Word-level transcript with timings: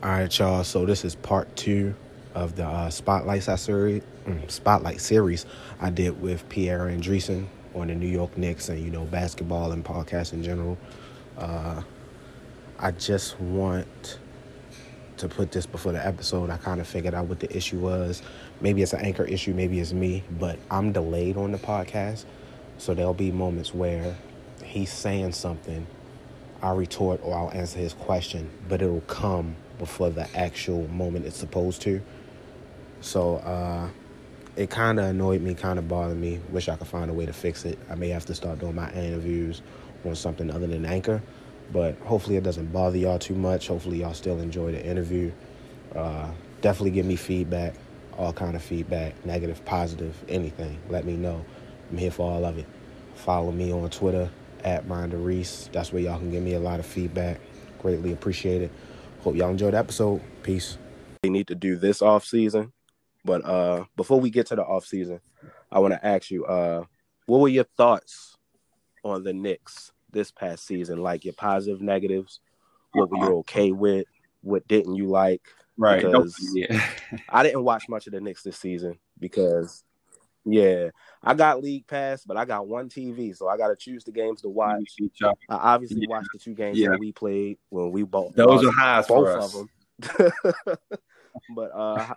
All 0.00 0.10
right, 0.10 0.38
y'all. 0.38 0.62
So 0.62 0.86
this 0.86 1.04
is 1.04 1.16
part 1.16 1.56
two 1.56 1.92
of 2.32 2.54
the 2.54 2.64
uh, 2.64 2.88
Spotlight 2.88 3.42
series. 3.42 4.04
Mm, 4.26 4.48
Spotlight 4.48 5.00
series 5.00 5.44
I 5.80 5.90
did 5.90 6.22
with 6.22 6.48
Pierre 6.48 6.86
Andreessen 6.86 7.46
on 7.74 7.88
the 7.88 7.96
New 7.96 8.06
York 8.06 8.38
Knicks 8.38 8.68
and 8.68 8.78
you 8.78 8.92
know 8.92 9.06
basketball 9.06 9.72
and 9.72 9.84
podcasts 9.84 10.32
in 10.32 10.44
general. 10.44 10.78
Uh, 11.36 11.82
I 12.78 12.92
just 12.92 13.40
want 13.40 14.20
to 15.16 15.28
put 15.28 15.50
this 15.50 15.66
before 15.66 15.90
the 15.90 16.06
episode. 16.06 16.48
I 16.48 16.58
kind 16.58 16.80
of 16.80 16.86
figured 16.86 17.14
out 17.14 17.26
what 17.26 17.40
the 17.40 17.54
issue 17.56 17.80
was. 17.80 18.22
Maybe 18.60 18.82
it's 18.82 18.92
an 18.92 19.00
anchor 19.00 19.24
issue, 19.24 19.52
maybe 19.52 19.80
it's 19.80 19.92
me, 19.92 20.22
but 20.38 20.60
I'm 20.70 20.92
delayed 20.92 21.36
on 21.36 21.50
the 21.50 21.58
podcast. 21.58 22.24
So 22.76 22.94
there'll 22.94 23.14
be 23.14 23.32
moments 23.32 23.74
where 23.74 24.16
he's 24.62 24.92
saying 24.92 25.32
something, 25.32 25.88
I'll 26.62 26.76
retort 26.76 27.18
or 27.24 27.36
I'll 27.36 27.50
answer 27.50 27.80
his 27.80 27.94
question, 27.94 28.48
but 28.68 28.80
it'll 28.80 29.00
come 29.00 29.56
before 29.78 30.10
the 30.10 30.28
actual 30.36 30.88
moment 30.88 31.26
it's 31.26 31.36
supposed 31.36 31.82
to. 31.82 32.00
So 33.00 33.36
uh, 33.36 33.88
it 34.56 34.70
kind 34.70 34.98
of 34.98 35.06
annoyed 35.06 35.40
me, 35.40 35.54
kind 35.54 35.78
of 35.78 35.88
bothered 35.88 36.18
me. 36.18 36.40
Wish 36.50 36.68
I 36.68 36.76
could 36.76 36.88
find 36.88 37.10
a 37.10 37.14
way 37.14 37.26
to 37.26 37.32
fix 37.32 37.64
it. 37.64 37.78
I 37.88 37.94
may 37.94 38.08
have 38.08 38.26
to 38.26 38.34
start 38.34 38.58
doing 38.58 38.74
my 38.74 38.90
interviews 38.92 39.62
on 40.04 40.14
something 40.16 40.50
other 40.50 40.66
than 40.66 40.84
Anchor, 40.84 41.22
but 41.72 41.96
hopefully 42.00 42.36
it 42.36 42.42
doesn't 42.42 42.72
bother 42.72 42.98
y'all 42.98 43.18
too 43.18 43.34
much. 43.34 43.68
Hopefully 43.68 44.00
y'all 44.00 44.14
still 44.14 44.40
enjoy 44.40 44.72
the 44.72 44.84
interview. 44.84 45.30
Uh, 45.94 46.30
definitely 46.60 46.90
give 46.90 47.06
me 47.06 47.16
feedback, 47.16 47.74
all 48.16 48.32
kind 48.32 48.56
of 48.56 48.62
feedback, 48.62 49.24
negative, 49.24 49.64
positive, 49.64 50.14
anything. 50.28 50.78
Let 50.88 51.04
me 51.04 51.16
know. 51.16 51.44
I'm 51.90 51.98
here 51.98 52.10
for 52.10 52.30
all 52.30 52.44
of 52.44 52.58
it. 52.58 52.66
Follow 53.14 53.52
me 53.52 53.72
on 53.72 53.90
Twitter 53.90 54.30
at 54.64 54.86
Minder 54.86 55.16
Reese. 55.16 55.70
That's 55.72 55.92
where 55.92 56.02
y'all 56.02 56.18
can 56.18 56.30
give 56.30 56.42
me 56.42 56.54
a 56.54 56.60
lot 56.60 56.80
of 56.80 56.86
feedback. 56.86 57.40
Greatly 57.80 58.12
appreciate 58.12 58.62
it. 58.62 58.72
Hope 59.20 59.36
y'all 59.36 59.50
enjoyed 59.50 59.74
the 59.74 59.78
episode. 59.78 60.20
Peace. 60.42 60.78
They 61.22 61.30
need 61.30 61.48
to 61.48 61.54
do 61.54 61.76
this 61.76 62.02
off 62.02 62.24
season. 62.24 62.72
But 63.24 63.44
uh 63.44 63.84
before 63.96 64.20
we 64.20 64.30
get 64.30 64.46
to 64.46 64.56
the 64.56 64.62
off 64.62 64.86
season, 64.86 65.20
I 65.70 65.80
want 65.80 65.94
to 65.94 66.06
ask 66.06 66.30
you, 66.30 66.44
uh, 66.46 66.84
what 67.26 67.40
were 67.40 67.48
your 67.48 67.66
thoughts 67.76 68.36
on 69.04 69.22
the 69.22 69.32
Knicks 69.32 69.92
this 70.10 70.30
past 70.30 70.66
season? 70.66 71.02
Like 71.02 71.24
your 71.24 71.34
positive, 71.34 71.80
negatives. 71.80 72.40
What 72.92 73.10
were 73.10 73.18
you 73.18 73.36
okay 73.38 73.72
with? 73.72 74.06
What 74.42 74.66
didn't 74.66 74.96
you 74.96 75.08
like? 75.08 75.42
Right. 75.76 76.02
Because 76.02 76.36
yeah. 76.54 76.82
I 77.28 77.42
didn't 77.42 77.64
watch 77.64 77.88
much 77.88 78.06
of 78.06 78.12
the 78.12 78.20
Knicks 78.20 78.42
this 78.42 78.56
season 78.56 78.98
because, 79.18 79.84
yeah, 80.44 80.90
I 81.22 81.34
got 81.34 81.62
league 81.62 81.86
pass, 81.86 82.24
but 82.24 82.36
I 82.36 82.44
got 82.44 82.66
one 82.66 82.88
TV, 82.88 83.36
so 83.36 83.48
I 83.48 83.56
got 83.56 83.68
to 83.68 83.76
choose 83.76 84.04
the 84.04 84.12
games 84.12 84.42
to 84.42 84.48
watch. 84.48 84.96
I 85.22 85.32
obviously 85.48 86.02
Yeah. 86.02 86.08
watched 86.08 86.30
the 86.32 86.38
two 86.38 86.54
games 86.54 86.78
Yeah. 86.78 86.90
that 86.90 86.98
we 86.98 87.12
played 87.12 87.58
when 87.68 87.90
we 87.90 88.02
both 88.02 88.34
Those 88.34 88.64
are 88.64 88.72
highs 88.72 89.06
both 89.06 89.26
for 89.26 89.38
us. 89.38 89.54
of 89.54 89.60
them. 89.60 89.68
but 91.50 91.70
uh, 91.74 92.14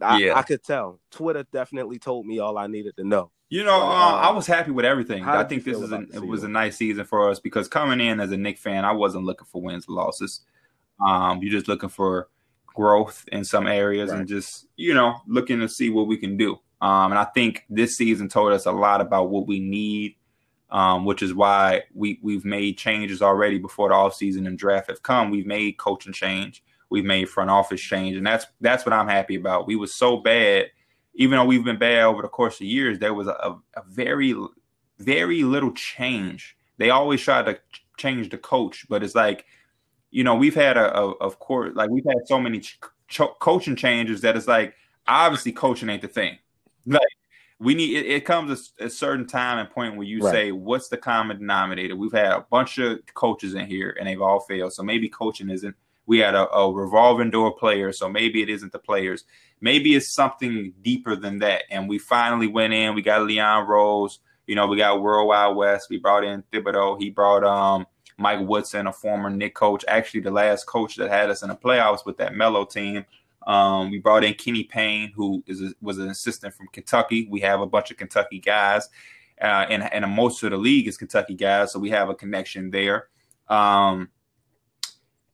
I, 0.00 0.18
Yeah. 0.18 0.36
I 0.36 0.42
could 0.42 0.62
tell. 0.62 1.00
Twitter 1.10 1.44
definitely 1.52 1.98
told 1.98 2.26
me 2.26 2.38
all 2.38 2.56
I 2.58 2.66
needed 2.66 2.96
to 2.96 3.04
know. 3.04 3.30
You 3.48 3.64
know, 3.64 3.80
uh, 3.80 3.84
uh, 3.84 4.20
I 4.22 4.30
was 4.30 4.46
happy 4.46 4.70
with 4.70 4.84
everything. 4.84 5.24
I 5.24 5.42
think 5.42 5.64
this 5.64 5.76
is 5.76 5.90
a, 5.90 6.02
it 6.14 6.24
was 6.24 6.44
a 6.44 6.48
nice 6.48 6.76
season 6.76 7.04
for 7.04 7.28
us 7.30 7.40
because 7.40 7.66
coming 7.66 8.00
in 8.00 8.20
as 8.20 8.30
a 8.30 8.36
Knick 8.36 8.58
fan, 8.58 8.84
I 8.84 8.92
wasn't 8.92 9.24
looking 9.24 9.46
for 9.50 9.60
wins 9.60 9.86
and 9.88 9.96
losses. 9.96 10.42
Um, 11.04 11.42
you're 11.42 11.50
just 11.50 11.66
looking 11.66 11.88
for 11.88 12.28
growth 12.66 13.24
in 13.32 13.44
some 13.44 13.66
areas 13.66 14.12
and 14.12 14.28
just 14.28 14.66
you 14.76 14.94
know 14.94 15.16
looking 15.26 15.58
to 15.58 15.68
see 15.68 15.90
what 15.90 16.06
we 16.06 16.16
can 16.16 16.36
do. 16.36 16.60
Um, 16.80 17.12
and 17.12 17.18
I 17.18 17.24
think 17.24 17.64
this 17.68 17.96
season 17.96 18.28
told 18.28 18.52
us 18.52 18.66
a 18.66 18.72
lot 18.72 19.00
about 19.00 19.30
what 19.30 19.46
we 19.46 19.60
need, 19.60 20.16
um, 20.70 21.04
which 21.04 21.22
is 21.22 21.34
why 21.34 21.82
we 21.94 22.18
we've 22.22 22.44
made 22.44 22.78
changes 22.78 23.20
already 23.20 23.58
before 23.58 23.90
the 23.90 23.94
offseason 23.94 24.46
and 24.46 24.58
draft 24.58 24.88
have 24.88 25.02
come. 25.02 25.30
We've 25.30 25.46
made 25.46 25.76
coaching 25.76 26.12
change, 26.12 26.62
we've 26.88 27.04
made 27.04 27.28
front 27.28 27.50
office 27.50 27.80
change, 27.80 28.16
and 28.16 28.26
that's 28.26 28.46
that's 28.60 28.86
what 28.86 28.92
I'm 28.92 29.08
happy 29.08 29.36
about. 29.36 29.66
We 29.66 29.76
was 29.76 29.94
so 29.94 30.18
bad, 30.18 30.70
even 31.14 31.36
though 31.38 31.44
we've 31.44 31.64
been 31.64 31.78
bad 31.78 32.04
over 32.04 32.22
the 32.22 32.28
course 32.28 32.56
of 32.56 32.66
years. 32.66 32.98
There 32.98 33.14
was 33.14 33.26
a, 33.26 33.56
a, 33.74 33.82
very 33.86 34.34
very 34.98 35.42
little 35.42 35.72
change. 35.72 36.56
They 36.78 36.90
always 36.90 37.20
try 37.20 37.42
to 37.42 37.58
change 37.98 38.30
the 38.30 38.38
coach, 38.38 38.86
but 38.88 39.02
it's 39.02 39.14
like, 39.14 39.44
you 40.10 40.24
know, 40.24 40.34
we've 40.34 40.54
had 40.54 40.76
a, 40.76 40.94
a 40.94 41.10
of 41.16 41.38
course, 41.38 41.72
like 41.74 41.90
we've 41.90 42.04
had 42.04 42.26
so 42.26 42.40
many 42.40 42.60
ch- 42.60 42.80
coaching 43.40 43.76
changes 43.76 44.22
that 44.22 44.36
it's 44.36 44.48
like, 44.48 44.74
obviously, 45.06 45.52
coaching 45.52 45.90
ain't 45.90 46.02
the 46.02 46.08
thing. 46.08 46.38
Like, 46.86 47.02
we 47.58 47.74
need 47.74 47.96
it, 47.96 48.06
it 48.06 48.24
comes 48.24 48.72
a 48.80 48.88
certain 48.88 49.26
time 49.26 49.58
and 49.58 49.68
point 49.70 49.96
where 49.96 50.06
you 50.06 50.20
Right. 50.24 50.32
say, 50.32 50.52
what's 50.52 50.88
the 50.88 50.96
common 50.96 51.38
denominator? 51.38 51.94
We've 51.94 52.12
had 52.12 52.32
a 52.32 52.46
bunch 52.50 52.78
of 52.78 53.00
coaches 53.14 53.54
in 53.54 53.66
here 53.66 53.94
and 53.98 54.08
they've 54.08 54.20
all 54.20 54.40
failed. 54.40 54.72
So 54.72 54.82
maybe 54.82 55.08
coaching 55.08 55.50
isn't. 55.50 55.76
We 56.06 56.18
had 56.18 56.34
a, 56.34 56.48
a 56.50 56.72
revolving 56.72 57.30
door 57.30 57.54
player, 57.54 57.92
so 57.92 58.08
maybe 58.08 58.42
it 58.42 58.48
isn't 58.48 58.72
the 58.72 58.78
players. 58.78 59.24
Maybe 59.60 59.94
it's 59.94 60.10
something 60.10 60.72
deeper 60.82 61.14
than 61.14 61.38
that. 61.40 61.64
And 61.70 61.88
we 61.88 61.98
finally 61.98 62.48
went 62.48 62.72
in. 62.72 62.94
We 62.94 63.02
got 63.02 63.22
Leon 63.26 63.68
Rose. 63.68 64.18
You 64.46 64.56
know, 64.56 64.66
we 64.66 64.76
got 64.78 65.02
World 65.02 65.28
Wide 65.28 65.54
Wes. 65.54 65.88
We 65.88 65.98
brought 65.98 66.24
in 66.24 66.42
Thibodeau. 66.52 66.98
He 67.00 67.10
brought 67.10 67.44
um 67.44 67.86
Mike 68.16 68.40
Woodson, 68.46 68.86
a 68.86 68.92
former 68.92 69.30
Knick 69.30 69.54
coach, 69.54 69.84
actually 69.88 70.20
the 70.20 70.30
last 70.30 70.66
coach 70.66 70.96
that 70.96 71.10
had 71.10 71.30
us 71.30 71.42
in 71.42 71.48
the 71.48 71.56
playoffs 71.56 72.04
with 72.04 72.16
that 72.18 72.34
Melo 72.34 72.64
team. 72.64 73.04
Um, 73.46 73.90
we 73.90 73.98
brought 73.98 74.24
in 74.24 74.34
Kenny 74.34 74.64
Payne, 74.64 75.12
who 75.14 75.42
is 75.46 75.62
a, 75.62 75.72
was 75.80 75.98
an 75.98 76.08
assistant 76.08 76.54
from 76.54 76.68
Kentucky. 76.68 77.26
We 77.30 77.40
have 77.40 77.60
a 77.60 77.66
bunch 77.66 77.90
of 77.90 77.96
Kentucky 77.96 78.38
guys, 78.38 78.88
uh, 79.40 79.66
and 79.68 79.82
and 79.92 80.10
most 80.10 80.42
of 80.42 80.50
the 80.50 80.56
league 80.56 80.88
is 80.88 80.96
Kentucky 80.96 81.34
guys, 81.34 81.72
so 81.72 81.78
we 81.78 81.90
have 81.90 82.08
a 82.08 82.14
connection 82.14 82.70
there. 82.70 83.08
Um, 83.48 84.10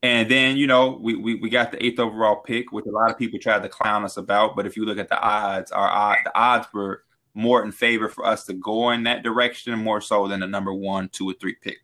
and 0.03 0.31
then 0.31 0.57
you 0.57 0.67
know 0.67 0.99
we, 1.01 1.17
we 1.17 1.35
we 1.35 1.51
got 1.51 1.73
the 1.73 1.85
eighth 1.85 1.99
overall 1.99 2.37
pick, 2.37 2.71
which 2.71 2.87
a 2.87 2.91
lot 2.91 3.11
of 3.11 3.19
people 3.19 3.39
tried 3.41 3.63
to 3.63 3.69
clown 3.69 4.05
us 4.05 4.17
about. 4.17 4.55
But 4.55 4.67
if 4.67 4.77
you 4.77 4.85
look 4.85 4.99
at 4.99 5.09
the 5.09 5.21
odds, 5.21 5.73
our 5.73 5.89
odd, 5.89 6.19
the 6.25 6.39
odds 6.39 6.69
were 6.73 7.03
more 7.35 7.63
in 7.65 7.73
favor 7.73 8.09
for 8.09 8.25
us 8.25 8.45
to 8.47 8.55
go 8.55 8.91
in 8.91 9.03
that 9.05 9.23
direction 9.23 9.79
more 9.79 10.01
so 10.01 10.27
than 10.27 10.41
the 10.41 10.47
number 10.47 10.73
one, 10.73 11.09
two, 11.11 11.29
or 11.29 11.35
three 11.35 11.55
pick. 11.55 11.79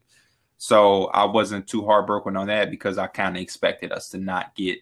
So 0.57 1.07
I 1.07 1.25
wasn't 1.25 1.67
too 1.67 1.85
heartbroken 1.85 2.37
on 2.37 2.47
that 2.47 2.71
because 2.71 2.97
I 2.97 3.09
kind 3.09 3.37
of 3.37 3.43
expected 3.43 3.93
us 3.93 4.09
to 4.11 4.19
not 4.19 4.55
get 4.55 4.79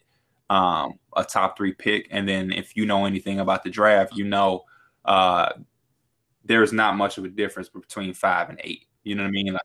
um, 0.50 0.98
a 1.16 1.24
top 1.24 1.56
three 1.56 1.72
pick. 1.72 2.08
And 2.10 2.28
then 2.28 2.52
if 2.52 2.76
you 2.76 2.84
know 2.84 3.06
anything 3.06 3.40
about 3.40 3.64
the 3.64 3.70
draft, 3.70 4.14
you 4.14 4.24
know 4.24 4.64
uh, 5.04 5.50
there's 6.44 6.72
not 6.72 6.96
much 6.96 7.16
of 7.16 7.24
a 7.24 7.28
difference 7.28 7.68
between 7.68 8.12
five 8.12 8.50
and 8.50 8.60
eight. 8.64 8.86
You 9.04 9.14
know 9.14 9.22
what 9.22 9.28
I 9.28 9.32
mean? 9.32 9.52
Like, 9.54 9.62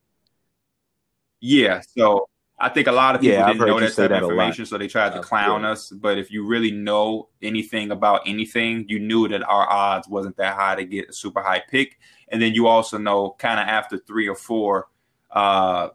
yeah. 1.42 1.82
So 1.98 2.30
I 2.60 2.70
think 2.70 2.88
a 2.88 2.92
lot 2.92 3.16
of 3.16 3.22
people 3.22 3.38
Yeah, 3.38 3.48
didn't 3.48 3.68
know 3.68 3.80
that 3.80 3.88
type 3.88 4.10
that 4.10 4.12
of 4.12 4.24
information, 4.30 4.66
so 4.66 4.78
they 4.78 4.88
tried 4.88 5.14
to 5.14 5.22
clown 5.22 5.64
yeah. 5.64 5.72
us. 5.72 5.90
But 5.90 6.20
if 6.20 6.32
you 6.32 6.46
really 6.46 6.72
know 6.72 7.30
anything 7.42 7.92
about 7.92 8.22
anything, 8.28 8.86
you 8.88 9.00
knew 9.00 9.28
that 9.28 9.44
our 9.44 9.70
odds 9.70 10.08
wasn't 10.08 10.38
that 10.38 10.56
high 10.56 10.76
to 10.76 10.86
get 10.86 11.10
a 11.10 11.14
super 11.14 11.42
high 11.42 11.64
pick. 11.68 11.98
And 12.30 12.42
then 12.42 12.54
you 12.54 12.68
also 12.68 12.98
know, 12.98 13.36
kind 13.40 13.60
of 13.60 13.68
after 13.68 13.98
three 13.98 14.30
or 14.30 14.36
four, 14.36 14.88
uh, 15.32 15.90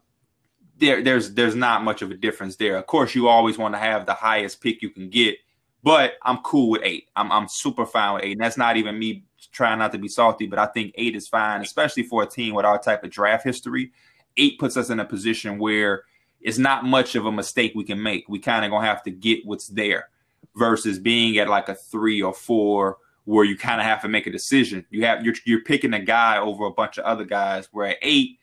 there 0.81 1.01
there's 1.01 1.33
there's 1.33 1.55
not 1.55 1.83
much 1.83 2.01
of 2.01 2.11
a 2.11 2.15
difference 2.15 2.57
there. 2.57 2.75
Of 2.75 2.87
course, 2.87 3.15
you 3.15 3.29
always 3.29 3.57
want 3.57 3.73
to 3.75 3.79
have 3.79 4.05
the 4.05 4.13
highest 4.13 4.59
pick 4.59 4.81
you 4.81 4.89
can 4.89 5.09
get, 5.09 5.37
but 5.83 6.15
I'm 6.23 6.39
cool 6.39 6.71
with 6.71 6.81
eight. 6.83 7.07
I'm 7.15 7.31
I'm 7.31 7.47
super 7.47 7.85
fine 7.85 8.15
with 8.15 8.23
eight, 8.25 8.33
and 8.33 8.41
that's 8.41 8.57
not 8.57 8.75
even 8.75 8.99
me 8.99 9.23
trying 9.53 9.79
not 9.79 9.91
to 9.93 9.97
be 9.97 10.07
salty, 10.07 10.47
but 10.47 10.59
I 10.59 10.65
think 10.65 10.93
eight 10.95 11.15
is 11.15 11.27
fine, 11.27 11.61
especially 11.61 12.03
for 12.03 12.23
a 12.23 12.27
team 12.27 12.53
with 12.53 12.65
our 12.65 12.79
type 12.81 13.03
of 13.03 13.11
draft 13.11 13.45
history. 13.45 13.91
Eight 14.37 14.59
puts 14.59 14.75
us 14.75 14.89
in 14.89 14.99
a 14.99 15.05
position 15.05 15.57
where 15.59 16.03
it's 16.41 16.57
not 16.57 16.85
much 16.85 17.15
of 17.15 17.25
a 17.25 17.31
mistake 17.31 17.73
we 17.75 17.83
can 17.83 18.01
make. 18.01 18.27
We 18.27 18.39
kind 18.39 18.65
of 18.65 18.71
gonna 18.71 18.85
have 18.85 19.03
to 19.03 19.11
get 19.11 19.45
what's 19.45 19.67
there 19.67 20.09
versus 20.55 20.99
being 20.99 21.37
at 21.37 21.47
like 21.47 21.69
a 21.69 21.75
three 21.75 22.21
or 22.21 22.33
four 22.33 22.97
where 23.25 23.45
you 23.45 23.55
kind 23.55 23.79
of 23.79 23.85
have 23.85 24.01
to 24.01 24.07
make 24.07 24.27
a 24.27 24.31
decision. 24.31 24.85
You 24.89 25.05
have 25.05 25.23
you're 25.23 25.35
you're 25.45 25.61
picking 25.61 25.93
a 25.93 25.99
guy 25.99 26.37
over 26.39 26.65
a 26.65 26.71
bunch 26.71 26.97
of 26.97 27.05
other 27.05 27.25
guys. 27.25 27.69
Where 27.71 27.87
at 27.87 27.97
eight, 28.01 28.39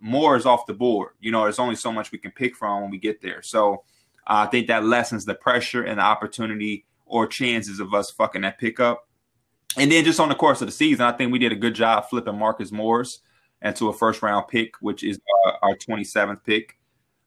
more 0.00 0.36
is 0.36 0.46
off 0.46 0.66
the 0.66 0.74
board. 0.74 1.12
You 1.20 1.32
know, 1.32 1.42
there's 1.42 1.58
only 1.58 1.76
so 1.76 1.92
much 1.92 2.12
we 2.12 2.18
can 2.18 2.30
pick 2.30 2.56
from 2.56 2.82
when 2.82 2.90
we 2.90 2.98
get 2.98 3.20
there. 3.20 3.42
So 3.42 3.84
uh, 4.26 4.44
I 4.44 4.46
think 4.46 4.66
that 4.68 4.84
lessens 4.84 5.24
the 5.24 5.34
pressure 5.34 5.82
and 5.82 5.98
the 5.98 6.04
opportunity 6.04 6.84
or 7.04 7.26
chances 7.26 7.80
of 7.80 7.94
us 7.94 8.10
fucking 8.10 8.42
that 8.42 8.58
pickup. 8.58 9.08
And 9.76 9.92
then 9.92 10.04
just 10.04 10.20
on 10.20 10.28
the 10.28 10.34
course 10.34 10.60
of 10.62 10.68
the 10.68 10.72
season, 10.72 11.04
I 11.04 11.12
think 11.12 11.32
we 11.32 11.38
did 11.38 11.52
a 11.52 11.56
good 11.56 11.74
job 11.74 12.08
flipping 12.08 12.38
Marcus 12.38 12.72
Morris 12.72 13.20
into 13.62 13.88
a 13.88 13.92
first 13.92 14.22
round 14.22 14.48
pick, 14.48 14.74
which 14.80 15.04
is 15.04 15.18
uh, 15.46 15.52
our 15.62 15.76
27th 15.76 16.42
pick, 16.44 16.78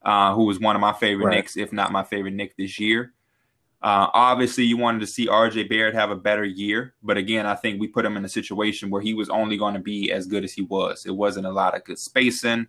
uh, 0.04 0.34
who 0.34 0.45
was 0.45 0.60
one 0.60 0.75
of 0.75 0.81
my 0.81 0.94
favorite 0.94 1.25
Right. 1.25 1.36
Knicks, 1.36 1.57
if 1.57 1.72
not 1.72 1.92
my 1.92 2.04
favorite 2.04 2.34
Knick 2.34 2.57
this 2.57 2.80
year. 2.80 3.13
Uh, 3.81 4.08
obviously, 4.14 4.66
you 4.66 4.76
wanted 4.76 5.00
to 5.00 5.08
see 5.08 5.28
RJ 5.28 5.70
Barrett 5.70 5.96
have 5.96 6.12
a 6.12 6.16
better 6.16 6.44
year, 6.44 6.96
but 7.02 7.16
again, 7.16 7.46
I 7.46 7.56
think 7.56 7.80
we 7.80 7.88
put 7.88 8.06
him 8.06 8.18
in 8.18 8.26
a 8.26 8.30
situation 8.30 8.90
where 8.90 9.02
he 9.02 9.14
was 9.14 9.30
only 9.30 9.56
going 9.56 9.74
to 9.74 9.80
be 9.80 10.12
as 10.12 10.26
good 10.26 10.44
as 10.44 10.52
he 10.52 10.64
was. 10.64 11.06
It 11.06 11.16
wasn't 11.16 11.46
a 11.46 11.52
lot 11.52 11.76
of 11.76 11.86
good 11.86 11.98
spacing. 11.98 12.68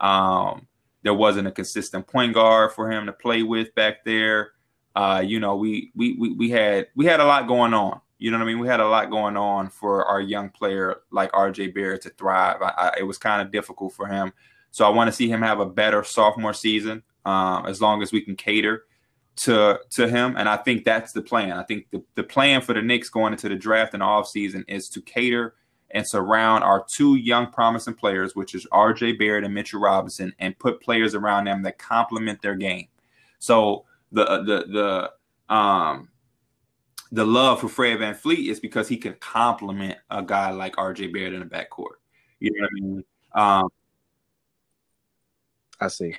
Um, 0.00 0.68
there 1.02 1.14
wasn't 1.14 1.48
a 1.48 1.52
consistent 1.52 2.06
point 2.06 2.34
guard 2.34 2.72
for 2.72 2.88
him 2.90 3.06
to 3.06 3.12
play 3.12 3.42
with 3.42 3.74
back 3.74 4.04
there. 4.04 4.52
Uh, 4.94 5.22
you 5.24 5.40
know, 5.40 5.56
we, 5.56 5.90
we 5.96 6.14
we 6.14 6.32
we 6.34 6.50
had 6.50 6.86
we 6.94 7.06
had 7.06 7.18
a 7.18 7.24
lot 7.24 7.48
going 7.48 7.74
on. 7.74 8.00
You 8.18 8.30
know 8.30 8.38
what 8.38 8.44
I 8.44 8.46
mean? 8.46 8.60
We 8.60 8.68
had 8.68 8.78
a 8.78 8.86
lot 8.86 9.10
going 9.10 9.36
on 9.36 9.68
for 9.68 10.04
our 10.04 10.20
young 10.20 10.48
player 10.50 11.00
like 11.10 11.32
RJ 11.32 11.74
Barrett 11.74 12.02
to 12.02 12.10
thrive. 12.10 12.62
I, 12.62 12.68
I, 12.76 12.92
it 13.00 13.02
was 13.02 13.18
kind 13.18 13.42
of 13.42 13.50
difficult 13.50 13.94
for 13.94 14.06
him, 14.06 14.32
so 14.70 14.86
I 14.86 14.90
want 14.90 15.08
to 15.08 15.12
see 15.12 15.28
him 15.28 15.42
have 15.42 15.58
a 15.58 15.66
better 15.66 16.04
sophomore 16.04 16.54
season. 16.54 17.02
Um, 17.24 17.66
as 17.66 17.80
long 17.80 18.02
as 18.02 18.12
we 18.12 18.20
can 18.20 18.36
cater 18.36 18.84
to 19.36 19.80
to 19.90 20.08
him, 20.08 20.36
and 20.36 20.48
I 20.48 20.56
think 20.56 20.84
that's 20.84 21.12
the 21.12 21.22
plan. 21.22 21.52
I 21.52 21.62
think 21.62 21.86
the, 21.90 22.02
the 22.14 22.22
plan 22.22 22.60
for 22.60 22.74
the 22.74 22.82
Knicks 22.82 23.08
going 23.08 23.32
into 23.32 23.48
the 23.48 23.56
draft 23.56 23.94
and 23.94 24.02
off 24.02 24.28
season 24.28 24.64
is 24.68 24.88
to 24.90 25.00
cater 25.00 25.54
and 25.90 26.06
surround 26.06 26.64
our 26.64 26.84
two 26.88 27.16
young 27.16 27.50
promising 27.50 27.94
players, 27.94 28.34
which 28.34 28.54
is 28.54 28.66
RJ 28.72 29.18
Barrett 29.18 29.44
and 29.44 29.54
Mitchell 29.54 29.80
Robinson, 29.80 30.34
and 30.38 30.58
put 30.58 30.80
players 30.80 31.14
around 31.14 31.46
them 31.46 31.62
that 31.62 31.78
complement 31.78 32.42
their 32.42 32.54
game. 32.54 32.88
So 33.38 33.84
the 34.10 34.24
the 34.24 35.10
the 35.48 35.54
um 35.54 36.08
the 37.10 37.26
love 37.26 37.60
for 37.60 37.68
Fred 37.68 37.98
VanVleet 37.98 38.48
is 38.50 38.58
because 38.58 38.88
he 38.88 38.96
can 38.96 39.14
complement 39.14 39.98
a 40.10 40.22
guy 40.22 40.50
like 40.50 40.76
RJ 40.76 41.12
Barrett 41.12 41.34
in 41.34 41.40
the 41.40 41.46
backcourt. 41.46 41.96
You 42.40 42.52
know 42.52 42.62
what 42.62 42.70
I 42.70 42.80
mean? 42.80 43.04
Um, 43.34 43.68
I 45.78 45.88
see. 45.88 46.16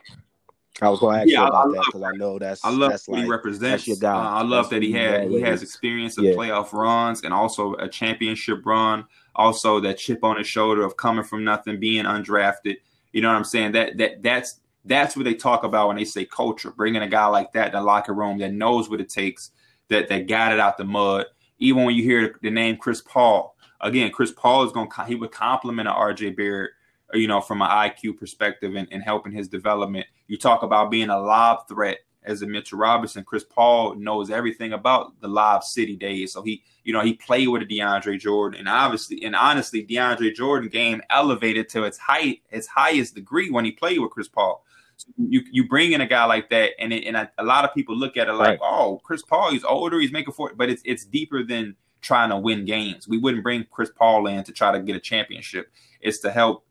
I 0.82 0.90
was 0.90 1.00
going 1.00 1.16
to 1.16 1.22
ask 1.22 1.30
yeah, 1.30 1.42
you 1.42 1.48
about 1.48 1.72
that 1.72 1.84
because 1.86 2.04
I 2.04 2.12
know 2.18 2.40
that's 2.40 2.66
I 2.66 2.70
love 2.70 2.92
that's 2.92 3.08
what 3.08 3.18
like, 3.18 3.26
he 3.26 3.30
represents. 3.30 4.04
Uh, 4.04 4.08
I 4.08 4.42
love 4.42 4.50
that's 4.50 4.70
that 4.70 4.84
he 4.84 4.92
had 4.92 5.30
he 5.30 5.40
has 5.42 5.62
experience 5.62 6.18
of 6.18 6.24
yeah. 6.24 6.34
playoff 6.34 6.74
runs 6.74 7.24
and 7.24 7.34
also 7.34 7.76
a 7.76 7.88
championship 7.88 8.66
run. 8.66 9.06
Also, 9.36 9.80
that 9.80 9.98
chip 9.98 10.24
on 10.24 10.38
his 10.38 10.48
shoulder 10.48 10.84
of 10.84 10.98
coming 10.98 11.24
from 11.24 11.44
nothing, 11.44 11.80
being 11.80 12.06
undrafted. 12.06 12.78
You 13.12 13.22
know 13.22 13.30
what 13.30 13.38
I'm 13.38 13.44
saying? 13.44 13.74
That 13.74 13.98
that 13.98 14.24
that's 14.24 14.60
that's 14.86 15.16
what 15.16 15.26
they 15.26 15.36
talk 15.36 15.64
about 15.64 15.88
when 15.88 15.98
they 15.98 16.06
say 16.06 16.26
culture. 16.26 16.72
Bringing 16.72 17.04
a 17.04 17.08
guy 17.08 17.28
like 17.28 17.54
that 17.54 17.68
in 17.68 17.74
the 17.74 17.82
locker 17.82 18.14
room 18.14 18.40
that 18.40 18.52
knows 18.52 18.90
what 18.90 19.00
it 19.02 19.10
takes, 19.10 19.52
that 19.90 20.10
that 20.10 20.28
got 20.28 20.54
it 20.54 20.60
out 20.60 20.78
the 20.78 20.84
mud. 20.84 21.28
Even 21.60 21.84
when 21.84 21.96
you 21.96 22.04
hear 22.04 22.40
the 22.42 22.50
name 22.50 22.78
Chris 22.78 23.02
Paul, 23.02 23.56
again, 23.80 24.12
Chris 24.12 24.32
Paul 24.32 24.64
is 24.64 24.72
going 24.72 24.90
to 24.90 25.06
he 25.06 25.16
would 25.16 25.32
compliment 25.32 25.88
RJ 25.88 26.36
Barrett 26.36 26.72
you 27.14 27.28
know, 27.28 27.42
from 27.42 27.62
an 27.62 27.70
IQ 27.70 28.18
perspective 28.18 28.76
and, 28.76 28.88
and 28.92 29.04
helping 29.04 29.32
his 29.32 29.48
development. 29.48 30.06
You 30.28 30.38
talk 30.38 30.64
about 30.64 30.92
being 30.92 31.10
a 31.10 31.20
lob 31.20 31.68
threat 31.68 32.00
as 32.26 32.42
a 32.42 32.48
Mitchell 32.48 32.80
Robinson. 32.80 33.24
Chris 33.24 33.44
Paul 33.44 33.96
knows 33.96 34.30
everything 34.30 34.74
about 34.74 35.20
the 35.20 35.28
Lob 35.28 35.64
City 35.64 35.96
days. 35.96 36.34
So 36.34 36.42
he, 36.42 36.64
you 36.84 36.94
know, 36.94 37.02
he 37.02 37.14
played 37.14 37.50
with 37.50 37.62
a 37.62 37.66
DeAndre 37.66 38.20
Jordan. 38.20 38.60
And 38.60 38.70
obviously, 38.70 39.24
and 39.24 39.36
honestly, 39.36 39.86
DeAndre 39.86 40.34
Jordan 40.34 40.70
game 40.70 41.02
elevated 41.10 41.70
to 41.70 41.84
its 41.84 41.98
height, 41.98 42.42
its 42.50 42.68
highest 42.68 43.16
degree 43.16 43.50
when 43.50 43.66
he 43.66 43.72
played 43.72 44.00
with 44.00 44.12
Chris 44.12 44.28
Paul. 44.28 44.64
So 44.96 45.10
you 45.18 45.42
you 45.52 45.68
bring 45.68 45.94
in 45.94 46.02
a 46.02 46.08
guy 46.08 46.26
like 46.26 46.50
that, 46.52 46.72
and 46.80 46.94
it, 46.94 47.06
and 47.06 47.18
a, 47.18 47.32
a 47.40 47.44
lot 47.44 47.66
of 47.66 47.74
people 47.74 47.98
look 47.98 48.16
at 48.16 48.28
it 48.28 48.34
like, 48.34 48.60
right. 48.60 48.60
oh, 48.62 49.02
Chris 49.04 49.24
Paul, 49.24 49.52
he's 49.52 49.64
older, 49.64 50.00
he's 50.00 50.12
making 50.12 50.34
four, 50.34 50.54
but 50.56 50.70
it's 50.70 50.84
it's 50.86 51.04
deeper 51.04 51.44
than 51.44 51.76
trying 52.02 52.30
to 52.30 52.38
win 52.38 52.64
games. 52.64 53.08
We 53.08 53.18
wouldn't 53.18 53.44
bring 53.44 53.66
Chris 53.72 53.90
Paul 53.90 54.28
in 54.28 54.44
to 54.44 54.52
try 54.52 54.72
to 54.72 54.80
get 54.80 54.96
a 54.96 55.00
championship. 55.00 55.72
It's 56.00 56.20
to 56.20 56.32
help 56.32 56.66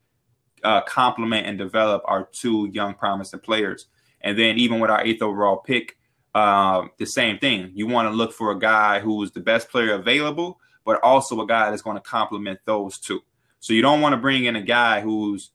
uh, 0.62 0.82
complement 0.82 1.46
and 1.46 1.58
develop 1.58 2.02
our 2.04 2.28
two 2.32 2.68
young 2.72 2.94
promising 2.94 3.40
players. 3.40 3.86
And 4.20 4.38
then 4.38 4.58
even 4.58 4.80
with 4.80 4.90
our 4.90 5.04
eighth 5.04 5.22
overall 5.22 5.56
pick, 5.56 5.98
uh, 6.34 6.86
the 6.98 7.06
same 7.06 7.38
thing. 7.38 7.72
You 7.74 7.86
want 7.86 8.08
to 8.08 8.14
look 8.14 8.32
for 8.32 8.52
a 8.52 8.58
guy 8.58 9.00
who's 9.00 9.32
the 9.32 9.40
best 9.40 9.68
player 9.68 9.94
available, 9.94 10.58
but 10.84 11.02
also 11.02 11.40
a 11.40 11.46
guy 11.46 11.70
that's 11.70 11.82
going 11.82 11.96
to 11.96 12.02
complement 12.02 12.60
those 12.64 12.98
two. 12.98 13.20
So 13.60 13.72
you 13.72 13.82
don't 13.82 14.00
want 14.00 14.14
to 14.14 14.16
bring 14.16 14.44
in 14.44 14.56
a 14.56 14.62
guy 14.62 15.00
who's 15.00 15.50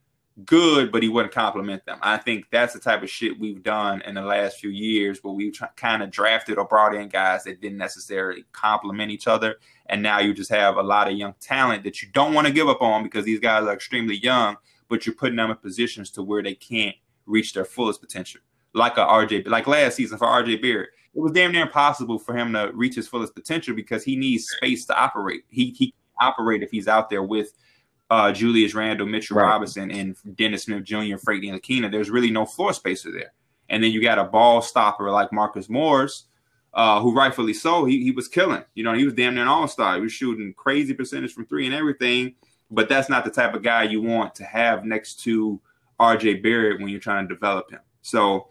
good, 0.46 0.92
but 0.92 1.02
he 1.02 1.10
wouldn't 1.10 1.34
complement 1.34 1.84
them. 1.86 1.98
I 2.02 2.18
think 2.18 2.46
that's 2.52 2.74
the 2.74 2.80
type 2.80 3.02
of 3.02 3.10
shit 3.10 3.40
we've 3.40 3.64
done 3.64 4.02
in 4.04 4.16
the 4.16 4.22
last 4.22 4.60
few 4.60 4.70
years 4.70 5.24
where 5.24 5.34
we've 5.34 5.60
kind 5.76 6.04
of 6.04 6.12
drafted 6.12 6.60
or 6.60 6.66
brought 6.66 6.94
in 6.94 7.10
guys 7.10 7.46
that 7.46 7.60
didn't 7.60 7.80
necessarily 7.80 8.46
complement 8.52 9.12
each 9.12 9.28
other. 9.28 9.56
And 9.88 10.04
now 10.04 10.20
you 10.20 10.34
just 10.34 10.52
have 10.52 10.78
a 10.78 10.84
lot 10.84 11.08
of 11.08 11.18
young 11.18 11.34
talent 11.40 11.84
that 11.86 12.02
you 12.02 12.10
don't 12.14 12.34
want 12.34 12.46
to 12.46 12.54
give 12.54 12.70
up 12.70 12.82
on 12.82 13.04
because 13.04 13.26
these 13.26 13.40
guys 13.40 13.64
are 13.64 13.74
extremely 13.74 14.16
young 14.16 14.58
but 14.90 15.06
you're 15.06 15.16
putting 15.16 15.36
them 15.36 15.52
in 15.52 15.58
positions 15.58 16.12
to 16.12 16.24
where 16.24 16.44
they 16.44 16.56
can't 16.56 16.96
reach 17.26 17.54
their 17.54 17.66
fullest 17.66 18.02
potential. 18.02 18.42
Like 18.74 18.98
a 18.98 19.06
RJ, 19.06 19.48
like 19.48 19.68
last 19.68 19.96
season 19.96 20.18
for 20.18 20.28
RJ 20.28 20.62
Barrett, 20.62 20.90
it 21.16 21.20
was 21.20 21.32
damn 21.32 21.52
near 21.52 21.64
impossible 21.64 22.20
for 22.20 22.36
him 22.36 22.54
to 22.54 22.72
reach 22.74 22.96
his 22.96 23.08
fullest 23.08 23.34
potential 23.34 23.76
because 23.76 24.04
he 24.04 24.16
needs 24.16 24.46
space 24.58 24.86
to 24.86 25.00
operate. 25.00 25.44
He 25.50 25.72
he 25.72 25.94
operate 26.20 26.64
if 26.64 26.72
he's 26.72 26.88
out 26.88 27.10
there 27.10 27.24
with 27.24 27.54
uh, 28.10 28.32
Julius 28.32 28.74
Randle, 28.74 29.08
Mitchell 29.08 29.38
right. 29.38 29.48
Robinson, 29.48 29.92
and 29.92 30.16
Dennis 30.36 30.64
Smith 30.64 30.84
Jr., 30.84 31.18
Frank 31.18 31.44
Ntilikina. 31.44 31.92
There's 31.92 32.10
really 32.10 32.32
no 32.32 32.46
floor 32.46 32.74
spacer 32.74 33.12
there. 33.12 33.34
And 33.70 33.84
then 33.84 33.92
you 33.92 34.02
got 34.02 34.20
a 34.20 34.24
ball 34.24 34.62
stopper 34.62 35.12
like 35.12 35.34
Marcus 35.34 35.70
Morris, 35.70 36.26
uh, 36.74 37.02
who 37.02 37.14
rightfully 37.14 37.54
so, 37.54 37.86
he, 37.86 38.04
he 38.04 38.12
was 38.12 38.28
killing. 38.28 38.64
You 38.76 38.84
know, 38.84 38.94
he 38.94 39.04
was 39.04 39.14
damn 39.14 39.34
near 39.34 39.44
an 39.44 39.50
all 39.50 39.68
star. 39.68 39.96
He 39.96 40.02
was 40.02 40.14
shooting 40.14 40.54
crazy 40.56 40.94
percentage 40.94 41.34
from 41.34 41.48
three 41.48 41.66
and 41.66 41.76
everything 41.76 42.36
but 42.70 42.90
that's 42.90 43.10
not 43.10 43.26
the 43.26 43.32
type 43.32 43.54
of 43.54 43.64
guy 43.64 43.84
you 43.84 44.02
want 44.02 44.36
to 44.36 44.44
have 44.44 44.86
next 44.86 45.22
to 45.24 45.60
RJ 46.00 46.44
Barrett 46.44 46.80
when 46.80 46.90
you're 46.90 47.00
trying 47.00 47.28
to 47.28 47.34
develop 47.34 47.72
him. 47.72 47.80
So 48.02 48.50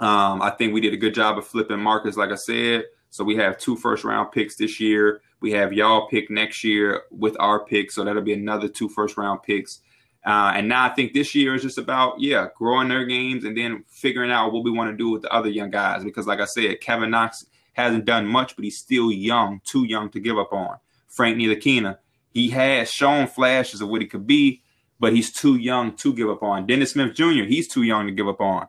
um, 0.00 0.42
I 0.42 0.50
think 0.50 0.72
we 0.72 0.80
did 0.80 0.94
a 0.94 0.98
good 0.98 1.14
job 1.14 1.38
of 1.38 1.46
flipping 1.46 1.80
Marcus, 1.80 2.16
like 2.16 2.30
I 2.30 2.36
said. 2.36 2.84
So 3.10 3.24
we 3.24 3.36
have 3.36 3.58
two 3.58 3.76
first 3.76 4.04
round 4.04 4.32
picks 4.32 4.56
this 4.56 4.80
year. 4.80 5.20
We 5.40 5.52
have 5.52 5.72
y'all 5.72 6.08
pick 6.08 6.30
next 6.30 6.64
year 6.64 7.02
with 7.10 7.36
our 7.40 7.64
pick. 7.64 7.90
So 7.90 8.04
that'll 8.04 8.22
be 8.22 8.32
another 8.32 8.68
two 8.68 8.88
first 8.88 9.16
round 9.16 9.42
picks. 9.42 9.80
Uh, 10.24 10.52
and 10.54 10.68
now 10.68 10.84
I 10.84 10.90
think 10.90 11.12
this 11.12 11.34
year 11.34 11.54
is 11.54 11.62
just 11.62 11.78
about, 11.78 12.20
yeah, 12.20 12.48
growing 12.56 12.88
their 12.88 13.06
games 13.06 13.44
and 13.44 13.56
then 13.56 13.84
figuring 13.88 14.30
out 14.30 14.52
what 14.52 14.64
we 14.64 14.70
want 14.70 14.90
to 14.90 14.96
do 14.96 15.10
with 15.10 15.22
the 15.22 15.32
other 15.32 15.48
young 15.48 15.70
guys. 15.70 16.04
Because, 16.04 16.26
like 16.26 16.40
I 16.40 16.44
said, 16.44 16.80
Kevin 16.80 17.10
Knox 17.10 17.46
hasn't 17.72 18.04
done 18.04 18.26
much, 18.26 18.54
but 18.54 18.64
he's 18.64 18.78
still 18.78 19.10
young, 19.10 19.60
too 19.64 19.84
young 19.84 20.10
to 20.10 20.20
give 20.20 20.38
up 20.38 20.52
on. 20.52 20.76
Frank 21.08 21.38
Ntilikina, 21.38 21.98
he 22.32 22.50
has 22.50 22.90
shown 22.90 23.26
flashes 23.26 23.80
of 23.80 23.88
what 23.88 24.00
he 24.00 24.06
could 24.06 24.26
be, 24.26 24.62
but 24.98 25.12
he's 25.12 25.32
too 25.32 25.56
young 25.56 25.96
to 25.96 26.12
give 26.12 26.28
up 26.28 26.42
on. 26.42 26.66
Dennis 26.66 26.92
Smith 26.92 27.14
Jr., 27.14 27.44
he's 27.44 27.68
too 27.68 27.82
young 27.82 28.06
to 28.06 28.12
give 28.12 28.28
up 28.28 28.40
on. 28.40 28.66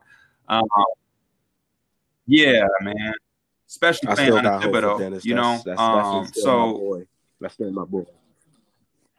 Um, 0.48 0.64
yeah, 2.26 2.66
man. 2.80 3.14
Especially 3.68 4.08
I 4.10 4.14
playing 4.14 4.32
under 4.32 4.50
Thibodeau, 4.50 5.24
you 5.24 5.34
know. 5.34 5.52
That's, 5.52 5.64
that's, 5.64 5.80
um, 5.80 6.24
that's 6.24 6.42
so 6.42 7.02
that's 7.40 7.54
still 7.54 7.72
my 7.72 7.84
boy. 7.84 8.04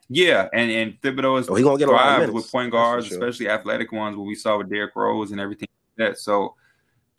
Yeah, 0.10 0.48
and 0.54 0.70
and 0.70 1.02
Thibodeau 1.02 1.40
is 1.40 1.50
oh, 1.50 1.56
he 1.56 1.64
gonna 1.64 1.78
get 1.78 1.88
thrived 1.88 2.32
with 2.32 2.52
point 2.52 2.72
guards, 2.72 3.08
sure. 3.08 3.18
especially 3.18 3.50
athletic 3.50 3.92
ones, 3.92 4.16
what 4.16 4.28
we 4.28 4.36
saw 4.36 4.58
with 4.58 4.70
Derrick 4.70 4.96
Rose 4.96 5.32
and 5.32 5.40
everything 5.40 5.70
like 5.98 6.10
that. 6.10 6.20
So 6.20 6.56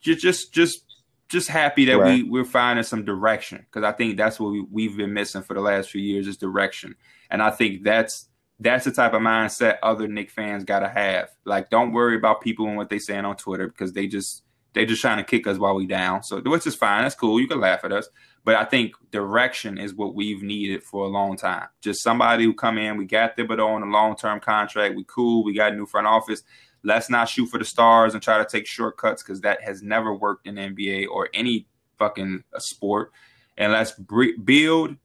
just 0.00 0.20
just 0.20 0.52
just 0.52 0.84
just 1.28 1.48
happy 1.48 1.84
that 1.86 1.98
right. 1.98 2.22
we 2.22 2.22
we're 2.22 2.44
finding 2.44 2.84
some 2.84 3.04
direction 3.04 3.58
because 3.58 3.84
I 3.84 3.92
think 3.92 4.16
that's 4.16 4.38
what 4.38 4.52
we, 4.52 4.60
we've 4.70 4.96
been 4.96 5.12
missing 5.12 5.42
for 5.42 5.54
the 5.54 5.60
last 5.60 5.90
few 5.90 6.00
years 6.00 6.26
is 6.26 6.36
direction, 6.36 6.96
and 7.30 7.42
I 7.42 7.50
think 7.50 7.82
that's 7.82 8.28
that's 8.60 8.84
the 8.84 8.92
type 8.92 9.14
of 9.14 9.22
mindset 9.22 9.78
other 9.82 10.06
Knick 10.06 10.30
fans 10.30 10.64
gotta 10.64 10.88
have. 10.88 11.30
Like, 11.44 11.70
don't 11.70 11.92
worry 11.92 12.16
about 12.16 12.40
people 12.40 12.66
and 12.66 12.76
what 12.76 12.88
they 12.88 12.98
saying 12.98 13.24
on 13.24 13.36
Twitter 13.36 13.68
because 13.68 13.92
they 13.92 14.06
just 14.06 14.42
they 14.74 14.84
just 14.84 15.00
trying 15.00 15.18
to 15.18 15.24
kick 15.24 15.46
us 15.46 15.58
while 15.58 15.74
we 15.74 15.86
down. 15.86 16.22
So 16.22 16.40
which 16.40 16.66
is 16.66 16.74
fine. 16.74 17.02
That's 17.02 17.14
cool. 17.14 17.40
You 17.40 17.48
can 17.48 17.60
laugh 17.60 17.84
at 17.84 17.92
us. 17.92 18.08
But 18.44 18.56
I 18.56 18.64
think 18.64 18.92
direction 19.10 19.78
is 19.78 19.94
what 19.94 20.14
we've 20.14 20.42
needed 20.42 20.82
for 20.82 21.04
a 21.06 21.08
long 21.08 21.36
time. 21.36 21.68
Just 21.80 22.02
somebody 22.02 22.44
who 22.44 22.52
come 22.52 22.76
in. 22.76 22.98
We 22.98 23.06
got 23.06 23.36
Thibodeau 23.36 23.76
on 23.76 23.82
a 23.82 23.86
long 23.86 24.16
term 24.16 24.38
contract. 24.40 24.94
We 24.96 25.04
cool. 25.06 25.44
We 25.44 25.54
got 25.54 25.72
a 25.72 25.76
new 25.76 25.86
front 25.86 26.06
office. 26.06 26.42
Let's 26.84 27.10
not 27.10 27.28
shoot 27.28 27.46
for 27.46 27.58
the 27.58 27.64
stars 27.64 28.14
and 28.14 28.22
try 28.22 28.38
to 28.38 28.44
take 28.44 28.66
shortcuts 28.66 29.22
because 29.22 29.40
that 29.40 29.62
has 29.62 29.82
never 29.82 30.14
worked 30.14 30.46
in 30.46 30.56
NBA 30.56 31.08
or 31.08 31.30
any 31.34 31.66
fucking 31.98 32.44
uh, 32.54 32.58
sport. 32.58 33.12
And 33.56 33.72
let's 33.72 33.92
build 33.92 34.96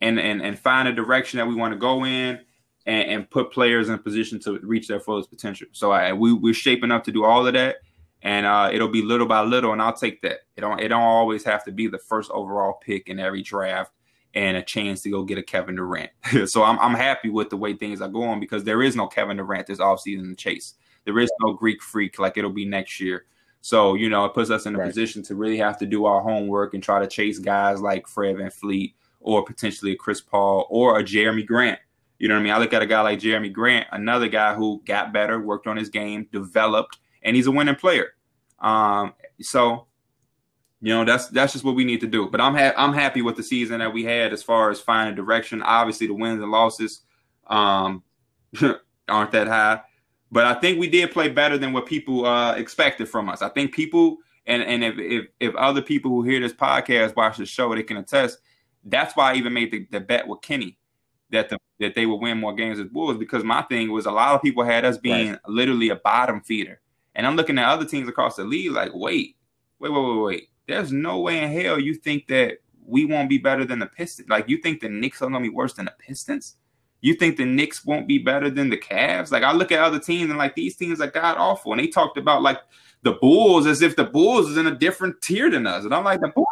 and, 0.00 0.20
and 0.20 0.42
and 0.42 0.58
find 0.58 0.86
a 0.86 0.92
direction 0.92 1.38
that 1.38 1.46
we 1.46 1.54
want 1.54 1.72
to 1.72 1.78
go 1.78 2.04
in 2.04 2.40
and, 2.86 3.10
and, 3.10 3.30
put 3.30 3.50
players 3.50 3.88
in 3.88 3.98
position 3.98 4.38
to 4.40 4.58
reach 4.58 4.88
their 4.88 5.00
fullest 5.00 5.30
potential. 5.30 5.66
So 5.72 5.90
I, 5.90 6.12
we 6.12 6.32
we're 6.32 6.52
shaping 6.52 6.90
up 6.90 7.04
to 7.04 7.12
do 7.12 7.24
all 7.24 7.46
of 7.46 7.54
that, 7.54 7.76
and 8.22 8.44
uh, 8.44 8.68
it'll 8.72 8.88
be 8.88 9.02
little 9.02 9.26
by 9.26 9.40
little, 9.42 9.72
and 9.72 9.80
I'll 9.80 9.96
take 9.96 10.20
that. 10.22 10.40
It 10.56 10.60
don't 10.60 10.80
it 10.80 10.88
don't 10.88 11.00
always 11.00 11.44
have 11.44 11.64
to 11.64 11.72
be 11.72 11.88
the 11.88 11.98
first 11.98 12.30
overall 12.30 12.74
pick 12.74 13.08
in 13.08 13.18
every 13.18 13.42
draft 13.42 13.92
and 14.34 14.56
a 14.56 14.62
chance 14.62 15.00
to 15.02 15.10
go 15.10 15.22
get 15.24 15.38
a 15.38 15.42
Kevin 15.42 15.76
Durant. 15.76 16.10
so 16.46 16.62
I'm 16.62 16.78
I'm 16.78 16.94
happy 16.94 17.30
with 17.30 17.50
the 17.50 17.56
way 17.56 17.74
things 17.74 18.00
are 18.00 18.08
going 18.08 18.40
because 18.40 18.64
there 18.64 18.82
is 18.82 18.96
no 18.96 19.06
Kevin 19.06 19.38
Durant 19.38 19.66
this 19.66 19.78
offseason 19.78 20.28
to 20.28 20.36
chase. 20.36 20.74
There 21.04 21.18
is 21.18 21.30
no 21.42 21.52
Greek 21.52 21.82
freak 21.82 22.18
like 22.18 22.36
it'll 22.36 22.50
be 22.50 22.64
next 22.64 23.00
year. 23.00 23.26
So, 23.60 23.94
you 23.94 24.10
know, 24.10 24.26
it 24.26 24.34
puts 24.34 24.50
us 24.50 24.66
in 24.66 24.74
a 24.74 24.78
right. 24.78 24.86
position 24.86 25.22
to 25.22 25.34
really 25.34 25.56
have 25.56 25.78
to 25.78 25.86
do 25.86 26.04
our 26.04 26.20
homework 26.20 26.74
and 26.74 26.82
try 26.82 27.00
to 27.00 27.06
chase 27.06 27.38
guys 27.38 27.80
like 27.80 28.06
Fred 28.06 28.36
VanVleet 28.36 28.92
or 29.20 29.42
potentially 29.42 29.92
a 29.92 29.96
Chris 29.96 30.20
Paul 30.20 30.66
or 30.68 30.98
a 30.98 31.02
Jerami 31.02 31.46
Grant. 31.46 31.78
You 32.18 32.28
know 32.28 32.34
what 32.34 32.40
I 32.40 32.44
mean? 32.44 32.52
I 32.52 32.58
look 32.58 32.74
at 32.74 32.82
a 32.82 32.86
guy 32.86 33.00
like 33.00 33.20
Jerami 33.20 33.52
Grant, 33.52 33.88
another 33.90 34.28
guy 34.28 34.54
who 34.54 34.82
got 34.84 35.12
better, 35.12 35.40
worked 35.40 35.66
on 35.66 35.76
his 35.76 35.88
game, 35.88 36.28
developed, 36.30 36.98
and 37.22 37.34
he's 37.34 37.46
a 37.46 37.50
winning 37.50 37.74
player. 37.74 38.12
Um, 38.60 39.14
so, 39.40 39.86
you 40.80 40.94
know, 40.94 41.04
that's 41.04 41.28
that's 41.28 41.54
just 41.54 41.64
what 41.64 41.74
we 41.74 41.84
need 41.84 42.00
to 42.02 42.06
do. 42.06 42.28
But 42.28 42.42
I'm 42.42 42.54
ha- 42.54 42.74
I'm 42.76 42.92
happy 42.92 43.22
with 43.22 43.36
the 43.36 43.42
season 43.42 43.78
that 43.78 43.92
we 43.92 44.04
had 44.04 44.32
as 44.34 44.42
far 44.42 44.70
as 44.70 44.80
finding 44.80 45.14
direction. 45.14 45.62
Obviously, 45.62 46.06
the 46.06 46.14
wins 46.14 46.42
and 46.42 46.50
losses 46.50 47.00
um, 47.46 48.02
aren't 49.08 49.32
that 49.32 49.48
high. 49.48 49.80
But 50.32 50.46
I 50.46 50.54
think 50.54 50.78
we 50.78 50.88
did 50.88 51.12
play 51.12 51.28
better 51.28 51.58
than 51.58 51.72
what 51.72 51.86
people 51.86 52.26
uh, 52.26 52.54
expected 52.54 53.08
from 53.08 53.28
us. 53.28 53.42
I 53.42 53.48
think 53.48 53.72
people 53.72 54.18
and 54.46 54.62
and 54.62 54.84
if, 54.84 54.98
if 54.98 55.26
if 55.40 55.54
other 55.54 55.82
people 55.82 56.10
who 56.10 56.22
hear 56.22 56.40
this 56.40 56.52
podcast 56.52 57.16
watch 57.16 57.38
the 57.38 57.46
show, 57.46 57.74
they 57.74 57.82
can 57.82 57.96
attest. 57.96 58.38
That's 58.84 59.16
why 59.16 59.32
I 59.32 59.36
even 59.36 59.52
made 59.52 59.70
the, 59.70 59.86
the 59.90 60.00
bet 60.00 60.26
with 60.26 60.42
Kenny 60.42 60.76
that 61.30 61.48
the 61.48 61.58
that 61.80 61.94
they 61.94 62.06
would 62.06 62.20
win 62.20 62.38
more 62.38 62.54
games 62.54 62.78
as 62.78 62.86
Bulls 62.86 63.16
because 63.16 63.44
my 63.44 63.62
thing 63.62 63.90
was 63.90 64.06
a 64.06 64.10
lot 64.10 64.34
of 64.34 64.42
people 64.42 64.64
had 64.64 64.84
us 64.84 64.98
being 64.98 65.32
right. 65.32 65.40
literally 65.46 65.88
a 65.88 65.96
bottom 65.96 66.40
feeder, 66.40 66.80
and 67.14 67.26
I'm 67.26 67.36
looking 67.36 67.58
at 67.58 67.68
other 67.68 67.84
teams 67.84 68.08
across 68.08 68.36
the 68.36 68.44
league 68.44 68.72
like, 68.72 68.90
wait, 68.94 69.36
wait, 69.78 69.92
wait, 69.92 70.02
wait, 70.02 70.22
wait. 70.22 70.48
there's 70.66 70.92
no 70.92 71.20
way 71.20 71.42
in 71.42 71.50
hell 71.50 71.78
you 71.78 71.94
think 71.94 72.26
that 72.28 72.58
we 72.86 73.04
won't 73.04 73.30
be 73.30 73.38
better 73.38 73.64
than 73.64 73.78
the 73.78 73.86
Pistons. 73.86 74.28
Like 74.28 74.48
you 74.48 74.58
think 74.58 74.80
the 74.80 74.88
Knicks 74.88 75.22
are 75.22 75.30
gonna 75.30 75.40
be 75.40 75.48
worse 75.48 75.72
than 75.72 75.86
the 75.86 75.94
Pistons? 75.98 76.56
You 77.04 77.12
think 77.12 77.36
the 77.36 77.44
Knicks 77.44 77.84
won't 77.84 78.08
be 78.08 78.16
better 78.16 78.48
than 78.48 78.70
the 78.70 78.78
Cavs? 78.78 79.30
Like 79.30 79.42
I 79.42 79.52
look 79.52 79.70
at 79.70 79.78
other 79.78 79.98
teams 79.98 80.30
and 80.30 80.38
like 80.38 80.54
these 80.54 80.74
teams 80.74 81.02
are 81.02 81.06
god 81.06 81.36
awful, 81.36 81.72
and 81.72 81.78
they 81.78 81.86
talked 81.86 82.16
about 82.16 82.40
like 82.40 82.58
the 83.02 83.12
Bulls 83.12 83.66
as 83.66 83.82
if 83.82 83.94
the 83.94 84.04
Bulls 84.04 84.48
is 84.48 84.56
in 84.56 84.66
a 84.66 84.74
different 84.74 85.20
tier 85.20 85.50
than 85.50 85.66
us, 85.66 85.84
and 85.84 85.94
I'm 85.94 86.02
like 86.02 86.22
the 86.22 86.28
Bulls. 86.34 86.46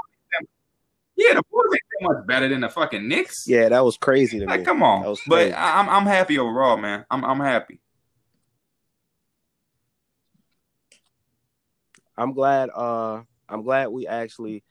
Yeah, 1.16 1.36
the 1.36 1.42
Bulls 1.50 1.64
ain't 1.72 2.02
much 2.02 2.26
better 2.26 2.50
than 2.50 2.60
the 2.60 2.68
fucking 2.68 3.08
Knicks. 3.08 3.48
Yeah, 3.48 3.70
that 3.70 3.82
was 3.82 3.96
crazy 3.96 4.40
to 4.40 4.44
like, 4.44 4.60
me. 4.60 4.66
come 4.66 4.82
on. 4.82 5.16
But 5.26 5.54
I'm 5.56 5.88
I'm 5.88 6.04
happy 6.04 6.38
overall, 6.38 6.76
man. 6.76 7.06
I'm 7.10 7.24
I'm 7.24 7.40
happy. 7.40 7.80
I'm 12.14 12.34
glad. 12.34 12.68
Uh, 12.68 13.22
I'm 13.48 13.62
glad 13.62 13.88
we 13.88 14.06
actually 14.06 14.64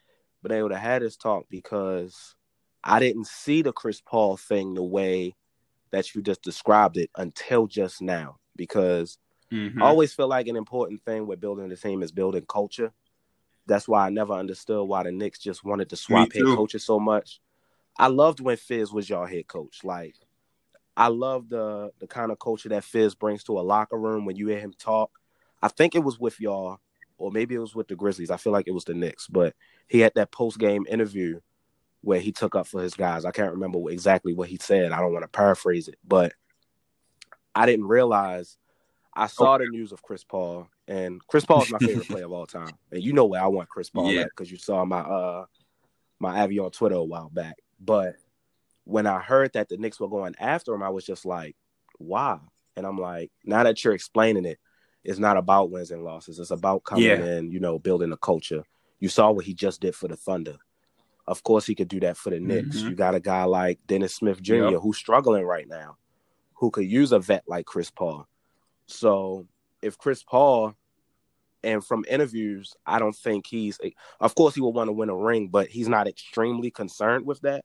been 0.44 0.52
able 0.52 0.70
to 0.70 0.78
have 0.78 1.02
this 1.02 1.18
talk 1.18 1.48
because 1.50 2.36
I 2.84 3.00
didn't 3.00 3.26
see 3.26 3.64
the 3.64 3.74
Chris 3.74 4.00
Paul 4.00 4.38
thing 4.38 4.76
the 4.76 4.84
way 4.84 5.34
that 5.92 6.14
you 6.14 6.22
just 6.22 6.42
described 6.42 6.98
it 6.98 7.10
until 7.16 7.68
just 7.68 8.02
now. 8.02 8.38
Because 8.56 9.18
mm-hmm. 9.52 9.82
I 9.82 9.88
always 9.88 10.14
feel 10.14 10.28
like 10.28 10.48
an 10.48 10.56
important 10.56 11.04
thing 11.04 11.28
with 11.28 11.40
building 11.40 11.70
the 11.70 11.78
team 11.78 12.04
is 12.04 12.12
building 12.12 12.46
culture. 12.48 12.92
That's 13.68 13.88
why 13.88 14.08
I 14.08 14.10
never 14.10 14.34
understood 14.34 14.88
why 14.88 15.04
the 15.04 15.12
Knicks 15.12 15.40
just 15.40 15.64
wanted 15.64 15.90
to 15.90 15.96
swap 15.96 16.34
head 16.34 16.44
coaches 16.44 16.84
so 16.84 17.00
much. 17.00 17.40
I 17.98 18.08
loved 18.08 18.40
when 18.40 18.58
Fizz 18.58 18.92
was 18.92 19.10
your 19.10 19.28
head 19.28 19.48
coach. 19.48 19.84
Like, 19.84 20.16
I 20.98 21.08
love 21.08 21.48
the 21.50 21.92
the 22.00 22.08
kind 22.08 22.32
of 22.32 22.40
culture 22.40 22.70
that 22.70 22.84
Fizz 22.84 23.16
brings 23.16 23.44
to 23.46 23.60
a 23.60 23.62
locker 23.62 23.98
room 23.98 24.26
when 24.26 24.36
you 24.36 24.48
hear 24.48 24.60
him 24.60 24.74
talk. 24.78 25.12
I 25.62 25.68
think 25.68 25.96
it 25.96 26.04
was 26.04 26.20
with 26.20 26.40
y'all 26.40 26.80
or 27.22 27.32
maybe 27.32 27.56
it 27.56 27.60
was 27.60 27.76
with 27.76 27.88
the 27.88 27.96
Grizzlies. 27.96 28.32
I 28.32 28.38
feel 28.38 28.52
like 28.52 28.68
it 28.68 28.74
was 28.74 28.84
the 28.84 28.96
Knicks, 28.96 29.28
but 29.28 29.54
he 29.88 30.00
had 30.00 30.14
that 30.16 30.32
post 30.32 30.58
game 30.58 30.86
interview 30.90 31.40
where 32.02 32.20
he 32.20 32.32
took 32.32 32.56
up 32.56 32.68
for 32.68 32.82
his 32.82 32.96
guys. 32.96 33.26
I 33.26 33.32
can't 33.32 33.54
remember 33.54 33.80
exactly 33.90 34.34
what 34.34 34.50
he 34.50 34.58
said. 34.60 34.92
I 34.92 35.00
don't 35.00 35.14
want 35.14 35.24
to 35.24 35.30
paraphrase 35.30 35.88
it, 35.88 35.98
but 36.06 36.34
I 37.54 37.66
didn't 37.66 37.88
realize 37.88 38.58
I 39.14 39.28
saw 39.28 39.58
the 39.58 39.68
news 39.68 39.92
of 39.92 40.02
Chris 40.02 40.24
Paul, 40.24 40.68
and 40.88 41.26
Chris 41.28 41.46
Paul 41.46 41.64
is 41.64 41.72
my 41.72 41.80
favorite 41.80 42.08
player 42.10 42.26
of 42.26 42.32
all 42.32 42.48
time. 42.48 42.72
And 42.92 43.04
you 43.04 43.14
know 43.14 43.26
where 43.26 43.42
I 43.42 43.48
want 43.48 43.70
Chris 43.70 43.90
Paul 43.90 44.12
yeah. 44.12 44.22
at 44.22 44.30
because 44.30 44.52
you 44.52 44.58
saw 44.58 44.86
my 44.86 45.00
uh 45.00 45.46
my 46.20 46.42
Avi 46.42 46.60
on 46.60 46.72
Twitter 46.72 46.96
a 46.96 47.04
while 47.04 47.30
back. 47.30 47.56
But 47.80 48.16
when 48.86 49.08
I 49.08 49.20
heard 49.20 49.54
that 49.54 49.70
the 49.70 49.78
Knicks 49.78 50.00
were 50.00 50.08
going 50.08 50.36
after 50.40 50.74
him, 50.74 50.84
I 50.84 50.90
was 50.90 51.06
just 51.06 51.26
like, 51.26 51.56
why? 51.98 52.40
And 52.76 52.86
I'm 52.86 52.98
like, 52.98 53.32
now 53.44 53.64
that 53.64 53.84
you're 53.84 53.94
explaining 53.94 54.46
it, 54.46 54.60
it's 55.04 55.20
not 55.20 55.38
about 55.38 55.72
wins 55.72 55.92
and 55.92 56.04
losses. 56.04 56.40
It's 56.40 56.52
about 56.52 56.84
coming 56.84 57.06
yeah. 57.06 57.16
in, 57.16 57.52
you 57.52 57.60
know, 57.60 57.80
building 57.80 58.12
a 58.12 58.18
culture. 58.18 58.64
You 59.00 59.10
saw 59.10 59.32
what 59.32 59.46
he 59.46 59.54
just 59.54 59.82
did 59.82 59.96
for 59.96 60.08
the 60.08 60.16
Thunder. 60.16 60.58
Of 61.28 61.44
course, 61.44 61.66
he 61.66 61.76
could 61.76 61.88
do 61.88 62.00
that 62.02 62.18
for 62.18 62.30
the 62.30 62.40
Knicks. 62.40 62.78
Mm-hmm. 62.78 62.90
You 62.90 62.96
got 62.96 63.16
a 63.16 63.20
guy 63.20 63.44
like 63.44 63.80
Dennis 63.88 64.16
Smith 64.16 64.42
Jr. 64.42 64.54
Yep. 64.56 64.82
who's 64.82 64.98
struggling 64.98 65.44
right 65.44 65.68
now, 65.68 65.98
who 66.56 66.72
could 66.72 66.86
use 66.86 67.12
a 67.12 67.20
vet 67.20 67.44
like 67.48 67.66
Chris 67.66 67.92
Paul. 67.92 68.28
So 68.88 69.48
if 69.82 69.98
Chris 69.98 70.24
Paul, 70.24 70.76
and 71.64 71.86
from 71.86 72.06
interviews, 72.10 72.76
I 72.86 73.00
don't 73.00 73.16
think 73.16 73.46
he's. 73.46 73.80
Of 74.20 74.36
course, 74.36 74.56
he 74.56 74.62
will 74.62 74.74
want 74.74 74.88
to 74.88 74.94
win 74.94 75.10
a 75.10 75.16
ring, 75.16 75.48
but 75.48 75.68
he's 75.68 75.88
not 75.88 76.08
extremely 76.08 76.72
concerned 76.72 77.26
with 77.26 77.42
that. 77.42 77.64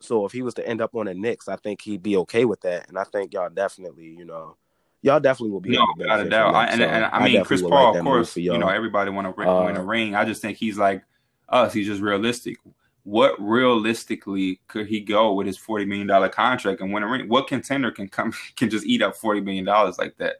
So 0.00 0.24
if 0.26 0.32
he 0.32 0.42
was 0.42 0.54
to 0.54 0.66
end 0.66 0.80
up 0.80 0.94
on 0.94 1.06
the 1.06 1.14
Knicks, 1.14 1.48
I 1.48 1.56
think 1.56 1.82
he'd 1.82 2.02
be 2.02 2.16
okay 2.18 2.44
with 2.44 2.62
that. 2.62 2.88
And 2.88 2.98
I 2.98 3.04
think 3.04 3.34
y'all 3.34 3.50
definitely, 3.50 4.06
you 4.06 4.24
know, 4.24 4.56
y'all 5.00 5.20
definitely 5.20 5.52
will 5.52 5.60
be. 5.60 5.70
No, 5.70 5.86
without 5.96 6.20
a 6.20 6.28
doubt. 6.28 6.54
I, 6.54 6.66
and, 6.66 6.82
and, 6.82 7.04
I, 7.04 7.24
mean, 7.24 7.44
Chris 7.44 7.62
Paul, 7.62 7.92
like 7.92 7.98
of 8.00 8.04
course, 8.04 8.36
you 8.36 8.56
know, 8.58 8.68
everybody 8.68 9.10
want 9.10 9.34
to 9.34 9.48
uh, 9.48 9.66
win 9.66 9.76
a 9.76 9.84
ring. 9.84 10.14
I 10.14 10.24
just 10.24 10.42
think 10.42 10.58
he's 10.58 10.78
like 10.78 11.04
us. 11.48 11.72
He's 11.72 11.86
just 11.86 12.00
realistic. 12.00 12.58
What 13.04 13.34
realistically 13.40 14.60
could 14.68 14.86
he 14.86 15.00
go 15.00 15.32
with 15.32 15.46
his 15.46 15.58
forty 15.58 15.84
million 15.84 16.06
dollar 16.06 16.28
contract 16.28 16.80
and 16.80 16.92
win 16.92 17.02
a 17.02 17.08
ring? 17.08 17.28
What 17.28 17.48
contender 17.48 17.90
can 17.90 18.08
come 18.08 18.32
can 18.56 18.70
just 18.70 18.86
eat 18.86 19.02
up 19.02 19.16
forty 19.16 19.40
million 19.40 19.64
dollars 19.64 19.98
like 19.98 20.16
that? 20.18 20.36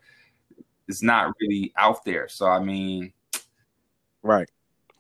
It's 0.89 1.03
not 1.03 1.33
really 1.41 1.73
out 1.77 2.05
there. 2.05 2.29
So 2.29 2.47
I 2.47 2.61
mean, 2.61 3.13
right, 4.23 4.49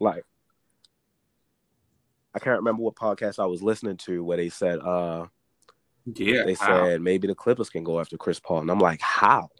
like. 0.01 0.25
I 2.35 2.39
can't 2.39 2.57
remember 2.57 2.83
what 2.83 2.95
podcast 2.95 3.39
I 3.39 3.45
was 3.45 3.63
listening 3.63 3.99
to 3.99 4.25
where 4.25 4.39
they 4.39 4.49
said, 4.49 4.79
uh, 4.79 5.27
yeah, 6.07 6.45
they 6.45 6.55
how? 6.55 6.85
said 6.85 7.03
maybe 7.03 7.29
the 7.29 7.35
Clippers 7.35 7.69
can 7.71 7.85
go 7.85 8.01
after 8.01 8.17
Chris 8.17 8.41
Paul, 8.41 8.61
and 8.61 8.71
I'm 8.71 8.79
like, 8.79 9.03
how? 9.03 9.51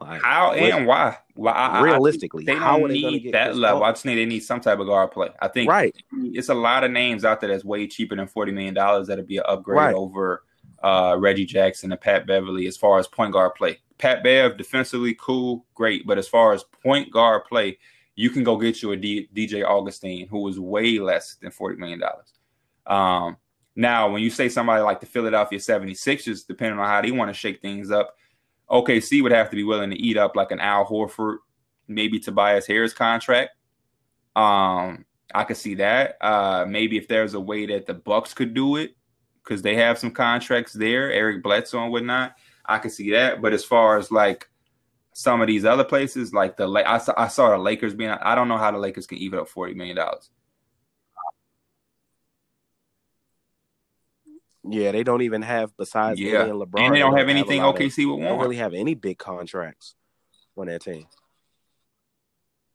Like, 0.00 0.22
how 0.22 0.52
and 0.52 0.86
why? 0.86 1.18
Realistically, 1.36 2.44
they 2.44 2.54
don't 2.54 2.88
they 2.88 2.94
need 2.94 3.32
that 3.32 3.54
level. 3.54 3.84
I 3.84 3.90
just 3.90 4.02
think 4.02 4.16
they 4.16 4.24
need 4.24 4.40
some 4.40 4.60
type 4.60 4.78
of 4.78 4.86
guard 4.86 5.10
play. 5.10 5.28
I 5.40 5.48
think 5.48 5.70
right. 5.70 5.94
It's 6.12 6.48
a 6.48 6.54
lot 6.54 6.84
of 6.84 6.90
names 6.90 7.24
out 7.24 7.40
there 7.40 7.50
that's 7.50 7.64
way 7.64 7.86
cheaper 7.86 8.16
than 8.16 8.26
forty 8.26 8.50
million 8.50 8.74
dollars. 8.74 9.08
That'd 9.08 9.26
be 9.26 9.36
an 9.36 9.44
upgrade 9.46 9.76
right. 9.76 9.94
over 9.94 10.44
uh, 10.82 11.16
Reggie 11.18 11.44
Jackson 11.44 11.92
and 11.92 12.00
Pat 12.00 12.26
Beverley 12.26 12.66
as 12.66 12.78
far 12.78 12.98
as 12.98 13.06
point 13.06 13.32
guard 13.32 13.54
play. 13.54 13.78
Pat 13.98 14.22
Bev 14.22 14.56
defensively 14.56 15.14
cool, 15.20 15.66
great, 15.74 16.06
but 16.06 16.16
as 16.16 16.26
far 16.26 16.54
as 16.54 16.64
point 16.82 17.12
guard 17.12 17.44
play, 17.44 17.78
you 18.14 18.30
can 18.30 18.42
go 18.42 18.56
get 18.56 18.80
you 18.80 18.92
a 18.92 18.96
D- 18.96 19.28
D.J. 19.34 19.62
Augustin 19.64 20.26
who 20.28 20.38
was 20.38 20.58
way 20.58 20.98
less 20.98 21.34
than 21.34 21.50
forty 21.50 21.76
million 21.76 22.00
dollars. 22.00 22.32
Um, 22.86 23.36
now, 23.76 24.10
when 24.10 24.22
you 24.22 24.30
say 24.30 24.48
somebody 24.48 24.82
like 24.82 25.00
the 25.00 25.06
Philadelphia 25.06 25.58
76ers, 25.58 26.46
depending 26.46 26.78
on 26.78 26.86
how 26.86 27.00
they 27.00 27.12
want 27.12 27.28
to 27.30 27.34
shake 27.34 27.62
things 27.62 27.90
up, 27.90 28.16
OKC 28.70 29.22
would 29.22 29.32
have 29.32 29.50
to 29.50 29.56
be 29.56 29.64
willing 29.64 29.90
to 29.90 30.00
eat 30.00 30.16
up 30.16 30.36
like 30.36 30.52
an 30.52 30.60
Al 30.60 30.86
Horford, 30.86 31.38
maybe 31.88 32.20
Tobias 32.20 32.66
Harris 32.66 32.92
contract. 32.92 33.50
Um, 34.36 35.04
I 35.34 35.44
could 35.44 35.56
see 35.56 35.74
that. 35.76 36.16
Uh, 36.20 36.64
maybe 36.68 36.96
if 36.96 37.08
there's 37.08 37.34
a 37.34 37.40
way 37.40 37.66
that 37.66 37.86
the 37.86 37.94
Bucks 37.94 38.34
could 38.34 38.54
do 38.54 38.76
it, 38.76 38.94
because 39.42 39.62
they 39.62 39.74
have 39.74 39.98
some 39.98 40.12
contracts 40.12 40.72
there, 40.72 41.12
Eric 41.12 41.42
Bledsoe 41.42 41.82
and 41.82 41.92
whatnot. 41.92 42.36
I 42.66 42.78
could 42.78 42.92
see 42.92 43.10
that. 43.12 43.42
But 43.42 43.52
as 43.52 43.64
far 43.64 43.98
as 43.98 44.12
like 44.12 44.48
some 45.12 45.40
of 45.40 45.48
these 45.48 45.64
other 45.64 45.84
places, 45.84 46.32
like 46.32 46.56
the 46.56 46.68
I 46.68 46.98
saw, 46.98 47.14
I 47.16 47.28
saw 47.28 47.50
the 47.50 47.58
Lakers 47.58 47.94
being, 47.94 48.10
I 48.10 48.34
don't 48.34 48.48
know 48.48 48.58
how 48.58 48.70
the 48.70 48.78
Lakers 48.78 49.06
can 49.06 49.18
even 49.18 49.40
up 49.40 49.48
forty 49.48 49.74
million 49.74 49.96
dollars. 49.96 50.30
Yeah, 54.68 54.92
they 54.92 55.02
don't 55.02 55.22
even 55.22 55.42
have 55.42 55.74
besides 55.76 56.20
yeah. 56.20 56.44
and 56.44 56.52
LeBron. 56.52 56.80
And 56.80 56.94
they 56.94 56.98
don't, 56.98 57.16
have 57.16 57.28
anything 57.28 57.60
have 57.60 57.74
OKC 57.74 58.06
would 58.06 58.12
want. 58.12 58.22
They 58.22 58.28
don't 58.28 58.40
really 58.40 58.56
have 58.56 58.74
any 58.74 58.94
big 58.94 59.18
contracts 59.18 59.94
on 60.56 60.66
their 60.66 60.78
team. 60.78 61.06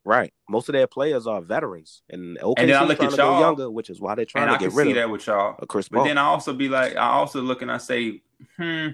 Right. 0.03 0.33
Most 0.49 0.69
of 0.69 0.73
their 0.73 0.87
players 0.87 1.25
are 1.25 1.41
veterans, 1.41 2.03
and 2.09 2.37
OKC 2.37 2.53
and 2.57 2.69
then 2.69 2.77
I 2.77 2.85
look 2.85 3.01
at 3.01 3.17
y'all, 3.17 3.39
younger, 3.39 3.69
which 3.69 3.89
is 3.89 3.99
why 3.99 4.15
they're 4.15 4.25
trying 4.25 4.51
to 4.53 4.63
get 4.63 4.73
rid 4.73 4.89
of 4.89 4.95
that 4.95 5.09
with 5.09 5.25
y'all. 5.25 5.55
Of 5.59 5.67
Chris 5.67 5.89
But 5.89 6.03
then 6.03 6.17
I 6.17 6.25
also 6.25 6.53
be 6.53 6.69
like, 6.69 6.95
I 6.95 7.09
also 7.09 7.41
look 7.41 7.63
and 7.63 7.71
I 7.71 7.77
say, 7.77 8.21
hmm, 8.57 8.89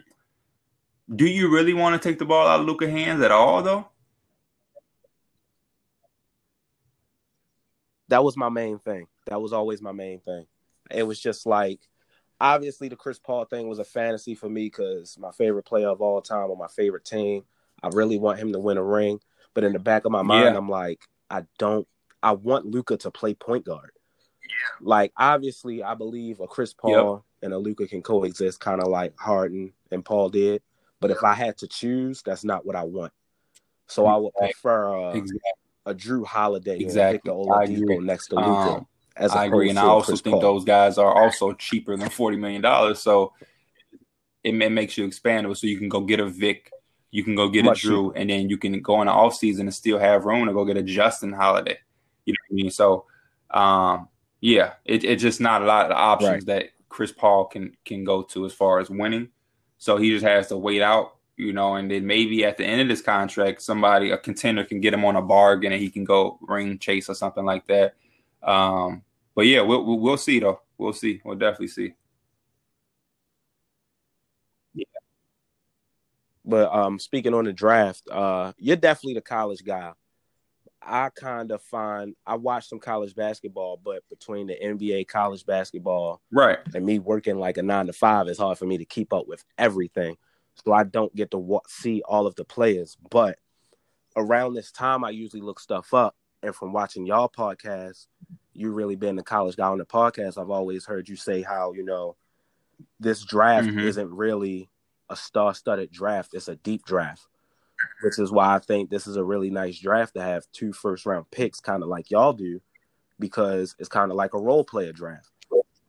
do 1.13 1.25
you 1.25 1.49
really 1.49 1.73
want 1.73 2.01
to 2.01 2.09
take 2.09 2.17
the 2.17 2.25
ball 2.25 2.47
out 2.47 2.61
of 2.61 2.65
Luka's 2.65 2.89
hands 2.89 3.21
at 3.21 3.31
all, 3.31 3.61
though? 3.61 3.87
That 8.07 8.23
was 8.23 8.35
my 8.37 8.49
main 8.49 8.79
thing. 8.79 9.07
That 9.27 9.41
was 9.41 9.53
always 9.53 9.81
my 9.81 9.91
main 9.91 10.19
thing. 10.19 10.45
It 10.89 11.03
was 11.03 11.19
just 11.19 11.45
like 11.45 11.79
obviously 12.41 12.89
the 12.89 12.95
Chris 12.95 13.19
Paul 13.19 13.45
thing 13.45 13.69
was 13.69 13.79
a 13.79 13.85
fantasy 13.85 14.33
for 14.33 14.49
me 14.49 14.65
because 14.65 15.17
my 15.17 15.31
favorite 15.31 15.63
player 15.63 15.87
of 15.87 16.01
all 16.01 16.21
time 16.21 16.49
on 16.49 16.57
my 16.57 16.67
favorite 16.67 17.05
team. 17.05 17.43
I 17.83 17.89
really 17.89 18.17
want 18.17 18.39
him 18.39 18.51
to 18.51 18.59
win 18.59 18.77
a 18.77 18.83
ring. 18.83 19.19
But 19.53 19.63
in 19.63 19.73
the 19.73 19.79
back 19.79 20.05
of 20.05 20.11
my 20.11 20.21
mind, 20.21 20.53
yeah. 20.53 20.57
I'm 20.57 20.69
like, 20.69 20.99
I 21.29 21.43
don't 21.57 21.87
I 22.23 22.33
want 22.33 22.65
Luka 22.65 22.97
to 22.97 23.11
play 23.11 23.33
point 23.33 23.65
guard. 23.65 23.91
Yeah. 24.43 24.87
Like 24.87 25.13
obviously 25.15 25.83
I 25.83 25.93
believe 25.93 26.39
a 26.39 26.47
Chris 26.47 26.73
Paul 26.73 27.23
yep. 27.41 27.45
and 27.45 27.53
a 27.53 27.57
Luka 27.57 27.87
can 27.87 28.01
coexist 28.01 28.59
kind 28.59 28.81
of 28.81 28.87
like 28.87 29.17
Harden 29.17 29.73
and 29.91 30.03
Paul 30.03 30.29
did. 30.29 30.61
But 30.99 31.11
if 31.11 31.23
I 31.23 31.33
had 31.33 31.57
to 31.59 31.67
choose, 31.67 32.21
that's 32.21 32.43
not 32.43 32.65
what 32.65 32.75
I 32.75 32.83
want. 32.83 33.13
So 33.87 34.05
I 34.05 34.15
would 34.15 34.33
prefer 34.35 35.09
uh, 35.09 35.13
exactly. 35.13 35.39
a 35.85 35.93
Jrue 35.93 36.25
Holiday 36.25 36.79
exactly. 36.79 37.31
or 37.31 37.59
Victor 37.59 37.81
Oladipo 37.81 38.03
next 38.03 38.27
to 38.27 38.35
Luka. 38.35 38.49
Um, 38.49 38.87
as 39.15 39.31
I 39.31 39.45
agree, 39.45 39.69
and 39.69 39.79
I 39.79 39.83
also 39.83 40.15
think 40.15 40.35
Paul. 40.35 40.41
those 40.41 40.65
guys 40.65 40.97
are 40.97 41.23
also 41.23 41.53
cheaper 41.53 41.95
than 41.97 42.09
forty 42.09 42.37
million 42.37 42.61
dollars. 42.61 42.99
So 42.99 43.33
it, 44.43 44.55
it, 44.55 44.71
makes 44.71 44.97
you 44.97 45.07
expandable. 45.07 45.57
So 45.57 45.67
you 45.67 45.77
can 45.77 45.89
go 45.89 46.01
get 46.01 46.19
a 46.19 46.27
Vic, 46.27 46.71
you 47.11 47.23
can 47.23 47.35
go 47.35 47.49
get 47.49 47.65
Much 47.65 47.83
a 47.83 47.87
Jrue, 47.87 48.07
cheaper. 48.07 48.17
and 48.17 48.29
then 48.29 48.49
you 48.49 48.57
can 48.57 48.81
go 48.81 49.01
in 49.01 49.07
the 49.07 49.13
off 49.13 49.35
season 49.35 49.67
and 49.67 49.73
still 49.73 49.99
have 49.99 50.25
room 50.25 50.47
to 50.47 50.53
go 50.53 50.65
get 50.65 50.77
a 50.77 50.83
Justin 50.83 51.33
Holiday. 51.33 51.77
You 52.25 52.33
know 52.33 52.37
what 52.47 52.55
I 52.55 52.61
mean? 52.63 52.71
So 52.71 53.05
um, 53.51 54.07
yeah, 54.39 54.73
it, 54.85 55.03
it's 55.03 55.21
just 55.21 55.41
not 55.41 55.61
a 55.61 55.65
lot 55.65 55.91
of 55.91 55.97
options 55.97 56.31
right. 56.31 56.45
that 56.45 56.65
Chris 56.89 57.11
Paul 57.11 57.45
can 57.45 57.75
can 57.85 58.03
go 58.03 58.23
to 58.23 58.45
as 58.45 58.53
far 58.53 58.79
as 58.79 58.89
winning. 58.89 59.29
So 59.77 59.97
he 59.97 60.11
just 60.11 60.25
has 60.25 60.47
to 60.47 60.57
wait 60.57 60.81
out, 60.81 61.15
you 61.37 61.53
know, 61.53 61.75
and 61.75 61.89
then 61.89 62.05
maybe 62.05 62.45
at 62.45 62.57
the 62.57 62.65
end 62.65 62.81
of 62.81 62.87
this 62.87 63.01
contract, 63.01 63.61
somebody 63.61 64.11
a 64.11 64.17
contender 64.17 64.63
can 64.63 64.79
get 64.79 64.93
him 64.93 65.05
on 65.05 65.15
a 65.15 65.21
bargain 65.21 65.71
and 65.71 65.81
he 65.81 65.89
can 65.89 66.03
go 66.03 66.37
ring 66.41 66.77
chase 66.77 67.09
or 67.09 67.15
something 67.15 67.45
like 67.45 67.65
that. 67.67 67.95
Um, 68.43 69.03
but 69.35 69.45
yeah, 69.45 69.61
we'll 69.61 69.99
we'll 69.99 70.17
see 70.17 70.39
though. 70.39 70.61
We'll 70.77 70.93
see. 70.93 71.21
We'll 71.23 71.37
definitely 71.37 71.67
see. 71.67 71.93
Yeah. 74.73 74.85
But 76.43 76.73
um, 76.73 76.99
speaking 76.99 77.33
on 77.33 77.45
the 77.45 77.53
draft, 77.53 78.09
uh, 78.09 78.53
you're 78.57 78.75
definitely 78.75 79.15
the 79.15 79.21
college 79.21 79.63
guy. 79.63 79.93
I 80.81 81.09
kind 81.09 81.51
of 81.51 81.61
find 81.61 82.15
I 82.25 82.35
watch 82.35 82.67
some 82.67 82.79
college 82.79 83.15
basketball, 83.15 83.79
but 83.83 84.03
between 84.09 84.47
the 84.47 84.57
NBA, 84.61 85.07
college 85.07 85.45
basketball, 85.45 86.21
right, 86.31 86.57
and 86.73 86.85
me 86.85 86.97
working 86.97 87.37
like 87.37 87.57
a 87.57 87.63
nine 87.63 87.85
to 87.85 87.93
five, 87.93 88.27
it's 88.27 88.39
hard 88.39 88.57
for 88.57 88.65
me 88.65 88.79
to 88.79 88.85
keep 88.85 89.13
up 89.13 89.27
with 89.27 89.43
everything. 89.59 90.17
So 90.65 90.73
I 90.73 90.83
don't 90.83 91.15
get 91.15 91.31
to 91.31 91.61
see 91.67 92.01
all 92.03 92.25
of 92.27 92.35
the 92.35 92.43
players. 92.43 92.97
But 93.09 93.37
around 94.15 94.55
this 94.55 94.71
time, 94.71 95.03
I 95.03 95.11
usually 95.11 95.41
look 95.41 95.59
stuff 95.59 95.93
up. 95.93 96.15
And 96.43 96.55
from 96.55 96.73
watching 96.73 97.05
y'all 97.05 97.29
podcast, 97.29 98.07
you 98.53 98.71
really 98.71 98.95
been 98.95 99.19
a 99.19 99.23
college 99.23 99.55
guy 99.55 99.67
on 99.67 99.77
the 99.77 99.85
podcast. 99.85 100.37
I've 100.37 100.49
always 100.49 100.85
heard 100.85 101.07
you 101.07 101.15
say 101.15 101.41
how 101.41 101.73
you 101.73 101.83
know 101.83 102.15
this 102.99 103.23
draft 103.23 103.67
mm-hmm. 103.67 103.79
isn't 103.79 104.09
really 104.09 104.69
a 105.09 105.15
star-studded 105.15 105.91
draft; 105.91 106.33
it's 106.33 106.47
a 106.47 106.55
deep 106.55 106.85
draft 106.85 107.27
which 108.01 108.19
is 108.19 108.31
why 108.31 108.55
I 108.55 108.59
think 108.59 108.89
this 108.89 109.07
is 109.07 109.15
a 109.15 109.23
really 109.23 109.49
nice 109.49 109.79
draft 109.79 110.15
to 110.15 110.21
have 110.21 110.45
two 110.51 110.73
first 110.73 111.05
round 111.05 111.29
picks, 111.31 111.59
kind 111.59 111.83
of 111.83 111.89
like 111.89 112.11
y'all 112.11 112.33
do, 112.33 112.61
because 113.19 113.75
it's 113.79 113.89
kind 113.89 114.11
of 114.11 114.17
like 114.17 114.33
a 114.33 114.39
role 114.39 114.63
player 114.63 114.91
draft. 114.91 115.29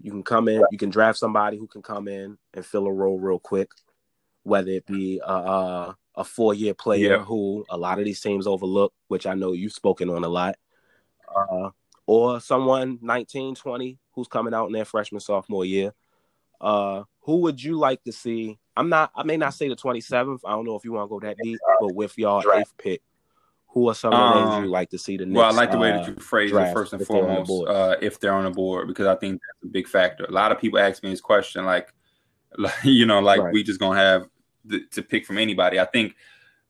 You 0.00 0.10
can 0.10 0.22
come 0.22 0.48
in, 0.48 0.62
you 0.70 0.78
can 0.78 0.90
draft 0.90 1.18
somebody 1.18 1.56
who 1.56 1.66
can 1.66 1.82
come 1.82 2.08
in 2.08 2.36
and 2.54 2.66
fill 2.66 2.86
a 2.86 2.92
role 2.92 3.18
real 3.18 3.38
quick, 3.38 3.70
whether 4.42 4.70
it 4.70 4.86
be 4.86 5.20
a, 5.24 5.32
a, 5.32 5.96
a 6.16 6.24
four 6.24 6.54
year 6.54 6.74
player 6.74 7.16
yeah. 7.16 7.24
who 7.24 7.64
a 7.70 7.76
lot 7.76 7.98
of 7.98 8.04
these 8.04 8.20
teams 8.20 8.46
overlook, 8.46 8.92
which 9.08 9.26
I 9.26 9.34
know 9.34 9.52
you've 9.52 9.72
spoken 9.72 10.10
on 10.10 10.24
a 10.24 10.28
lot, 10.28 10.56
uh, 11.34 11.70
or 12.06 12.40
someone 12.40 12.98
19, 13.02 13.54
20 13.54 13.98
who's 14.12 14.28
coming 14.28 14.54
out 14.54 14.66
in 14.66 14.72
their 14.72 14.84
freshman, 14.84 15.20
sophomore 15.20 15.64
year. 15.64 15.92
Uh, 16.60 17.04
who 17.22 17.38
would 17.38 17.62
you 17.62 17.76
like 17.76 18.02
to 18.04 18.12
see 18.12 18.58
I'm 18.76 18.88
not. 18.88 19.10
I 19.14 19.22
may 19.22 19.36
not 19.36 19.54
say 19.54 19.68
the 19.68 19.76
27th. 19.76 20.40
I 20.44 20.50
don't 20.52 20.64
know 20.64 20.76
if 20.76 20.84
you 20.84 20.92
want 20.92 21.06
to 21.06 21.10
go 21.10 21.20
that 21.20 21.36
deep, 21.42 21.58
but 21.80 21.94
with 21.94 22.16
y'all 22.16 22.42
eighth 22.54 22.72
pick, 22.78 23.02
who 23.68 23.88
are 23.88 23.94
some 23.94 24.12
of 24.12 24.34
the 24.34 24.40
names 24.40 24.54
um, 24.54 24.64
you 24.64 24.70
like 24.70 24.90
to 24.90 24.98
see 24.98 25.16
the 25.16 25.26
next? 25.26 25.36
Well, 25.36 25.46
I 25.46 25.50
like 25.50 25.70
the 25.70 25.78
way 25.78 25.90
that 25.90 26.08
you 26.08 26.14
phrase 26.16 26.52
it 26.52 26.72
first 26.72 26.92
and 26.92 27.06
foremost. 27.06 27.50
Uh, 27.68 27.96
if 28.00 28.18
they're 28.18 28.32
on 28.32 28.44
the 28.44 28.50
board, 28.50 28.88
because 28.88 29.06
I 29.06 29.14
think 29.16 29.40
that's 29.40 29.64
a 29.64 29.72
big 29.72 29.88
factor. 29.88 30.24
A 30.24 30.30
lot 30.30 30.52
of 30.52 30.58
people 30.58 30.78
ask 30.78 31.02
me 31.02 31.10
this 31.10 31.20
question, 31.20 31.64
like, 31.64 31.92
like 32.56 32.74
you 32.84 33.04
know, 33.04 33.20
like 33.20 33.40
right. 33.40 33.52
we 33.52 33.62
just 33.62 33.80
gonna 33.80 33.98
have 33.98 34.26
to 34.70 35.02
pick 35.02 35.26
from 35.26 35.38
anybody. 35.38 35.78
I 35.78 35.86
think 35.86 36.16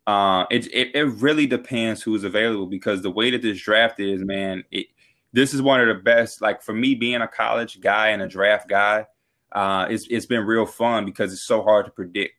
uh, 0.06 0.46
it, 0.50 0.66
it 0.72 0.94
it 0.94 1.04
really 1.04 1.46
depends 1.46 2.02
who's 2.02 2.24
available 2.24 2.66
because 2.66 3.02
the 3.02 3.10
way 3.10 3.30
that 3.30 3.42
this 3.42 3.60
draft 3.60 4.00
is, 4.00 4.22
man, 4.24 4.64
it 4.70 4.86
this 5.32 5.54
is 5.54 5.62
one 5.62 5.80
of 5.80 5.88
the 5.88 6.02
best. 6.02 6.42
Like 6.42 6.62
for 6.62 6.72
me, 6.74 6.94
being 6.94 7.20
a 7.22 7.28
college 7.28 7.80
guy 7.80 8.08
and 8.08 8.22
a 8.22 8.28
draft 8.28 8.68
guy 8.68 9.06
uh, 9.52 9.86
it's, 9.90 10.06
it's 10.08 10.26
been 10.26 10.44
real 10.44 10.66
fun 10.66 11.04
because 11.04 11.32
it's 11.32 11.42
so 11.42 11.62
hard 11.62 11.84
to 11.84 11.92
predict. 11.92 12.34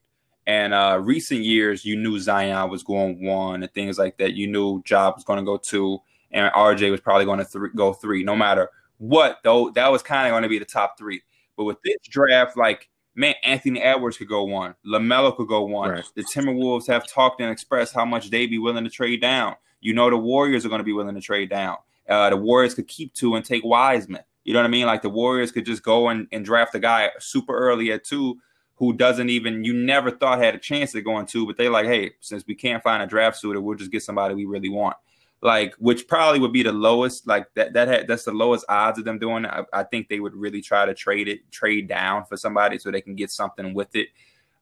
And 0.46 0.74
uh, 0.74 1.00
recent 1.02 1.42
years, 1.42 1.86
you 1.86 1.96
knew 1.96 2.20
Zion 2.20 2.70
was 2.70 2.84
going 2.84 3.24
one 3.26 3.64
and 3.64 3.74
things 3.74 3.98
like 3.98 4.18
that. 4.18 4.34
You 4.34 4.48
knew 4.48 4.84
Ja 4.86 5.14
was 5.16 5.24
going 5.24 5.40
to 5.40 5.46
go 5.46 5.58
two, 5.58 6.00
and 6.32 6.52
RJ 6.54 6.92
was 6.92 7.00
probably 7.00 7.26
going 7.26 7.46
to 7.46 7.70
go 7.76 7.94
three. 7.94 8.24
No 8.24 8.36
matter 8.36 8.70
what, 8.98 9.40
though, 9.44 9.70
that 9.72 9.90
was 9.90 10.04
kind 10.04 10.28
of 10.28 10.32
going 10.32 10.44
to 10.44 10.50
be 10.50 10.60
the 10.60 10.66
top 10.66 10.98
three. 10.98 11.22
But 11.56 11.64
with 11.64 11.78
this 11.86 11.98
draft, 12.10 12.58
like 12.58 12.90
man, 13.16 13.36
Anthony 13.44 13.82
Edwards 13.82 14.18
could 14.18 14.28
go 14.28 14.44
one, 14.44 14.76
Lamelo 14.86 15.36
could 15.36 15.48
go 15.48 15.64
one. 15.64 15.90
Right. 15.90 16.06
The 16.16 16.24
Timberwolves 16.24 16.88
have 16.88 17.08
talked 17.08 17.42
and 17.42 17.52
expressed 17.52 17.94
how 17.94 18.06
much 18.06 18.30
they'd 18.30 18.48
be 18.48 18.60
willing 18.60 18.84
to 18.84 18.90
trade 18.90 19.22
down. 19.22 19.56
You 19.82 19.94
know, 19.94 20.10
the 20.10 20.18
Warriors 20.18 20.66
are 20.66 20.70
going 20.70 20.80
to 20.80 20.86
be 20.86 20.94
willing 20.94 21.16
to 21.16 21.22
trade 21.22 21.50
down. 21.50 21.78
Uh, 22.08 22.30
the 22.30 22.38
Warriors 22.38 22.74
could 22.74 22.88
keep 22.88 23.14
two 23.14 23.36
and 23.36 23.46
take 23.46 23.64
Wiseman. 23.64 24.24
You 24.44 24.54
know 24.54 24.60
what 24.60 24.66
I 24.68 24.70
mean? 24.70 24.86
Like 24.86 25.02
the 25.02 25.10
Warriors 25.10 25.52
could 25.52 25.66
just 25.66 25.84
go 25.84 26.10
and, 26.10 26.28
and 26.32 26.44
draft 26.44 26.76
a 26.76 26.80
guy 26.80 27.10
super 27.20 27.56
early 27.56 27.92
at 27.92 28.04
two 28.04 28.40
who 28.76 28.94
doesn't 28.94 29.30
even 29.30 29.64
you 29.64 29.74
never 29.74 30.12
thought 30.12 30.40
had 30.40 30.56
a 30.56 30.60
chance 30.60 30.96
at 30.96 31.04
going 31.04 31.26
two, 31.26 31.46
but 31.46 31.58
they 31.58 31.70
like, 31.70 31.86
hey, 31.86 32.12
since 32.20 32.44
we 32.46 32.56
can't 32.56 32.84
find 32.84 33.02
a 33.02 33.08
draft 33.08 33.38
suitor, 33.38 33.62
we'll 33.62 33.78
just 33.78 33.92
get 33.92 34.04
somebody 34.04 34.36
we 34.36 34.46
really 34.46 34.70
want. 34.70 34.98
Like, 35.44 35.76
which 35.78 36.08
probably 36.08 36.40
would 36.40 36.54
be 36.54 36.64
the 36.64 36.72
lowest. 36.72 37.28
Like 37.28 37.48
that 37.56 37.74
that 37.74 37.88
had, 37.88 38.08
that's 38.08 38.24
the 38.24 38.32
lowest 38.32 38.66
odds 38.70 38.98
of 38.98 39.06
them 39.06 39.20
doing. 39.20 39.46
I, 39.46 39.64
I, 39.74 39.84
think 39.84 40.08
they 40.08 40.22
would 40.22 40.34
really 40.34 40.62
try 40.62 40.86
to 40.86 40.94
trade 40.94 41.28
it, 41.28 41.52
trade 41.52 41.88
down 41.88 42.26
for 42.26 42.38
somebody 42.38 42.80
so 42.80 42.90
they 42.90 43.02
can 43.02 43.14
get 43.14 43.30
something 43.30 43.74
with 43.74 43.94
it 43.96 44.08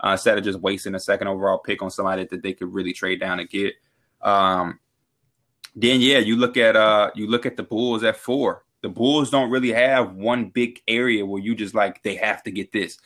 uh, 0.04 0.10
instead 0.10 0.38
of 0.38 0.44
just 0.44 0.60
wasting 0.60 0.96
a 0.96 1.00
second 1.00 1.28
overall 1.28 1.60
pick 1.60 1.84
on 1.84 1.92
somebody 1.92 2.26
that 2.26 2.42
they 2.42 2.54
could 2.54 2.74
really 2.74 2.94
trade 2.94 3.20
down 3.20 3.40
and 3.40 3.50
get. 3.50 3.76
Um, 4.22 4.80
then 5.76 6.02
yeah, 6.02 6.18
you 6.18 6.36
look 6.36 6.58
at 6.58 6.76
uh 6.76 7.12
you 7.16 7.28
look 7.28 7.46
at 7.46 7.58
the 7.58 7.64
Bulls 7.64 8.04
at 8.04 8.18
four 8.18 8.66
the 8.82 8.90
Bulls 8.90 9.30
don't 9.30 9.52
really 9.52 9.72
have 9.72 10.16
one 10.16 10.50
big 10.50 10.82
area 10.88 11.26
where 11.26 11.42
you 11.42 11.56
just 11.56 11.76
like 11.76 12.02
they 12.04 12.16
have 12.16 12.44
to 12.44 12.52
get 12.52 12.72
this. 12.72 12.98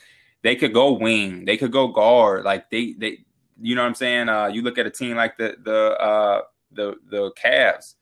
They 0.41 0.56
could 0.56 0.73
go 0.73 0.93
wing, 0.93 1.45
they 1.45 1.58
could 1.58 1.71
go 1.71 1.89
guard, 1.89 2.43
like 2.43 2.69
they 2.69 2.93
they 2.93 3.19
you 3.62 3.76
know 3.76 3.82
what 3.82 3.89
I'm 3.89 3.95
saying? 3.95 4.30
Uh 4.30 4.47
you 4.47 4.62
look 4.62 4.78
at 4.78 4.86
a 4.86 4.91
team 4.91 5.17
like 5.17 5.38
the 5.38 5.58
the 5.63 5.99
uh 5.99 6.41
the 6.75 6.95
the 7.09 7.31
Cavs, 7.31 7.95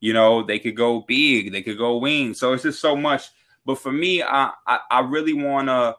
you 0.00 0.12
know, 0.12 0.42
they 0.42 0.58
could 0.58 0.76
go 0.76 1.00
big, 1.00 1.52
they 1.52 1.62
could 1.62 1.78
go 1.78 1.98
wing. 1.98 2.34
So 2.34 2.52
it's 2.52 2.62
just 2.62 2.80
so 2.80 2.96
much. 2.96 3.28
But 3.64 3.78
for 3.78 3.92
me, 3.92 4.22
I 4.22 4.52
I, 4.66 4.78
I 4.90 5.00
really 5.00 5.34
wanna 5.34 5.96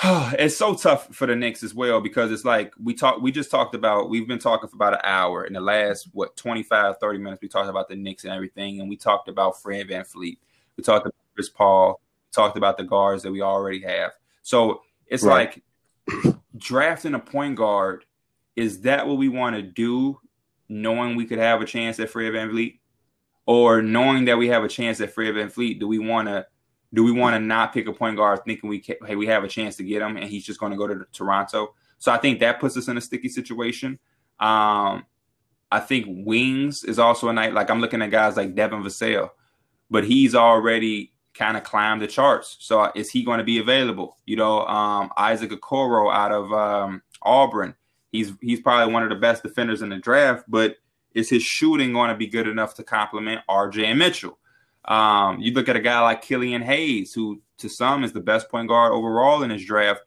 it's 0.04 0.56
so 0.56 0.74
tough 0.74 1.12
for 1.14 1.26
the 1.26 1.34
Knicks 1.34 1.64
as 1.64 1.74
well 1.74 2.00
because 2.00 2.30
it's 2.30 2.44
like 2.44 2.72
we 2.82 2.94
talked 2.94 3.20
we 3.20 3.32
just 3.32 3.50
talked 3.50 3.74
about 3.74 4.08
we've 4.08 4.28
been 4.28 4.38
talking 4.38 4.68
for 4.68 4.76
about 4.76 4.92
an 4.92 5.00
hour 5.02 5.44
in 5.44 5.52
the 5.52 5.60
last 5.60 6.08
what 6.12 6.36
25 6.36 6.98
30 7.00 7.18
minutes 7.18 7.42
we 7.42 7.48
talked 7.48 7.68
about 7.68 7.88
the 7.88 7.96
Knicks 7.96 8.24
and 8.24 8.32
everything 8.32 8.80
and 8.80 8.88
we 8.88 8.96
talked 8.96 9.28
about 9.28 9.60
Fred 9.60 9.88
VanVleet. 9.88 10.38
we 10.76 10.84
talked 10.84 11.06
about 11.06 11.14
Chris 11.34 11.48
Paul 11.48 12.00
talked 12.30 12.56
about 12.56 12.78
the 12.78 12.84
guards 12.84 13.24
that 13.24 13.32
we 13.32 13.42
already 13.42 13.80
have 13.82 14.12
so 14.42 14.82
it's 15.08 15.24
right. 15.24 15.62
like 16.16 16.34
drafting 16.56 17.14
a 17.14 17.18
point 17.18 17.56
guard 17.56 18.04
is 18.54 18.82
that 18.82 19.06
what 19.06 19.16
we 19.16 19.28
want 19.28 19.56
to 19.56 19.62
do 19.62 20.20
knowing 20.68 21.16
we 21.16 21.24
could 21.24 21.38
have 21.38 21.60
a 21.60 21.64
chance 21.64 21.98
at 22.00 22.10
Fred 22.10 22.32
VanVleet 22.32 22.78
or 23.46 23.80
knowing 23.82 24.26
that 24.26 24.38
we 24.38 24.48
have 24.48 24.64
a 24.64 24.68
chance 24.68 25.00
at 25.00 25.12
Fred 25.12 25.34
VanVleet 25.34 25.80
do 25.80 25.88
we 25.88 25.98
want 25.98 26.28
to 26.28 26.46
do 26.94 27.04
we 27.04 27.12
want 27.12 27.34
to 27.34 27.40
not 27.40 27.72
pick 27.72 27.86
a 27.86 27.92
point 27.92 28.16
guard 28.16 28.40
thinking 28.46 28.68
we 28.70 28.78
can, 28.78 28.96
hey 29.06 29.16
we 29.16 29.26
have 29.26 29.44
a 29.44 29.48
chance 29.48 29.76
to 29.76 29.82
get 29.82 30.02
him 30.02 30.16
and 30.16 30.28
he's 30.28 30.44
just 30.44 30.60
going 30.60 30.72
to 30.72 30.78
go 30.78 30.86
to 30.86 31.04
Toronto? 31.12 31.74
So 31.98 32.12
I 32.12 32.18
think 32.18 32.40
that 32.40 32.60
puts 32.60 32.76
us 32.76 32.88
in 32.88 32.96
a 32.96 33.00
sticky 33.00 33.28
situation. 33.28 33.98
Um, 34.40 35.04
I 35.70 35.80
think 35.80 36.06
wings 36.26 36.84
is 36.84 36.98
also 36.98 37.28
a 37.28 37.32
night 37.32 37.52
like 37.52 37.70
I'm 37.70 37.80
looking 37.80 38.02
at 38.02 38.10
guys 38.10 38.36
like 38.36 38.54
Devin 38.54 38.82
Vassell, 38.82 39.30
but 39.90 40.04
he's 40.04 40.34
already 40.34 41.12
kind 41.34 41.56
of 41.56 41.64
climbed 41.64 42.02
the 42.02 42.06
charts. 42.06 42.56
So 42.60 42.90
is 42.94 43.10
he 43.10 43.22
going 43.22 43.38
to 43.38 43.44
be 43.44 43.58
available? 43.58 44.16
You 44.26 44.36
know, 44.36 44.66
um, 44.66 45.10
Isaac 45.16 45.50
Okoro 45.50 46.12
out 46.12 46.32
of 46.32 46.52
um, 46.52 47.02
Auburn. 47.22 47.74
He's 48.12 48.32
he's 48.40 48.60
probably 48.60 48.92
one 48.92 49.02
of 49.02 49.10
the 49.10 49.16
best 49.16 49.42
defenders 49.42 49.82
in 49.82 49.90
the 49.90 49.96
draft, 49.96 50.44
but 50.48 50.76
is 51.14 51.30
his 51.30 51.42
shooting 51.42 51.92
going 51.92 52.10
to 52.10 52.16
be 52.16 52.26
good 52.26 52.46
enough 52.46 52.74
to 52.74 52.84
complement 52.84 53.40
RJ 53.48 53.96
Mitchell? 53.96 54.38
Um, 54.84 55.40
you 55.40 55.52
look 55.52 55.68
at 55.68 55.76
a 55.76 55.80
guy 55.80 56.00
like 56.00 56.22
Killian 56.22 56.62
Hayes, 56.62 57.12
who 57.12 57.42
to 57.58 57.68
some 57.68 58.04
is 58.04 58.12
the 58.12 58.20
best 58.20 58.48
point 58.48 58.68
guard 58.68 58.92
overall 58.92 59.42
in 59.42 59.50
his 59.50 59.64
draft. 59.64 60.00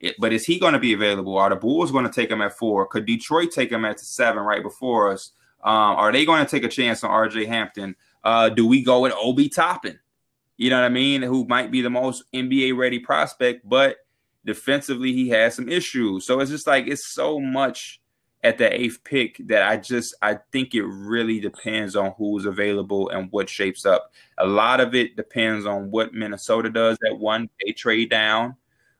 It, 0.00 0.16
but 0.18 0.32
is 0.32 0.44
he 0.44 0.58
going 0.58 0.74
to 0.74 0.78
be 0.78 0.92
available? 0.92 1.36
Are 1.38 1.50
the 1.50 1.56
Bulls 1.56 1.90
going 1.90 2.04
to 2.04 2.12
take 2.12 2.30
him 2.30 2.42
at 2.42 2.56
four? 2.56 2.86
Could 2.86 3.06
Detroit 3.06 3.50
take 3.52 3.70
him 3.70 3.84
at 3.84 4.00
seven 4.00 4.42
right 4.42 4.62
before 4.62 5.10
us? 5.10 5.32
Um, 5.62 5.96
are 5.96 6.12
they 6.12 6.26
going 6.26 6.44
to 6.44 6.50
take 6.50 6.64
a 6.64 6.68
chance 6.68 7.02
on 7.02 7.10
RJ 7.10 7.46
Hampton? 7.46 7.96
Uh, 8.22 8.50
do 8.50 8.66
we 8.66 8.82
go 8.82 9.00
with 9.00 9.14
Obi 9.16 9.48
Toppin? 9.48 9.98
You 10.56 10.70
know 10.70 10.76
what 10.76 10.84
I 10.84 10.90
mean? 10.90 11.22
Who 11.22 11.46
might 11.46 11.70
be 11.70 11.80
the 11.80 11.90
most 11.90 12.24
NBA 12.32 12.76
ready 12.76 12.98
prospect, 12.98 13.68
but 13.68 13.96
defensively 14.44 15.12
he 15.12 15.28
has 15.30 15.54
some 15.54 15.68
issues. 15.68 16.26
So 16.26 16.40
it's 16.40 16.50
just 16.50 16.66
like 16.66 16.86
it's 16.86 17.12
so 17.12 17.40
much 17.40 18.00
at 18.42 18.58
the 18.58 18.72
eighth 18.78 19.02
pick 19.04 19.40
that 19.46 19.62
I 19.62 19.78
just 19.78 20.14
I 20.20 20.38
think 20.52 20.74
it 20.74 20.84
really 20.84 21.40
depends 21.40 21.96
on 21.96 22.14
who's 22.18 22.44
available 22.44 23.08
and 23.08 23.28
what 23.32 23.48
shapes 23.48 23.86
up. 23.86 24.12
A 24.38 24.46
lot 24.46 24.80
of 24.80 24.94
it 24.94 25.16
depends 25.16 25.64
on 25.64 25.90
what 25.90 26.12
Minnesota 26.12 26.68
does 26.68 26.98
at 27.06 27.18
one. 27.18 27.48
They 27.64 27.72
trade 27.72 28.10
down. 28.10 28.56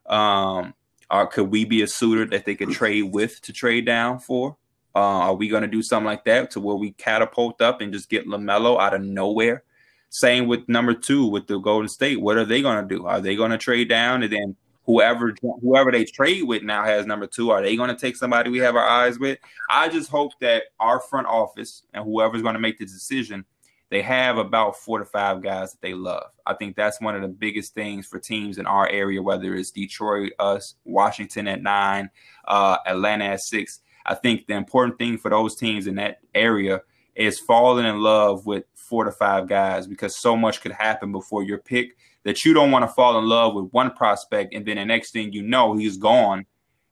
Um, 0.06 0.74
or 1.10 1.26
could 1.26 1.50
we 1.50 1.64
be 1.64 1.82
a 1.82 1.86
suitor 1.86 2.24
that 2.26 2.46
they 2.46 2.54
could 2.54 2.70
trade 2.70 3.12
with 3.12 3.40
to 3.42 3.52
trade 3.52 3.84
down 3.84 4.18
for? 4.18 4.56
Uh, 4.94 4.98
are 4.98 5.34
we 5.34 5.48
going 5.48 5.62
to 5.62 5.68
do 5.68 5.82
something 5.82 6.06
like 6.06 6.24
that 6.24 6.50
to 6.52 6.60
where 6.60 6.76
we 6.76 6.92
catapult 6.92 7.60
up 7.60 7.80
and 7.80 7.92
just 7.92 8.08
get 8.08 8.26
Lamelo 8.26 8.80
out 8.80 8.94
of 8.94 9.02
nowhere? 9.02 9.64
Same 10.08 10.46
with 10.46 10.68
number 10.68 10.94
two 10.94 11.26
with 11.26 11.46
the 11.48 11.58
Golden 11.58 11.88
State. 11.88 12.20
What 12.20 12.36
are 12.36 12.44
they 12.44 12.62
going 12.62 12.88
to 12.88 12.96
do? 12.96 13.04
Are 13.04 13.20
they 13.20 13.34
going 13.34 13.50
to 13.50 13.58
trade 13.58 13.88
down 13.88 14.22
and 14.22 14.32
then 14.32 14.56
whoever 14.84 15.34
whoever 15.62 15.90
they 15.90 16.04
trade 16.04 16.42
with 16.42 16.62
now 16.62 16.84
has 16.84 17.06
number 17.06 17.26
two. 17.26 17.50
Are 17.50 17.62
they 17.62 17.76
going 17.76 17.90
to 17.90 17.96
take 17.96 18.16
somebody 18.16 18.50
we 18.50 18.58
have 18.58 18.76
our 18.76 18.86
eyes 18.86 19.18
with? 19.18 19.38
I 19.70 19.88
just 19.88 20.10
hope 20.10 20.32
that 20.40 20.64
our 20.78 21.00
front 21.00 21.26
office 21.26 21.82
and 21.92 22.04
whoever's 22.04 22.42
going 22.42 22.54
to 22.54 22.60
make 22.60 22.78
the 22.78 22.84
decision, 22.84 23.44
they 23.90 24.02
have 24.02 24.38
about 24.38 24.76
four 24.76 24.98
to 24.98 25.04
five 25.04 25.42
guys 25.42 25.72
that 25.72 25.80
they 25.80 25.94
love. 25.94 26.30
I 26.46 26.54
think 26.54 26.76
that's 26.76 27.00
one 27.00 27.14
of 27.14 27.22
the 27.22 27.28
biggest 27.28 27.74
things 27.74 28.06
for 28.06 28.18
teams 28.18 28.58
in 28.58 28.66
our 28.66 28.88
area, 28.88 29.22
whether 29.22 29.54
it's 29.54 29.70
Detroit, 29.70 30.32
us, 30.38 30.74
Washington 30.84 31.48
at 31.48 31.62
nine, 31.62 32.10
uh, 32.46 32.78
Atlanta 32.86 33.24
at 33.24 33.40
six. 33.40 33.80
I 34.06 34.14
think 34.14 34.46
the 34.46 34.54
important 34.54 34.98
thing 34.98 35.16
for 35.16 35.30
those 35.30 35.56
teams 35.56 35.86
in 35.86 35.94
that 35.94 36.18
area 36.34 36.82
is 37.14 37.38
falling 37.38 37.86
in 37.86 38.00
love 38.00 38.46
with 38.46 38.64
four 38.74 39.04
to 39.04 39.12
five 39.12 39.48
guys 39.48 39.86
because 39.86 40.16
so 40.16 40.36
much 40.36 40.60
could 40.60 40.72
happen 40.72 41.12
before 41.12 41.42
your 41.42 41.58
pick 41.58 41.96
that 42.24 42.44
you 42.44 42.54
don't 42.54 42.70
want 42.70 42.82
to 42.82 42.94
fall 42.94 43.18
in 43.18 43.26
love 43.26 43.54
with 43.54 43.70
one 43.72 43.90
prospect 43.90 44.54
and 44.54 44.66
then 44.66 44.76
the 44.76 44.84
next 44.84 45.12
thing 45.12 45.32
you 45.32 45.42
know 45.42 45.74
he's 45.74 45.96
gone 45.96 46.44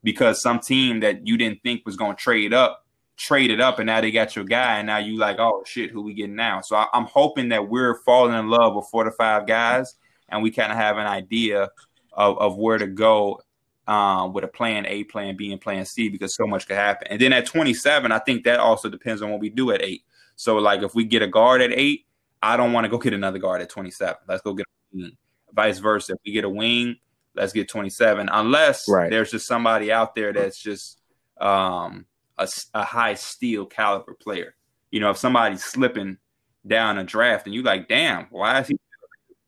because 0.03 0.41
some 0.43 0.59
team 0.59 1.01
that 1.01 1.27
you 1.27 1.37
didn't 1.37 1.63
think 1.63 1.85
was 1.85 1.97
going 1.97 2.17
to 2.17 2.23
trade 2.23 2.55
up 2.55 2.87
traded 3.17 3.61
up 3.61 3.79
and 3.79 3.87
now 3.87 4.01
they 4.01 4.11
got 4.11 4.35
your 4.35 4.45
guy 4.45 4.79
and 4.79 4.87
now 4.87 4.97
you 4.97 5.17
like 5.19 5.39
oh 5.39 5.63
shit 5.67 5.91
who 5.91 6.03
we 6.03 6.15
getting 6.15 6.35
now 6.35 6.61
so 6.61 6.77
I, 6.77 6.87
am 6.95 7.05
hoping 7.05 7.51
that 7.51 7.69
we're 7.69 8.01
falling 8.03 8.39
in 8.39 8.49
love 8.49 8.75
with 8.75 8.87
four 8.91 9.05
to 9.05 9.11
five 9.13 9.47
guys 9.47 9.95
and 10.29 10.43
we 10.43 10.51
kind 10.51 10.73
of 10.73 10.79
have 10.79 10.97
an 10.97 11.07
idea 11.07 11.71
of, 12.13 12.39
of 12.39 12.57
where 12.57 12.79
to 12.79 12.87
go 12.87 13.41
um, 13.87 14.33
with 14.33 14.45
a 14.45 14.49
plan 14.49 14.87
A, 14.87 15.05
plan 15.05 15.37
B, 15.37 15.53
and 15.53 15.61
plan 15.61 15.85
C 15.85 16.09
because 16.09 16.35
so 16.35 16.47
much 16.47 16.67
could 16.67 16.77
happen. 16.77 17.09
And 17.11 17.21
then 17.21 17.33
at 17.33 17.47
27, 17.47 18.13
I 18.13 18.19
think 18.21 18.45
that 18.45 18.61
also 18.61 18.89
depends 18.89 19.23
on 19.23 19.31
what 19.31 19.41
we 19.41 19.51
do 19.51 19.73
at 19.73 19.83
eight. 19.83 20.03
So, 20.37 20.57
like, 20.57 20.83
if 20.83 20.95
we 20.95 21.05
get 21.05 21.23
a 21.23 21.29
guard 21.29 21.61
at 21.61 21.73
eight, 21.73 22.07
I 22.43 22.57
don't 22.57 22.73
want 22.73 22.85
to 22.85 22.89
go 22.89 22.99
get 22.99 23.13
another 23.13 23.39
guard 23.39 23.63
at 23.63 23.69
27. 23.69 24.17
Let's 24.29 24.43
go 24.43 24.55
get 24.55 24.67
a 24.67 24.97
wing. 24.97 25.17
Vice 25.53 25.79
versa. 25.79 26.15
If 26.15 26.19
we 26.25 26.33
get 26.33 26.45
a 26.45 26.49
wing, 26.49 26.97
let's 27.35 27.53
get 27.53 27.69
27. 27.69 28.29
Unless 28.33 28.89
right. 28.89 29.11
there's 29.11 29.31
just 29.31 29.47
somebody 29.47 29.93
out 29.93 30.15
there 30.15 30.33
that's 30.33 30.61
just 30.61 31.01
um, 31.41 32.07
a, 32.39 32.49
a 32.75 32.85
high 32.85 33.15
steel 33.15 33.67
caliber 33.67 34.15
player. 34.15 34.55
You 34.91 35.01
know, 35.01 35.11
if 35.11 35.17
somebody's 35.17 35.65
slipping 35.65 36.19
down 36.67 36.99
a 36.99 37.05
draft 37.05 37.47
and 37.47 37.55
you 37.55 37.63
like, 37.63 37.89
damn, 37.89 38.27
why 38.31 38.61
is 38.61 38.69
he 38.69 38.79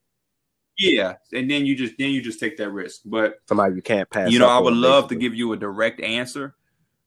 yeah, 0.79 1.14
and 1.33 1.49
then 1.51 1.66
you 1.66 1.77
just 1.77 1.94
then 1.99 2.11
you 2.11 2.20
just 2.20 2.40
take 2.40 2.57
that 2.57 2.70
risk. 2.70 3.03
But 3.05 3.37
somebody 3.49 3.77
you 3.77 3.83
can't 3.83 4.09
pass. 4.11 4.31
You 4.31 4.38
know, 4.38 4.49
I 4.49 4.59
would 4.59 4.75
love 4.75 5.05
basically. 5.05 5.16
to 5.16 5.20
give 5.20 5.35
you 5.38 5.53
a 5.53 5.57
direct 5.57 6.01
answer, 6.01 6.57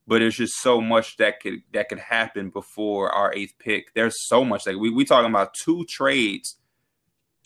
but 0.07 0.21
it's 0.21 0.37
just 0.37 0.55
so 0.61 0.79
much 0.79 1.17
that 1.17 1.41
could 1.41 1.61
that 1.73 1.89
could 1.89 1.99
happen 1.99 2.49
before 2.49 3.11
our 3.11 3.33
eighth 3.33 3.53
pick. 3.59 3.93
There's 3.93 4.27
so 4.27 4.43
much 4.43 4.65
like 4.65 4.77
we 4.77 4.89
we 4.89 5.05
talking 5.05 5.29
about 5.29 5.53
two 5.53 5.85
trades, 5.85 6.55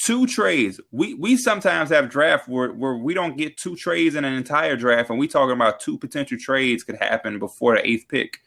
two 0.06 0.28
trades. 0.28 0.80
We 0.92 1.16
we 1.16 1.38
sometimes 1.38 1.90
have 1.90 2.10
draft 2.10 2.48
where 2.48 2.72
where 2.72 2.96
we 2.96 3.14
don't 3.14 3.38
get 3.38 3.58
two 3.58 3.76
trades 3.76 4.16
in 4.16 4.24
an 4.24 4.34
entire 4.34 4.78
draft, 4.78 5.10
and 5.10 5.20
we 5.20 5.28
talking 5.28 5.56
about 5.56 5.80
two 5.80 5.98
potential 5.98 6.38
trades 6.40 6.84
could 6.84 6.98
happen 6.98 7.40
before 7.40 7.76
the 7.76 7.88
eighth 7.88 8.06
pick. 8.08 8.40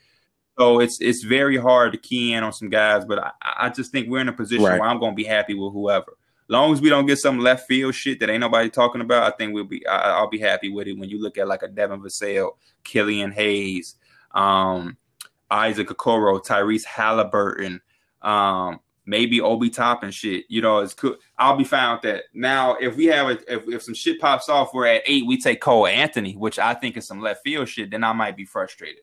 So 0.57 0.79
it's 0.79 0.99
it's 1.01 1.25
very 1.25 1.57
hard 1.57 1.93
to 1.93 1.99
key 1.99 2.33
in 2.33 2.45
on 2.45 2.53
some 2.53 2.71
guys, 2.71 3.05
but 3.05 3.19
I, 3.19 3.33
I 3.43 3.69
just 3.71 3.91
think 3.91 4.09
we're 4.09 4.21
in 4.21 4.29
a 4.29 4.33
position 4.33 4.65
right. 4.65 4.79
where 4.79 4.89
I'm 4.89 5.01
going 5.01 5.13
to 5.13 5.17
be 5.17 5.25
happy 5.25 5.55
with 5.55 5.73
whoever 5.73 6.17
long 6.49 6.73
as 6.73 6.81
we 6.81 6.89
don't 6.89 7.07
get 7.07 7.19
some 7.19 7.39
left 7.39 7.67
field 7.67 7.95
shit 7.95 8.21
that 8.21 8.31
ain't 8.31 8.41
nobody 8.41 8.69
talking 8.69 9.01
about, 9.01 9.23
I 9.33 9.37
think 9.37 9.55
we'll 9.55 9.65
be 9.65 9.87
I, 9.87 10.21
will 10.21 10.29
be 10.29 10.39
happy 10.39 10.71
with 10.71 10.87
it. 10.87 10.99
When 10.99 11.09
you 11.09 11.21
look 11.21 11.39
at 11.39 11.49
like 11.49 11.63
a 11.63 11.69
Devin 11.69 12.01
Vassell, 12.01 12.57
Killian 12.85 13.33
Hayes, 13.33 13.97
um, 14.35 14.97
Isaac 15.51 15.89
Okoro, 15.89 16.45
Tyrese 16.45 16.85
Halliburton, 16.85 17.81
um, 18.23 18.81
maybe 19.07 19.41
Obi 19.41 19.71
Toppin 19.71 20.11
shit. 20.11 20.45
You 20.49 20.63
know, 20.63 20.79
it's 20.79 20.95
cool. 20.95 21.17
I'll 21.39 21.57
be 21.57 21.65
with 21.65 21.71
that. 21.71 22.25
Now, 22.35 22.77
if 22.77 22.97
we 22.97 23.07
have 23.07 23.29
a, 23.29 23.53
if, 23.53 23.69
if 23.69 23.83
some 23.83 23.95
shit 23.95 24.21
pops 24.21 24.49
off, 24.49 24.75
we're 24.75 24.87
at 24.87 25.03
eight, 25.07 25.27
we 25.27 25.39
take 25.39 25.61
Cole 25.61 25.87
Anthony, 25.87 26.35
which 26.35 26.59
I 26.59 26.75
think 26.75 26.97
is 26.97 27.07
some 27.07 27.21
left 27.21 27.43
field 27.43 27.69
shit, 27.69 27.91
then 27.91 28.05
I 28.05 28.13
might 28.13 28.37
be 28.37 28.45
frustrated 28.45 29.03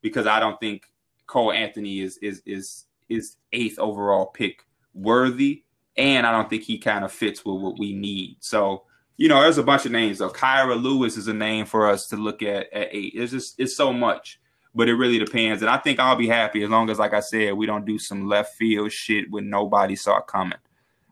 because 0.00 0.26
I 0.26 0.40
don't 0.40 0.58
think 0.60 0.90
Cole 1.26 1.52
Anthony 1.52 2.00
is 2.00 2.16
is 2.18 2.42
is 2.46 2.86
is 3.08 3.36
eighth 3.52 3.78
overall 3.78 4.26
pick 4.26 4.64
worthy 4.94 5.64
and 5.98 6.26
I 6.26 6.32
don't 6.32 6.48
think 6.48 6.62
he 6.62 6.78
kind 6.78 7.04
of 7.04 7.12
fits 7.12 7.44
with 7.44 7.60
what 7.60 7.78
we 7.78 7.92
need. 7.92 8.36
So, 8.40 8.84
you 9.16 9.28
know, 9.28 9.40
there's 9.42 9.58
a 9.58 9.64
bunch 9.64 9.84
of 9.84 9.92
names 9.92 10.18
though. 10.18 10.30
Kira 10.30 10.80
Lewis 10.80 11.16
is 11.16 11.26
a 11.28 11.34
name 11.34 11.66
for 11.66 11.88
us 11.88 12.06
to 12.08 12.16
look 12.16 12.42
at 12.42 12.72
at 12.72 12.88
eight. 12.92 13.12
It's 13.16 13.32
just 13.32 13.58
it's 13.58 13.76
so 13.76 13.92
much, 13.92 14.40
but 14.78 14.88
it 14.88 14.94
really 14.94 15.18
depends. 15.18 15.60
And 15.60 15.68
I 15.68 15.76
think 15.76 15.98
I'll 15.98 16.14
be 16.14 16.28
happy 16.28 16.62
as 16.62 16.70
long 16.70 16.88
as, 16.88 17.00
like 17.00 17.12
I 17.12 17.18
said, 17.18 17.52
we 17.54 17.66
don't 17.66 17.84
do 17.84 17.98
some 17.98 18.28
left 18.28 18.54
field 18.54 18.92
shit 18.92 19.28
when 19.28 19.50
nobody 19.50 19.96
saw 19.96 20.20
coming. 20.20 20.60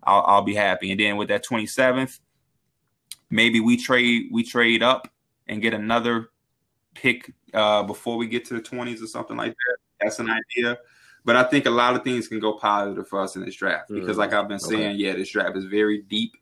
I'll, 0.05 0.23
I'll 0.25 0.43
be 0.43 0.55
happy. 0.55 0.93
And 0.93 1.01
then 1.01 1.17
with 1.17 1.27
that 1.31 1.45
27th, 1.45 2.21
maybe 3.29 3.59
we 3.59 3.77
trade 3.77 4.29
we 4.31 4.45
trade 4.45 4.85
up 4.85 5.09
and 5.49 5.61
get 5.61 5.75
another 5.75 6.29
pick 6.95 7.35
uh, 7.55 7.83
before 7.83 8.17
we 8.17 8.29
get 8.29 8.45
to 8.45 8.55
the 8.55 8.61
20s 8.61 9.03
or 9.03 9.09
something 9.09 9.37
like 9.37 9.51
that. 9.51 9.77
That's 10.01 10.21
an 10.21 10.31
idea. 10.31 10.79
But 11.25 11.35
I 11.35 11.43
think 11.43 11.67
a 11.67 11.71
lot 11.71 11.97
of 11.97 12.05
things 12.05 12.29
can 12.29 12.39
go 12.39 12.53
positive 12.59 13.09
for 13.09 13.21
us 13.21 13.35
in 13.35 13.45
this 13.45 13.57
draft 13.57 13.89
because, 13.89 14.17
like 14.17 14.33
I've 14.33 14.47
been 14.47 14.61
saying, 14.61 14.91
okay. 14.91 14.95
yeah, 14.95 15.15
this 15.15 15.31
draft 15.31 15.57
is 15.57 15.65
very 15.65 16.03
deep. 16.03 16.37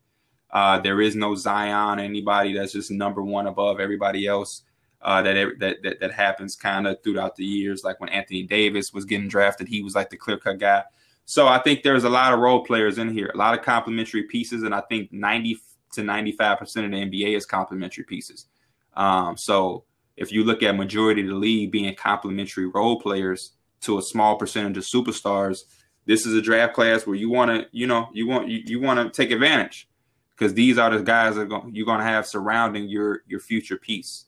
Uh, 0.51 0.79
there 0.79 1.01
is 1.01 1.17
no 1.17 1.35
Zion, 1.35 2.01
anybody 2.01 2.53
that's 2.53 2.73
just 2.73 2.91
number 2.91 3.23
one 3.23 3.47
above 3.47 3.81
everybody 3.81 4.27
else. 4.27 4.65
Uh, 5.05 5.21
that, 5.23 5.59
that 5.61 5.83
that 5.83 6.01
that 6.01 6.13
happens 6.13 6.57
kind 6.57 6.87
of 6.87 7.03
throughout 7.03 7.37
the 7.37 7.45
years. 7.45 7.85
Like 7.85 8.01
when 8.01 8.09
Anthony 8.09 8.43
Davis 8.43 8.93
was 8.93 9.05
getting 9.05 9.29
drafted, 9.29 9.69
he 9.69 9.83
was 9.83 9.95
like 9.95 10.11
the 10.11 10.17
clear 10.17 10.39
cut 10.39 10.59
guy. 10.59 10.83
So 11.27 11.47
I 11.47 11.59
think 11.59 11.83
there's 11.83 12.05
a 12.05 12.11
lot 12.11 12.33
of 12.33 12.41
role 12.41 12.65
players 12.65 12.99
in 12.99 13.11
here, 13.11 13.31
a 13.33 13.37
lot 13.37 13.59
of 13.59 13.65
complementary 13.65 14.25
pieces, 14.25 14.63
and 14.63 14.75
I 14.75 14.81
think 14.81 15.13
90 15.13 15.59
to 15.93 16.03
95 16.03 16.59
percent 16.59 16.87
of 16.87 16.93
the 16.93 16.99
NBA 16.99 17.37
is 17.37 17.47
complementary 17.47 18.05
pieces. 18.05 18.47
Um, 18.95 19.37
so 19.37 19.85
if 20.17 20.33
you 20.33 20.45
look 20.45 20.63
at 20.63 20.77
majority 20.77 21.23
of 21.23 21.29
the 21.29 21.35
league 21.35 21.71
being 21.71 21.95
complementary 21.95 22.67
role 22.67 23.01
players, 23.01 23.53
to 23.85 23.99
a 23.99 24.03
small 24.03 24.37
percentage 24.37 24.77
of 24.77 24.85
superstars. 24.85 25.65
This 26.07 26.27
is 26.27 26.35
a 26.35 26.43
draft 26.43 26.75
class 26.75 27.07
where 27.07 27.17
you 27.17 27.31
want 27.31 27.51
to, 27.51 27.69
you 27.71 27.87
know, 27.87 28.09
you 28.13 28.27
want 28.27 28.49
you, 28.49 28.63
you 28.65 28.81
want 28.81 29.01
to 29.01 29.17
take 29.17 29.31
advantage 29.31 29.89
because 30.37 30.55
these 30.55 30.79
are 30.79 30.97
the 30.97 31.03
guys 31.03 31.37
that 31.37 31.49
going, 31.49 31.75
you're 31.75 31.87
going 31.87 32.01
to 32.01 32.05
have 32.05 32.27
surrounding 32.27 32.89
your 32.89 33.23
your 33.27 33.41
future 33.41 33.77
piece. 33.77 34.25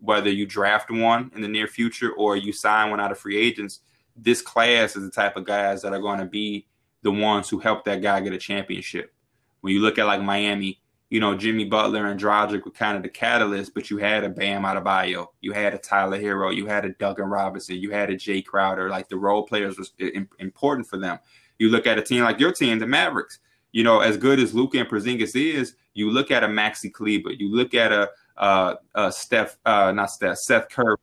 Whether 0.00 0.30
you 0.30 0.46
draft 0.46 0.90
one 0.90 1.30
in 1.34 1.42
the 1.42 1.48
near 1.48 1.66
future 1.66 2.12
or 2.12 2.36
you 2.36 2.52
sign 2.52 2.90
one 2.90 3.00
out 3.00 3.12
of 3.12 3.18
free 3.18 3.36
agents, 3.36 3.80
this 4.16 4.42
class 4.42 4.96
is 4.96 5.04
the 5.04 5.10
type 5.10 5.36
of 5.36 5.44
guys 5.44 5.82
that 5.82 5.92
are 5.92 6.00
going 6.00 6.18
to 6.18 6.24
be 6.24 6.66
the 7.02 7.10
ones 7.10 7.48
who 7.48 7.58
help 7.58 7.84
that 7.84 8.02
guy 8.02 8.20
get 8.20 8.32
a 8.32 8.38
championship. 8.38 9.12
When 9.60 9.72
you 9.72 9.80
look 9.80 9.98
at 9.98 10.06
like 10.06 10.22
Miami, 10.22 10.80
you 11.10 11.20
know, 11.20 11.34
Jimmy 11.34 11.64
Butler 11.64 12.06
and 12.06 12.20
Dragic 12.20 12.64
were 12.64 12.70
kind 12.70 12.96
of 12.96 13.02
the 13.02 13.08
catalyst, 13.08 13.72
but 13.74 13.90
you 13.90 13.96
had 13.96 14.24
a 14.24 14.28
Bam 14.28 14.64
out 14.64 14.76
of 14.76 14.84
Adebayo, 14.84 15.28
you 15.40 15.52
had 15.52 15.72
a 15.72 15.78
Tyler 15.78 16.18
Herro, 16.18 16.54
you 16.54 16.66
had 16.66 16.84
a 16.84 16.90
Duncan 16.90 17.26
Robinson, 17.26 17.76
you 17.76 17.90
had 17.90 18.10
a 18.10 18.14
Jae 18.14 18.44
Crowder. 18.44 18.90
Like 18.90 19.08
the 19.08 19.16
role 19.16 19.44
players 19.44 19.78
was 19.78 19.92
important 20.38 20.86
for 20.86 20.98
them. 20.98 21.18
You 21.58 21.70
look 21.70 21.86
at 21.86 21.98
a 21.98 22.02
team 22.02 22.24
like 22.24 22.40
your 22.40 22.52
team, 22.52 22.78
the 22.78 22.86
Mavericks. 22.86 23.38
You 23.72 23.84
know, 23.84 24.00
as 24.00 24.16
good 24.16 24.38
as 24.38 24.54
Luka 24.54 24.78
and 24.78 24.88
Porzingis 24.88 25.34
is, 25.34 25.74
you 25.94 26.10
look 26.10 26.30
at 26.30 26.44
a 26.44 26.48
Maxi 26.48 26.92
Kleber, 26.92 27.32
you 27.32 27.54
look 27.54 27.74
at 27.74 27.92
a, 27.92 28.10
uh, 28.38 28.76
a 28.94 29.12
Steph, 29.12 29.58
uh, 29.66 29.92
not 29.92 30.10
Steph, 30.10 30.38
Seth 30.38 30.68
Curry. 30.70 30.96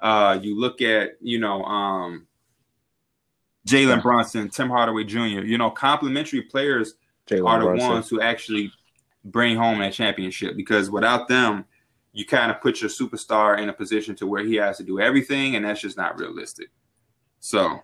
Uh, 0.00 0.38
you 0.40 0.58
look 0.58 0.80
at, 0.80 1.16
you 1.20 1.38
know, 1.38 1.62
um, 1.64 2.26
Jalen 3.66 4.02
Brunson, 4.02 4.48
Tim 4.48 4.68
Hardaway 4.68 5.04
Jr. 5.04 5.42
You 5.42 5.58
know, 5.58 5.70
complimentary 5.70 6.42
players 6.42 6.94
Jalen 7.26 7.48
are 7.48 7.58
the 7.58 7.66
Brunson. 7.66 7.88
ones 7.88 8.08
who 8.08 8.20
actually 8.20 8.70
bring 9.24 9.56
home 9.56 9.80
that 9.80 9.92
championship 9.92 10.56
because 10.56 10.90
without 10.90 11.26
them, 11.28 11.64
you 12.12 12.24
kind 12.24 12.50
of 12.50 12.60
put 12.60 12.80
your 12.80 12.88
superstar 12.88 13.58
in 13.58 13.68
a 13.68 13.72
position 13.72 14.14
to 14.16 14.26
where 14.26 14.44
he 14.44 14.54
has 14.54 14.78
to 14.78 14.84
do 14.84 15.00
everything, 15.00 15.56
and 15.56 15.64
that's 15.64 15.80
just 15.80 15.98
not 15.98 16.18
realistic. 16.18 16.68
So, 17.40 17.80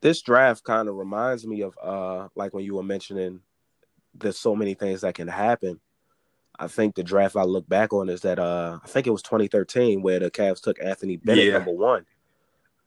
this 0.00 0.22
draft 0.22 0.64
kind 0.64 0.88
of 0.88 0.96
reminds 0.96 1.46
me 1.46 1.62
of 1.62 1.76
uh 1.82 2.28
like 2.34 2.54
when 2.54 2.64
you 2.64 2.74
were 2.74 2.82
mentioning 2.82 3.40
there's 4.14 4.38
so 4.38 4.56
many 4.56 4.74
things 4.74 5.02
that 5.02 5.14
can 5.14 5.28
happen. 5.28 5.80
I 6.58 6.66
think 6.66 6.94
the 6.94 7.02
draft 7.02 7.36
I 7.36 7.44
look 7.44 7.68
back 7.68 7.92
on 7.92 8.08
is 8.08 8.22
that 8.22 8.38
uh 8.38 8.78
I 8.82 8.86
think 8.88 9.06
it 9.06 9.10
was 9.10 9.22
2013 9.22 10.02
where 10.02 10.18
the 10.18 10.30
Cavs 10.30 10.60
took 10.60 10.82
Anthony 10.82 11.16
Bennett 11.16 11.46
yeah. 11.46 11.52
number 11.52 11.72
one 11.72 12.06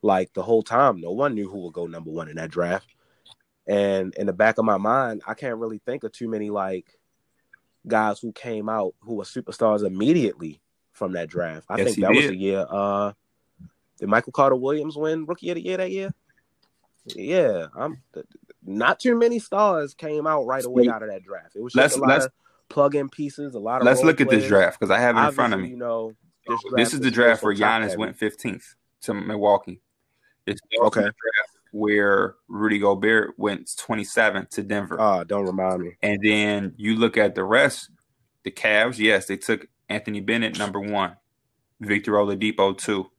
like 0.04 0.34
the 0.34 0.44
whole 0.44 0.62
time. 0.62 1.02
No 1.02 1.12
one 1.12 1.34
knew 1.34 1.50
who 1.50 1.60
would 1.60 1.74
go 1.74 1.88
number 1.88 2.12
one 2.12 2.28
in 2.28 2.36
that 2.36 2.52
draft. 2.52 2.88
And 3.66 4.14
in 4.16 4.28
the 4.28 4.34
back 4.34 4.58
of 4.58 4.66
my 4.66 4.78
mind, 4.78 5.24
I 5.26 5.34
can't 5.34 5.58
really 5.58 5.80
think 5.80 6.04
of 6.04 6.12
too 6.12 6.28
many 6.28 6.50
like 6.50 7.00
guys 7.88 8.20
who 8.20 8.32
came 8.34 8.70
out 8.70 8.94
who 9.00 9.16
were 9.16 9.24
superstars 9.24 9.86
immediately 9.86 10.62
from 10.92 11.14
that 11.14 11.30
draft. 11.30 11.66
I 11.70 11.78
yes, 11.78 11.86
think 11.88 12.02
that 12.02 12.12
did. 12.12 12.18
was 12.18 12.28
the 12.28 12.38
year. 12.38 12.66
Uh, 12.70 13.14
did 14.00 14.10
Michael 14.10 14.34
Carter 14.34 14.56
Williams 14.56 14.98
win 14.98 15.26
Rookie 15.26 15.50
of 15.50 15.56
the 15.56 15.64
Year 15.64 15.78
that 15.78 15.92
year? 15.92 16.12
Yeah, 17.06 17.68
I'm. 17.76 18.02
Not 18.66 19.00
too 19.00 19.18
many 19.18 19.40
stars 19.40 19.94
came 19.94 20.26
out 20.26 20.46
right 20.46 20.64
away 20.64 20.88
out 20.88 21.04
of 21.04 21.10
that 21.10 21.24
draft. 21.24 21.56
It 21.56 21.62
was 21.62 21.74
just 21.74 21.98
let's, 21.98 21.98
a 21.98 22.00
lot 22.00 22.22
of 22.22 22.32
plug-in 22.70 23.10
pieces, 23.10 23.56
a 23.56 23.60
lot 23.60 23.82
of. 23.82 23.86
Let's 23.86 24.02
look 24.04 24.18
players. 24.18 24.34
at 24.34 24.40
this 24.40 24.48
draft 24.48 24.80
because 24.80 24.90
I 24.90 25.00
have 25.00 25.18
it 25.18 25.20
in 25.20 25.32
front 25.34 25.54
of 25.54 25.60
me. 25.60 25.70
You 25.70 25.78
know, 25.78 26.14
this, 26.48 26.60
this 26.76 26.94
is 26.94 27.02
the 27.02 27.12
draft 27.12 27.44
where 27.44 27.54
Giannis 27.54 27.98
went 27.98 28.18
15th 28.18 28.76
to 29.02 29.14
Milwaukee. 29.14 29.82
It's 30.46 30.62
okay. 30.82 31.10
where 31.72 32.36
Rudy 32.48 32.80
Gobert 32.80 33.38
went 33.38 33.70
27 33.78 34.48
to 34.52 34.64
Denver. 34.64 35.00
Ah, 35.00 35.24
don't 35.24 35.46
remind 35.46 35.82
me. 35.82 35.98
And 36.02 36.22
then 36.22 36.74
you 36.78 36.96
look 36.96 37.18
at 37.18 37.36
the 37.36 37.44
rest, 37.44 37.90
the 38.44 38.52
Cavs, 38.52 38.98
yes, 38.98 39.26
they 39.26 39.38
took 39.38 39.68
Anthony 39.90 40.20
Bennett 40.20 40.58
number 40.58 40.80
one, 40.80 41.16
Victor 41.80 42.14
Oladipo 42.14 42.78
two, 42.78 43.10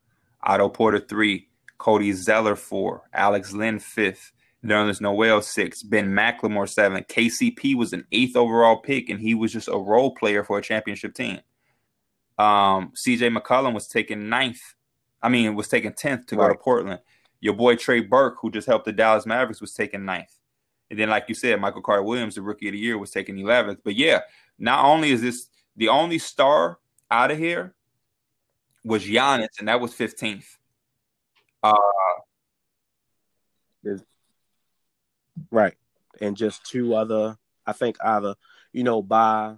Otto 0.42 0.68
Porter 0.68 1.00
three, 1.00 1.48
Cody 1.84 2.12
Zeller 2.12 2.56
four, 2.56 3.02
Alex 3.12 3.52
Len 3.52 3.78
fifth, 3.78 4.32
Nerlens 4.64 5.02
Noel 5.02 5.42
six, 5.42 5.82
Ben 5.82 6.08
McLemore 6.08 6.66
seven. 6.66 7.04
KCP 7.04 7.76
was 7.76 7.92
an 7.92 8.06
eighth 8.10 8.36
overall 8.36 8.78
pick, 8.78 9.10
and 9.10 9.20
he 9.20 9.34
was 9.34 9.52
just 9.52 9.68
a 9.68 9.76
role 9.76 10.14
player 10.14 10.42
for 10.44 10.56
a 10.56 10.62
championship 10.62 11.12
team. 11.12 11.40
Um, 12.38 12.94
CJ 12.96 13.36
McCollum 13.36 13.74
was 13.74 13.86
taken 13.86 14.30
ninth. 14.30 14.62
I 15.22 15.28
mean, 15.28 15.54
was 15.54 15.68
taken 15.68 15.92
tenth 15.92 16.24
to 16.28 16.36
right. 16.36 16.46
go 16.46 16.54
to 16.54 16.58
Portland. 16.58 17.00
Your 17.40 17.52
boy 17.52 17.76
Trey 17.76 18.00
Burke, 18.00 18.38
who 18.40 18.50
just 18.50 18.66
helped 18.66 18.86
the 18.86 18.92
Dallas 18.92 19.26
Mavericks, 19.26 19.60
was 19.60 19.74
taken 19.74 20.06
ninth. 20.06 20.34
And 20.88 20.98
then, 20.98 21.10
like 21.10 21.26
you 21.28 21.34
said, 21.34 21.60
Michael 21.60 21.82
Carter 21.82 22.02
Williams, 22.02 22.36
the 22.36 22.40
rookie 22.40 22.68
of 22.68 22.72
the 22.72 22.78
year, 22.78 22.96
was 22.96 23.10
taken 23.10 23.36
11th. 23.36 23.80
But 23.84 23.94
yeah, 23.94 24.20
not 24.58 24.86
only 24.86 25.10
is 25.10 25.20
this 25.20 25.48
the 25.76 25.88
only 25.88 26.18
star 26.18 26.78
out 27.10 27.30
of 27.30 27.36
here 27.36 27.74
was 28.84 29.04
Giannis, 29.04 29.58
and 29.58 29.68
that 29.68 29.82
was 29.82 29.92
15th. 29.92 30.46
Uh, 31.64 31.76
right. 35.50 35.74
And 36.20 36.36
just 36.36 36.64
two 36.64 36.94
other, 36.94 37.38
I 37.66 37.72
think 37.72 37.96
either, 38.04 38.34
you 38.72 38.84
know, 38.84 39.02
by 39.02 39.54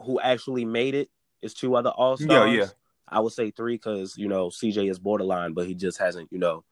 who 0.00 0.20
actually 0.20 0.64
made 0.64 0.94
it 0.94 1.10
is 1.42 1.54
two 1.54 1.74
other 1.74 1.90
All 1.90 2.16
Stars. 2.16 2.52
Yeah, 2.52 2.60
yeah. 2.60 2.68
I 3.08 3.20
would 3.20 3.32
say 3.32 3.50
three 3.50 3.74
because 3.74 4.16
you 4.18 4.28
know 4.28 4.48
CJ 4.48 4.90
is 4.90 4.98
borderline, 4.98 5.54
but 5.54 5.66
he 5.66 5.74
just 5.74 5.98
hasn't, 5.98 6.30
you 6.30 6.38
know, 6.38 6.64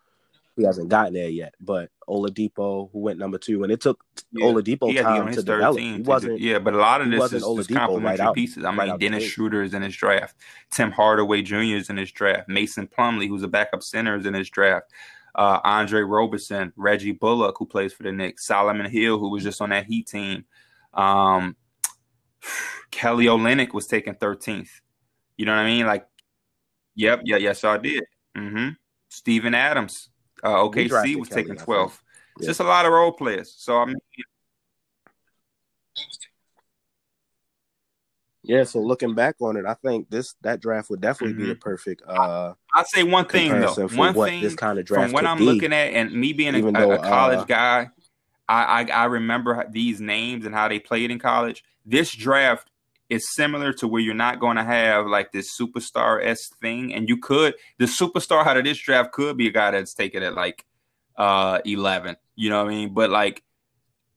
he 0.56 0.64
hasn't 0.64 0.88
gotten 0.88 1.12
there 1.14 1.28
yet. 1.28 1.54
But 1.60 1.90
Oladipo, 2.08 2.90
who 2.92 2.98
went 3.00 3.18
number 3.18 3.38
two, 3.38 3.62
and 3.62 3.70
it 3.70 3.80
took 3.80 4.02
Yeah. 4.32 4.46
Oladipo 4.46 4.88
he 4.88 4.96
had 4.96 5.02
to 5.02 5.08
get 5.14 5.24
time 5.24 5.34
to 5.34 5.42
develop. 5.42 5.78
He 5.78 6.00
wasn't. 6.00 6.40
yeah, 6.40 6.58
but 6.58 6.74
a 6.74 6.78
lot 6.78 7.02
of 7.02 7.10
this 7.10 7.24
is 7.24 7.30
just 7.42 7.44
Oladipo 7.44 7.68
right 7.68 7.78
complementary 7.78 8.32
pieces. 8.34 8.64
I 8.64 8.70
mean, 8.70 8.88
the 8.88 8.98
Dennis. 8.98 9.24
Schroeder 9.24 9.62
is 9.62 9.74
in 9.74 9.82
his 9.82 9.94
draft. 9.94 10.36
Tim 10.72 10.90
Hardaway 10.90 11.42
Jr. 11.42 11.56
is 11.76 11.90
in 11.90 11.96
his 11.98 12.10
draft. 12.10 12.48
Mason 12.48 12.86
Plumlee, 12.88 13.28
who's 13.28 13.42
a 13.42 13.48
backup 13.48 13.82
center, 13.82 14.16
is 14.16 14.24
in 14.26 14.34
his 14.34 14.48
draft. 14.50 14.90
Uh, 15.34 15.60
Andre 15.64 16.00
Roberson, 16.00 16.72
Reggie 16.76 17.12
Bullock, 17.12 17.56
who 17.58 17.66
plays 17.66 17.92
for 17.92 18.04
the 18.04 18.12
Knicks, 18.12 18.46
Solomon 18.46 18.90
Hill, 18.90 19.18
who 19.18 19.30
was 19.30 19.42
just 19.42 19.60
on 19.60 19.68
that 19.68 19.84
Heat 19.84 20.06
team. 20.08 20.46
Um, 20.94 21.56
Kelly 22.90 23.26
Olynyk 23.26 23.74
was 23.74 23.86
taken 23.86 24.14
13th. 24.14 24.70
You 25.36 25.44
know 25.44 25.52
what 25.52 25.58
I 25.60 25.66
mean? 25.66 25.84
Like, 25.84 26.06
yep, 26.94 27.20
yeah, 27.24 27.36
yes, 27.36 27.62
I 27.64 27.76
did. 27.76 28.04
Mm-hmm. 28.34 28.70
Steven 29.10 29.54
Adams, 29.54 30.08
uh, 30.44 30.56
OKC 30.56 31.16
was 31.16 31.28
taken 31.28 31.56
12th. 31.56 32.02
It's 32.36 32.42
Yeah. 32.42 32.46
just 32.48 32.60
a 32.60 32.64
lot 32.64 32.84
of 32.86 32.92
role 32.92 33.12
players. 33.12 33.54
So 33.56 33.78
I 33.78 33.84
mean, 33.86 33.96
Yeah, 38.42 38.62
so 38.62 38.78
looking 38.80 39.14
back 39.14 39.34
on 39.40 39.56
it, 39.56 39.64
I 39.66 39.74
think 39.74 40.08
this 40.08 40.34
that 40.42 40.60
draft 40.60 40.88
would 40.90 41.00
definitely 41.00 41.34
be 41.34 41.44
Mhm. 41.44 41.48
the 41.48 41.54
perfect 41.56 42.02
uh 42.06 42.54
I'll 42.74 42.84
say 42.84 43.02
one 43.02 43.26
thing 43.26 43.60
though. 43.60 43.88
One 43.88 44.14
thing 44.14 44.42
this 44.42 44.54
kind 44.54 44.78
of 44.78 44.84
draft 44.84 45.06
from 45.06 45.12
what 45.12 45.26
I'm 45.26 45.38
be. 45.38 45.44
looking 45.44 45.72
at, 45.72 45.92
and 45.92 46.12
me 46.12 46.32
being 46.32 46.54
a, 46.54 46.58
a- 46.64 46.72
though, 46.72 46.92
a 46.92 46.98
college 46.98 47.40
uh, 47.40 47.44
guy, 47.44 47.90
I, 48.48 48.82
I 48.82 48.90
I 48.92 49.04
remember 49.06 49.66
these 49.70 50.00
names 50.00 50.46
and 50.46 50.54
how 50.54 50.68
they 50.68 50.78
played 50.78 51.10
in 51.10 51.18
college. 51.18 51.64
This 51.84 52.12
draft 52.12 52.70
is 53.08 53.32
similar 53.34 53.72
to 53.74 53.86
where 53.88 54.00
you're 54.00 54.14
not 54.14 54.40
going 54.40 54.56
to 54.56 54.64
have 54.64 55.06
like 55.06 55.32
this 55.32 55.56
superstar 55.58 56.24
s 56.24 56.48
thing, 56.60 56.92
and 56.94 57.08
you 57.08 57.16
could 57.18 57.54
the 57.78 57.84
superstar 57.86 58.44
out 58.46 58.56
of 58.56 58.64
this 58.64 58.78
draft 58.78 59.12
could 59.12 59.36
be 59.36 59.46
a 59.48 59.52
guy 59.52 59.70
that's 59.70 59.94
taken 59.94 60.22
at 60.22 60.34
like 60.34 60.64
uh 61.16 61.60
11. 61.64 62.16
You 62.34 62.50
know 62.50 62.64
what 62.64 62.72
I 62.72 62.74
mean? 62.76 62.94
But 62.94 63.10
like, 63.10 63.42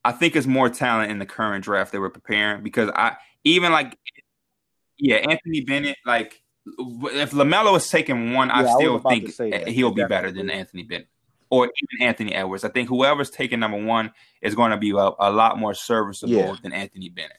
I 0.04 0.12
think 0.12 0.36
it's 0.36 0.48
more 0.48 0.70
talent 0.70 1.12
in 1.12 1.20
the 1.20 1.26
current 1.26 1.64
draft 1.64 1.92
that 1.92 2.00
we're 2.02 2.10
preparing 2.10 2.64
because 2.64 2.90
I 2.94 3.18
even 3.44 3.72
like 3.72 3.98
yeah, 4.98 5.16
Anthony 5.18 5.62
Bennett 5.62 5.98
like. 6.06 6.42
If 6.78 7.32
Lamelo 7.32 7.76
is 7.78 7.90
taking 7.90 8.34
one, 8.34 8.50
Yeah, 8.50 8.56
I 8.56 8.60
I 8.62 8.74
still 8.76 9.00
to 9.00 9.10
think 9.10 9.68
he'll 9.70 9.92
be 9.92 10.04
better 10.04 10.30
than 10.32 10.52
Anthony 10.52 10.84
Bennett 10.84 11.08
or 11.50 11.66
even 11.66 12.08
Anthony 12.08 12.34
Edwards. 12.36 12.64
I 12.64 12.70
think 12.70 12.90
whoever's 12.90 13.32
taking 13.32 13.60
number 13.60 13.84
one 13.84 14.12
is 14.42 14.54
going 14.54 14.72
to 14.72 14.78
be 14.78 14.92
a, 14.92 14.96
a 15.20 15.32
lot 15.32 15.58
more 15.58 15.74
serviceable 15.74 16.34
Yeah. 16.34 16.56
than 16.62 16.74
Anthony 16.74 17.10
Bennett. 17.10 17.38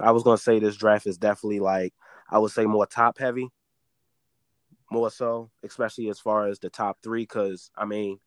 I 0.00 0.10
was 0.12 0.22
gonna 0.22 0.38
say 0.38 0.58
this 0.58 0.76
draft 0.76 1.06
is 1.06 1.18
definitely 1.18 1.60
like 1.60 1.94
I 2.30 2.38
would 2.38 2.50
say 2.52 2.64
more 2.66 2.86
top 2.86 3.18
heavy, 3.18 3.48
more 4.90 5.10
so, 5.10 5.50
especially 5.62 6.08
as 6.08 6.20
far 6.20 6.46
as 6.46 6.58
the 6.58 6.70
top 6.70 6.98
three. 7.02 7.22
Because 7.22 7.70
I 7.76 7.84
mean, 7.84 8.18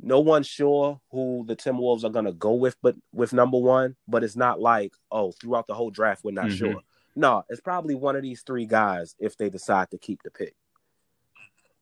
no 0.00 0.20
one's 0.20 0.46
sure 0.46 1.00
who 1.10 1.44
the 1.46 1.56
Timberwolves 1.56 2.04
are 2.04 2.10
gonna 2.10 2.32
go 2.32 2.54
with, 2.54 2.76
but 2.82 2.96
with 3.12 3.32
number 3.32 3.58
one. 3.58 3.96
But 4.08 4.24
it's 4.24 4.36
not 4.36 4.60
like 4.60 4.92
oh, 5.10 5.32
throughout 5.32 5.66
the 5.66 5.74
whole 5.74 5.90
draft 5.90 6.24
we're 6.24 6.32
not 6.32 6.46
Mhm. 6.46 6.56
sure. 6.58 6.80
No, 7.14 7.44
it's 7.48 7.62
probably 7.62 7.94
one 7.94 8.14
of 8.16 8.22
these 8.22 8.42
three 8.42 8.66
guys 8.66 9.14
if 9.18 9.36
they 9.38 9.48
decide 9.48 9.90
to 9.90 9.98
keep 9.98 10.22
the 10.22 10.30
pick. 10.30 10.54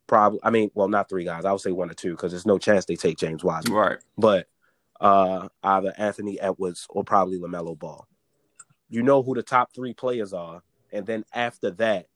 Probably, 0.07 0.39
I 0.43 0.51
mean, 0.51 0.71
well, 0.75 0.87
not 0.89 1.09
three 1.09 1.25
guys. 1.25 1.45
I 1.45 1.51
would 1.51 1.61
say 1.63 1.73
one 1.73 1.91
or 1.91 1.95
two 1.95 2.11
because 2.11 2.31
there's 2.31 2.47
no 2.47 2.59
chance 2.59 2.85
they 2.85 2.95
take 2.95 3.17
James 3.19 3.43
Wiseman 3.43 3.73
Right. 3.75 3.99
but 4.19 4.47
uh, 5.01 5.49
either 5.63 5.93
Anthony 5.99 6.39
Edwards 6.39 6.87
or 6.91 7.03
probably 7.05 7.39
LaMelo 7.39 7.77
Ball. 7.77 8.07
You 8.95 9.03
know 9.03 9.25
who 9.25 9.35
the 9.35 9.43
top 9.43 9.75
three 9.75 9.93
players 9.93 10.33
are, 10.33 10.63
and 10.93 11.05
then 11.05 11.25
after 11.35 11.73
that, 11.73 12.07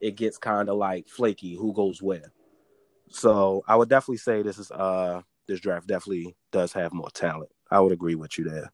it 0.00 0.14
gets 0.14 0.38
kind 0.38 0.68
of 0.68 0.76
like 0.76 1.08
flaky 1.08 1.56
who 1.56 1.72
goes 1.72 2.00
where. 2.00 2.30
So 3.10 3.64
I 3.66 3.74
would 3.74 3.88
definitely 3.88 4.18
say 4.18 4.40
this 4.40 4.56
is 4.56 4.70
uh 4.70 5.22
this 5.48 5.58
draft 5.58 5.88
definitely 5.88 6.36
does 6.52 6.72
have 6.74 6.92
more 6.92 7.10
talent. 7.10 7.50
I 7.72 7.80
would 7.80 7.90
agree 7.90 8.14
with 8.14 8.38
you 8.38 8.44
there. 8.44 8.70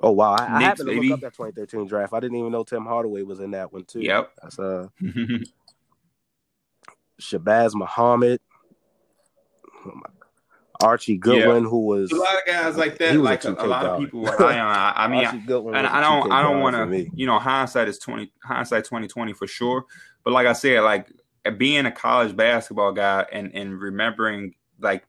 Oh 0.00 0.12
wow, 0.12 0.34
I, 0.34 0.44
I 0.44 0.62
happened 0.62 0.90
to 0.90 0.94
baby. 0.94 1.08
look 1.08 1.24
up 1.24 1.32
that 1.32 1.34
2013 1.34 1.88
draft. 1.88 2.12
I 2.14 2.20
didn't 2.20 2.36
even 2.36 2.52
know 2.52 2.62
Tim 2.62 2.84
Hardaway 2.84 3.22
was 3.22 3.40
in 3.40 3.50
that 3.50 3.72
one 3.72 3.84
too. 3.84 4.02
Yep. 4.02 4.30
That's 4.40 4.56
uh 4.60 4.86
Shabazz 7.20 7.74
Muhammad, 7.74 8.38
Archie 10.80 11.16
Goodwin, 11.16 11.64
who 11.64 11.86
was 11.86 12.10
a 12.10 12.16
lot 12.16 12.34
of 12.34 12.46
guys 12.46 12.76
like 12.76 12.98
that, 12.98 13.16
like 13.16 13.44
a, 13.44 13.52
a 13.52 13.56
2K 13.56 13.68
lot 13.68 13.86
of 13.86 14.00
people 14.00 14.26
high 14.26 14.58
on. 14.58 14.74
I, 14.74 14.92
I 14.96 15.08
mean, 15.08 15.46
Goodwin 15.46 15.74
and 15.76 15.86
I 15.86 16.00
don't, 16.00 16.28
2K 16.28 16.32
I 16.32 16.42
don't 16.42 16.60
want 16.60 16.76
to, 16.76 17.10
you 17.14 17.26
know, 17.26 17.38
hindsight 17.38 17.88
is 17.88 17.98
twenty, 17.98 18.32
hindsight 18.42 18.84
twenty 18.84 19.06
twenty 19.06 19.32
for 19.32 19.46
sure. 19.46 19.84
But 20.24 20.32
like 20.32 20.46
I 20.46 20.52
said, 20.52 20.80
like 20.80 21.12
being 21.58 21.86
a 21.86 21.92
college 21.92 22.36
basketball 22.36 22.92
guy 22.92 23.26
and 23.32 23.54
and 23.54 23.78
remembering, 23.80 24.54
like 24.80 25.04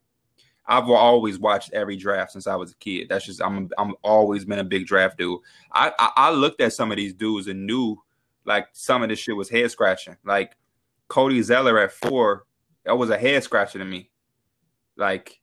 I've 0.68 0.90
always 0.90 1.40
watched 1.40 1.74
every 1.74 1.96
draft 1.96 2.32
since 2.32 2.48
I 2.48 2.56
was 2.56 2.72
a 2.72 2.76
kid. 2.76 3.08
That's 3.10 3.26
just 3.26 3.42
I'm 3.42 3.70
I'm 3.78 3.96
always 4.04 4.46
been 4.46 4.60
a 4.60 4.64
big 4.64 4.86
draft 4.86 5.18
dude. 5.18 5.40
I 5.72 5.92
I, 5.98 6.12
I 6.16 6.32
looked 6.32 6.62
at 6.62 6.74
some 6.74 6.92
of 6.92 6.98
these 6.98 7.14
dudes 7.14 7.48
and 7.48 7.66
knew 7.66 8.02
like 8.46 8.68
some 8.74 9.04
of 9.04 9.10
this 9.10 9.20
shit 9.20 9.36
was 9.36 9.50
head 9.50 9.70
scratching. 9.72 10.18
Like 10.24 10.56
Cody 11.08 11.42
Zeller 11.42 11.80
at 11.80 11.92
four, 11.92 12.46
that 12.84 12.98
was 12.98 13.10
a 13.10 13.18
head 13.18 13.44
scratcher 13.44 13.80
to 13.80 13.86
me. 13.86 14.10
Like 14.98 15.40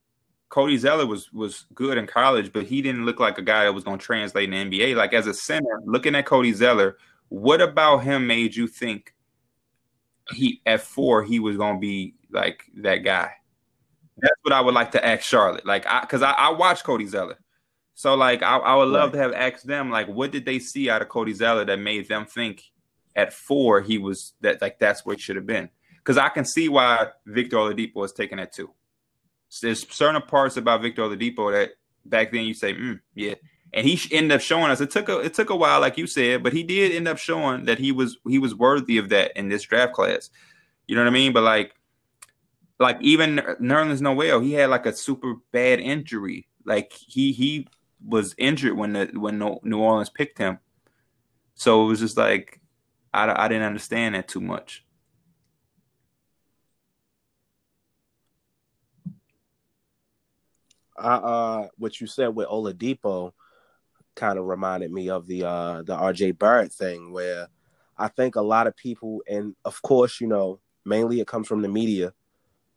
Cody 0.53 0.77
Zeller 0.77 1.07
was 1.07 1.33
was 1.33 1.65
good 1.73 1.97
in 1.97 2.07
college, 2.07 2.53
but 2.53 2.65
he 2.65 2.83
didn't 2.83 3.07
look 3.07 3.19
like 3.19 3.39
a 3.39 3.43
guy 3.43 3.65
that 3.65 3.73
was 3.73 3.85
going 3.85 3.99
to 3.99 4.05
translate 4.05 4.53
in 4.53 4.69
the 4.69 4.79
NBA. 4.79 4.95
Like 4.97 5.15
as 5.15 5.27
a 5.27 5.33
center, 5.33 5.81
looking 5.87 6.15
at 6.15 6.27
Cody 6.27 6.53
Zeller, 6.53 6.99
what 7.31 7.63
about 7.63 8.01
him 8.01 8.27
made 8.27 8.55
you 8.55 8.67
think 8.67 9.15
he 10.31 10.61
at 10.67 10.83
four 10.83 11.23
he 11.23 11.39
was 11.39 11.57
going 11.57 11.77
to 11.77 11.81
be 11.81 12.17
like 12.31 12.65
that 12.83 12.97
guy? 12.99 13.33
That's 14.19 14.35
what 14.43 14.53
I 14.53 14.61
would 14.61 14.75
like 14.75 14.91
to 14.91 15.03
ask 15.03 15.23
Charlotte. 15.23 15.65
Like, 15.65 15.87
I 15.87 16.03
because 16.03 16.21
I, 16.21 16.33
I 16.33 16.51
watched 16.51 16.85
Cody 16.85 17.07
Zeller, 17.07 17.39
so 17.95 18.15
like 18.15 18.43
I, 18.43 18.59
I 18.59 18.75
would 18.75 18.89
love 18.89 19.15
Right. 19.15 19.21
to 19.21 19.23
have 19.23 19.33
asked 19.33 19.67
them 19.67 19.91
like, 19.91 20.07
what 20.07 20.33
did 20.33 20.45
they 20.45 20.59
see 20.59 20.91
out 20.91 21.01
of 21.01 21.09
Cody 21.09 21.33
Zeller 21.33 21.65
that 21.65 21.79
made 21.79 22.09
them 22.09 22.27
think 22.27 22.63
at 23.17 23.33
four 23.33 23.81
he 23.81 23.97
was 23.97 24.35
that 24.43 24.61
like 24.61 24.79
that's 24.79 25.07
what 25.07 25.15
it 25.15 25.21
should 25.21 25.37
have 25.37 25.47
been? 25.47 25.71
Because 25.97 26.19
I 26.19 26.29
can 26.29 26.45
see 26.45 26.69
why 26.69 27.07
Victor 27.25 27.57
Oladipo 27.57 27.95
was 27.95 28.13
taking 28.13 28.37
that 28.37 28.53
too. 28.53 28.71
There's 29.61 29.87
certain 29.93 30.23
parts 30.23 30.57
about 30.57 30.83
Victor 30.83 31.03
Oladipo 31.03 31.53
that 31.53 31.73
back 32.05 32.33
then 32.33 32.45
you 32.45 32.55
say, 32.55 32.75
mm, 32.75 33.01
yeah, 33.15 33.35
and 33.73 33.87
he 33.87 34.01
ended 34.15 34.33
up 34.33 34.41
showing 34.41 34.71
us. 34.71 34.81
It 34.81 34.91
took 34.91 35.09
a 35.09 35.21
it 35.21 35.35
took 35.35 35.51
a 35.51 35.57
while, 35.57 35.81
like 35.81 35.99
you 35.99 36.07
said, 36.07 36.43
but 36.43 36.53
he 36.53 36.63
did 36.63 36.93
end 36.93 37.09
up 37.09 37.19
showing 37.19 37.65
that 37.65 37.79
he 37.79 37.93
was 37.93 38.19
he 38.29 38.39
was 38.39 38.55
worthy 38.55 38.99
of 38.99 39.09
that 39.11 39.37
in 39.37 39.49
this 39.49 39.63
draft 39.63 39.95
class. 39.95 40.31
You 40.87 40.97
know 40.97 41.03
what 41.03 41.09
I 41.09 41.13
mean? 41.13 41.33
But 41.33 41.45
like, 41.45 41.75
like 42.79 42.99
even 43.01 43.37
Nerlens 43.61 44.01
Noel, 44.01 44.41
he 44.41 44.53
had 44.53 44.71
like 44.71 44.87
a 44.87 44.93
super 44.93 45.37
bad 45.53 45.81
injury. 45.81 46.49
Like 46.65 46.93
he 46.93 47.33
he 47.33 47.69
was 48.05 48.35
injured 48.37 48.77
when 48.77 48.93
the 48.93 49.11
when 49.15 49.39
New 49.39 49.79
Orleans 49.79 50.11
picked 50.11 50.39
him. 50.39 50.59
So 51.55 51.85
it 51.85 51.87
was 51.87 52.01
just 52.01 52.17
like 52.17 52.61
I 53.15 53.45
I 53.45 53.49
didn't 53.49 53.67
understand 53.67 54.15
that 54.15 54.29
too 54.29 54.41
much. 54.41 54.82
Uh, 61.03 61.21
uh, 61.23 61.69
what 61.79 62.01
you 62.01 62.07
said 62.07 62.29
with 62.29 62.49
Oladipo 62.49 63.33
kind 64.15 64.39
of 64.39 64.45
reminded 64.45 64.93
me 64.93 65.11
of 65.11 65.27
the 65.27 65.45
uh, 65.45 65.83
the 65.83 65.97
RJ 65.97 66.39
Barrett 66.39 66.73
thing, 66.73 67.13
where 67.13 67.49
I 67.99 68.09
think 68.09 68.37
a 68.37 68.43
lot 68.43 68.67
of 68.67 68.77
people, 68.77 69.23
and 69.29 69.55
of 69.65 69.81
course, 69.83 70.21
you 70.21 70.27
know, 70.27 70.61
mainly 70.85 71.21
it 71.21 71.27
comes 71.27 71.49
from 71.49 71.63
the 71.63 71.69
media, 71.69 72.13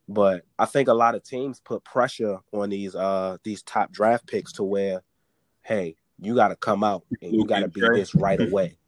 but 0.08 0.44
I 0.58 0.66
think 0.66 0.88
a 0.88 0.94
lot 0.94 1.14
of 1.14 1.22
teams 1.22 1.60
put 1.60 1.84
pressure 1.84 2.38
on 2.52 2.70
these 2.70 2.94
uh 2.94 3.38
these 3.44 3.62
top 3.62 3.92
draft 3.92 4.26
picks 4.26 4.52
to 4.54 4.64
where, 4.64 5.02
hey, 5.62 5.96
you 6.18 6.34
got 6.34 6.48
to 6.48 6.56
come 6.56 6.82
out 6.82 7.04
and 7.22 7.32
you 7.32 7.44
got 7.44 7.60
to 7.60 7.68
be 7.68 7.80
this 7.80 8.14
right 8.14 8.40
away, 8.48 8.78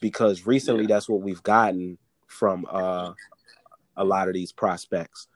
because 0.00 0.46
recently 0.46 0.86
that's 0.86 1.08
what 1.08 1.22
we've 1.22 1.42
gotten 1.42 1.98
from 2.26 2.66
uh 2.68 3.12
a 3.96 4.04
lot 4.04 4.26
of 4.28 4.34
these 4.34 4.52
prospects, 4.52 5.28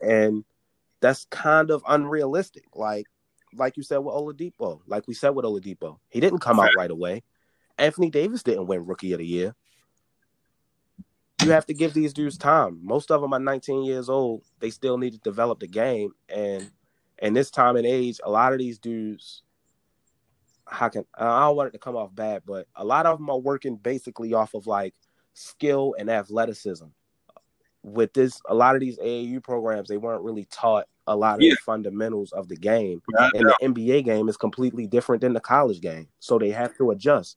and 0.00 0.44
that's 1.06 1.24
kind 1.26 1.70
of 1.70 1.84
unrealistic. 1.86 2.64
Like, 2.74 3.06
like 3.54 3.76
you 3.76 3.84
said 3.84 3.98
with 3.98 4.14
Oladipo, 4.14 4.80
like 4.86 5.06
we 5.06 5.14
said 5.14 5.30
with 5.30 5.44
Oladipo, 5.44 5.98
he 6.08 6.18
didn't 6.18 6.40
come 6.40 6.58
out 6.58 6.70
right 6.76 6.90
away. 6.90 7.22
Anthony 7.78 8.10
Davis 8.10 8.42
didn't 8.42 8.66
win 8.66 8.86
Rookie 8.86 9.12
of 9.12 9.18
the 9.18 9.26
Year. 9.26 9.54
You 11.44 11.52
have 11.52 11.66
to 11.66 11.74
give 11.74 11.94
these 11.94 12.12
dudes 12.12 12.38
time. 12.38 12.80
Most 12.82 13.12
of 13.12 13.20
them 13.20 13.32
are 13.32 13.38
19 13.38 13.84
years 13.84 14.08
old. 14.08 14.42
They 14.58 14.70
still 14.70 14.98
need 14.98 15.12
to 15.12 15.18
develop 15.18 15.60
the 15.60 15.68
game, 15.68 16.10
and 16.28 16.70
and 17.20 17.36
this 17.36 17.50
time 17.50 17.76
and 17.76 17.86
age, 17.86 18.18
a 18.24 18.30
lot 18.30 18.52
of 18.52 18.58
these 18.58 18.78
dudes, 18.80 19.42
how 20.66 20.88
can 20.88 21.04
I 21.16 21.46
don't 21.46 21.56
want 21.56 21.68
it 21.68 21.72
to 21.72 21.78
come 21.78 21.94
off 21.94 22.12
bad, 22.12 22.42
but 22.44 22.66
a 22.74 22.84
lot 22.84 23.06
of 23.06 23.18
them 23.18 23.30
are 23.30 23.38
working 23.38 23.76
basically 23.76 24.34
off 24.34 24.54
of 24.54 24.66
like 24.66 24.94
skill 25.34 25.94
and 25.98 26.10
athleticism. 26.10 26.86
With 27.84 28.12
this, 28.12 28.40
a 28.48 28.54
lot 28.54 28.74
of 28.74 28.80
these 28.80 28.98
AAU 28.98 29.44
programs, 29.44 29.88
they 29.88 29.98
weren't 29.98 30.24
really 30.24 30.46
taught 30.50 30.86
a 31.06 31.16
lot 31.16 31.36
of 31.36 31.42
yeah. 31.42 31.50
the 31.50 31.56
fundamentals 31.64 32.32
of 32.32 32.48
the 32.48 32.56
game. 32.56 33.00
and 33.34 33.46
the 33.46 33.56
NBA 33.62 34.04
game 34.04 34.28
is 34.28 34.36
completely 34.36 34.86
different 34.86 35.20
than 35.20 35.32
the 35.32 35.40
college 35.40 35.80
game. 35.80 36.08
So 36.18 36.38
they 36.38 36.50
have 36.50 36.76
to 36.78 36.90
adjust. 36.90 37.36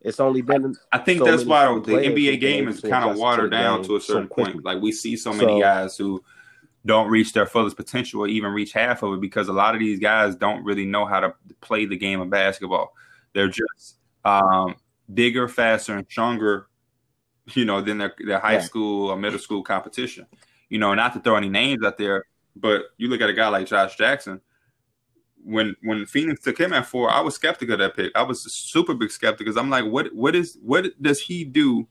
It's 0.00 0.20
only 0.20 0.42
been. 0.42 0.74
I 0.92 0.98
think 0.98 1.20
so 1.20 1.24
that's 1.24 1.44
why 1.44 1.66
the 1.66 1.92
NBA 1.92 2.38
game 2.38 2.68
is 2.68 2.80
kind 2.80 3.08
of 3.08 3.16
watered 3.16 3.50
down 3.50 3.82
to 3.84 3.96
a 3.96 4.00
certain 4.00 4.28
so 4.28 4.34
point. 4.34 4.62
Like 4.62 4.82
we 4.82 4.92
see 4.92 5.16
so 5.16 5.32
many 5.32 5.54
so, 5.54 5.60
guys 5.60 5.96
who 5.96 6.22
don't 6.84 7.08
reach 7.08 7.32
their 7.32 7.46
fullest 7.46 7.76
potential 7.76 8.20
or 8.20 8.28
even 8.28 8.52
reach 8.52 8.72
half 8.74 9.02
of 9.02 9.14
it 9.14 9.20
because 9.20 9.48
a 9.48 9.52
lot 9.52 9.74
of 9.74 9.80
these 9.80 9.98
guys 9.98 10.36
don't 10.36 10.62
really 10.62 10.84
know 10.84 11.06
how 11.06 11.20
to 11.20 11.34
play 11.62 11.86
the 11.86 11.96
game 11.96 12.20
of 12.20 12.28
basketball. 12.28 12.92
They're 13.32 13.48
just 13.48 13.96
um, 14.26 14.76
bigger, 15.12 15.48
faster, 15.48 15.96
and 15.96 16.06
stronger, 16.06 16.66
you 17.54 17.64
know, 17.64 17.80
than 17.80 17.96
their, 17.96 18.14
their 18.26 18.38
high 18.38 18.54
yeah. 18.54 18.60
school 18.60 19.08
or 19.08 19.16
middle 19.16 19.38
school 19.38 19.62
competition. 19.62 20.26
You 20.68 20.78
know, 20.78 20.92
not 20.94 21.14
to 21.14 21.20
throw 21.20 21.36
any 21.36 21.48
names 21.48 21.82
out 21.82 21.96
there, 21.96 22.26
but 22.56 22.82
you 22.96 23.08
look 23.08 23.20
at 23.20 23.30
a 23.30 23.34
guy 23.34 23.48
like 23.48 23.66
Josh 23.66 23.96
Jackson. 23.96 24.40
When 25.42 25.76
when 25.82 26.06
Phoenix 26.06 26.40
took 26.42 26.58
him 26.58 26.72
at 26.72 26.86
four, 26.86 27.10
I 27.10 27.20
was 27.20 27.34
skeptical 27.34 27.74
of 27.74 27.80
that 27.80 27.96
pick. 27.96 28.12
I 28.14 28.22
was 28.22 28.50
super 28.52 28.94
big 28.94 29.10
skeptic 29.10 29.40
because 29.40 29.56
I'm 29.56 29.70
like, 29.70 29.84
what 29.84 30.14
what 30.14 30.34
is 30.34 30.56
what 30.62 30.86
does 31.02 31.20
he 31.20 31.44
do 31.44 31.86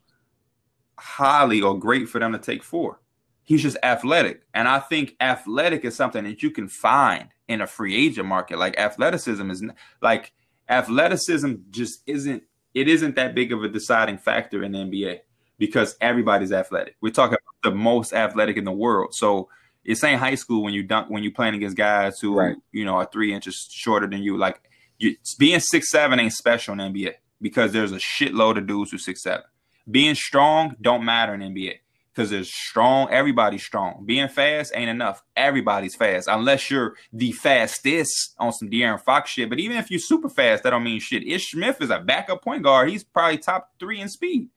highly 0.97 1.62
or 1.62 1.78
great 1.78 2.10
for 2.10 2.19
them 2.19 2.32
to 2.32 2.39
take 2.39 2.63
four? 2.63 2.99
He's 3.43 3.62
just 3.62 3.78
athletic. 3.84 4.43
And 4.54 4.67
I 4.67 4.80
think 4.80 5.15
athletic 5.19 5.86
is 5.86 5.95
something 5.95 6.23
that 6.23 6.41
you 6.41 6.49
can 6.49 6.67
find 6.67 7.30
in 7.47 7.62
a 7.62 7.67
free 7.67 7.95
agent 7.95 8.28
market. 8.28 8.58
Like 8.58 8.80
athleticism 8.80 9.52
is 9.52 9.63
like 10.02 10.32
athleticism 10.69 11.54
just 11.69 12.02
isn't 12.08 12.43
it 12.73 12.88
isn't 12.88 13.15
that 13.15 13.36
big 13.36 13.52
of 13.52 13.63
a 13.63 13.69
deciding 13.69 14.17
factor 14.17 14.63
in 14.63 14.71
the 14.71 14.80
NBA 14.80 15.19
because 15.60 15.95
everybody's 16.02 16.52
athletic. 16.52 16.95
We're 17.02 17.12
talking 17.12 17.38
about 17.38 17.71
the 17.71 17.78
most 17.78 18.13
athletic 18.13 18.58
in 18.58 18.63
the 18.63 18.71
world. 18.71 19.13
So 19.13 19.49
it's 19.86 20.04
ain't 20.04 20.19
high 20.19 20.36
school 20.36 20.63
when 20.63 20.74
you 20.74 20.84
dunk 20.84 21.10
when 21.10 21.24
you're 21.24 21.32
playing 21.32 21.56
against 21.56 21.76
guys 21.76 22.19
who 22.19 22.36
right. 22.36 22.56
you 22.72 22.86
know 22.86 22.96
are 22.96 23.10
three 23.12 23.34
inches 23.34 23.67
shorter 23.72 24.08
than 24.08 24.24
you. 24.24 24.38
Like 24.38 24.62
you, 24.98 25.15
being 25.38 25.60
six 25.60 25.89
seven 25.89 26.19
ain't 26.19 26.34
special 26.34 26.74
in 26.74 26.93
NBA 26.93 27.13
because 27.41 27.72
there's 27.74 27.91
a 27.91 27.98
shitload 27.98 28.58
of 28.58 28.67
dudes 28.67 28.91
who 28.91 28.98
six 28.98 29.24
seven. 29.24 29.43
Being 29.89 30.15
strong 30.15 30.76
don't 30.82 31.04
matter 31.04 31.34
in 31.34 31.41
NBA 31.41 31.80
because 32.13 32.30
there's 32.30 32.54
strong. 32.54 33.10
Everybody's 33.12 33.63
strong. 33.63 34.04
Being 34.06 34.30
fast 34.30 34.72
ain't 34.76 34.89
enough. 34.89 35.24
Everybody's 35.36 35.96
fast 35.96 36.28
unless 36.32 36.72
you're 36.72 36.96
the 37.12 37.32
fastest 37.34 38.36
on 38.39 38.54
some 38.54 38.69
De'Aaron 38.69 39.02
Fox 39.02 39.32
shit. 39.32 39.50
But 39.50 39.60
even 39.60 39.78
if 39.78 39.91
you're 39.91 40.00
super 40.00 40.30
fast, 40.30 40.63
that 40.63 40.69
don't 40.69 40.84
mean 40.84 41.00
shit. 41.00 41.28
Ish 41.28 41.52
Smith 41.52 41.82
is 41.82 41.89
a 41.89 42.00
backup 42.00 42.43
point 42.43 42.63
guard. 42.63 42.89
He's 42.89 43.04
probably 43.04 43.38
top 43.38 43.72
three 43.80 44.00
in 44.00 44.10
speed. 44.10 44.50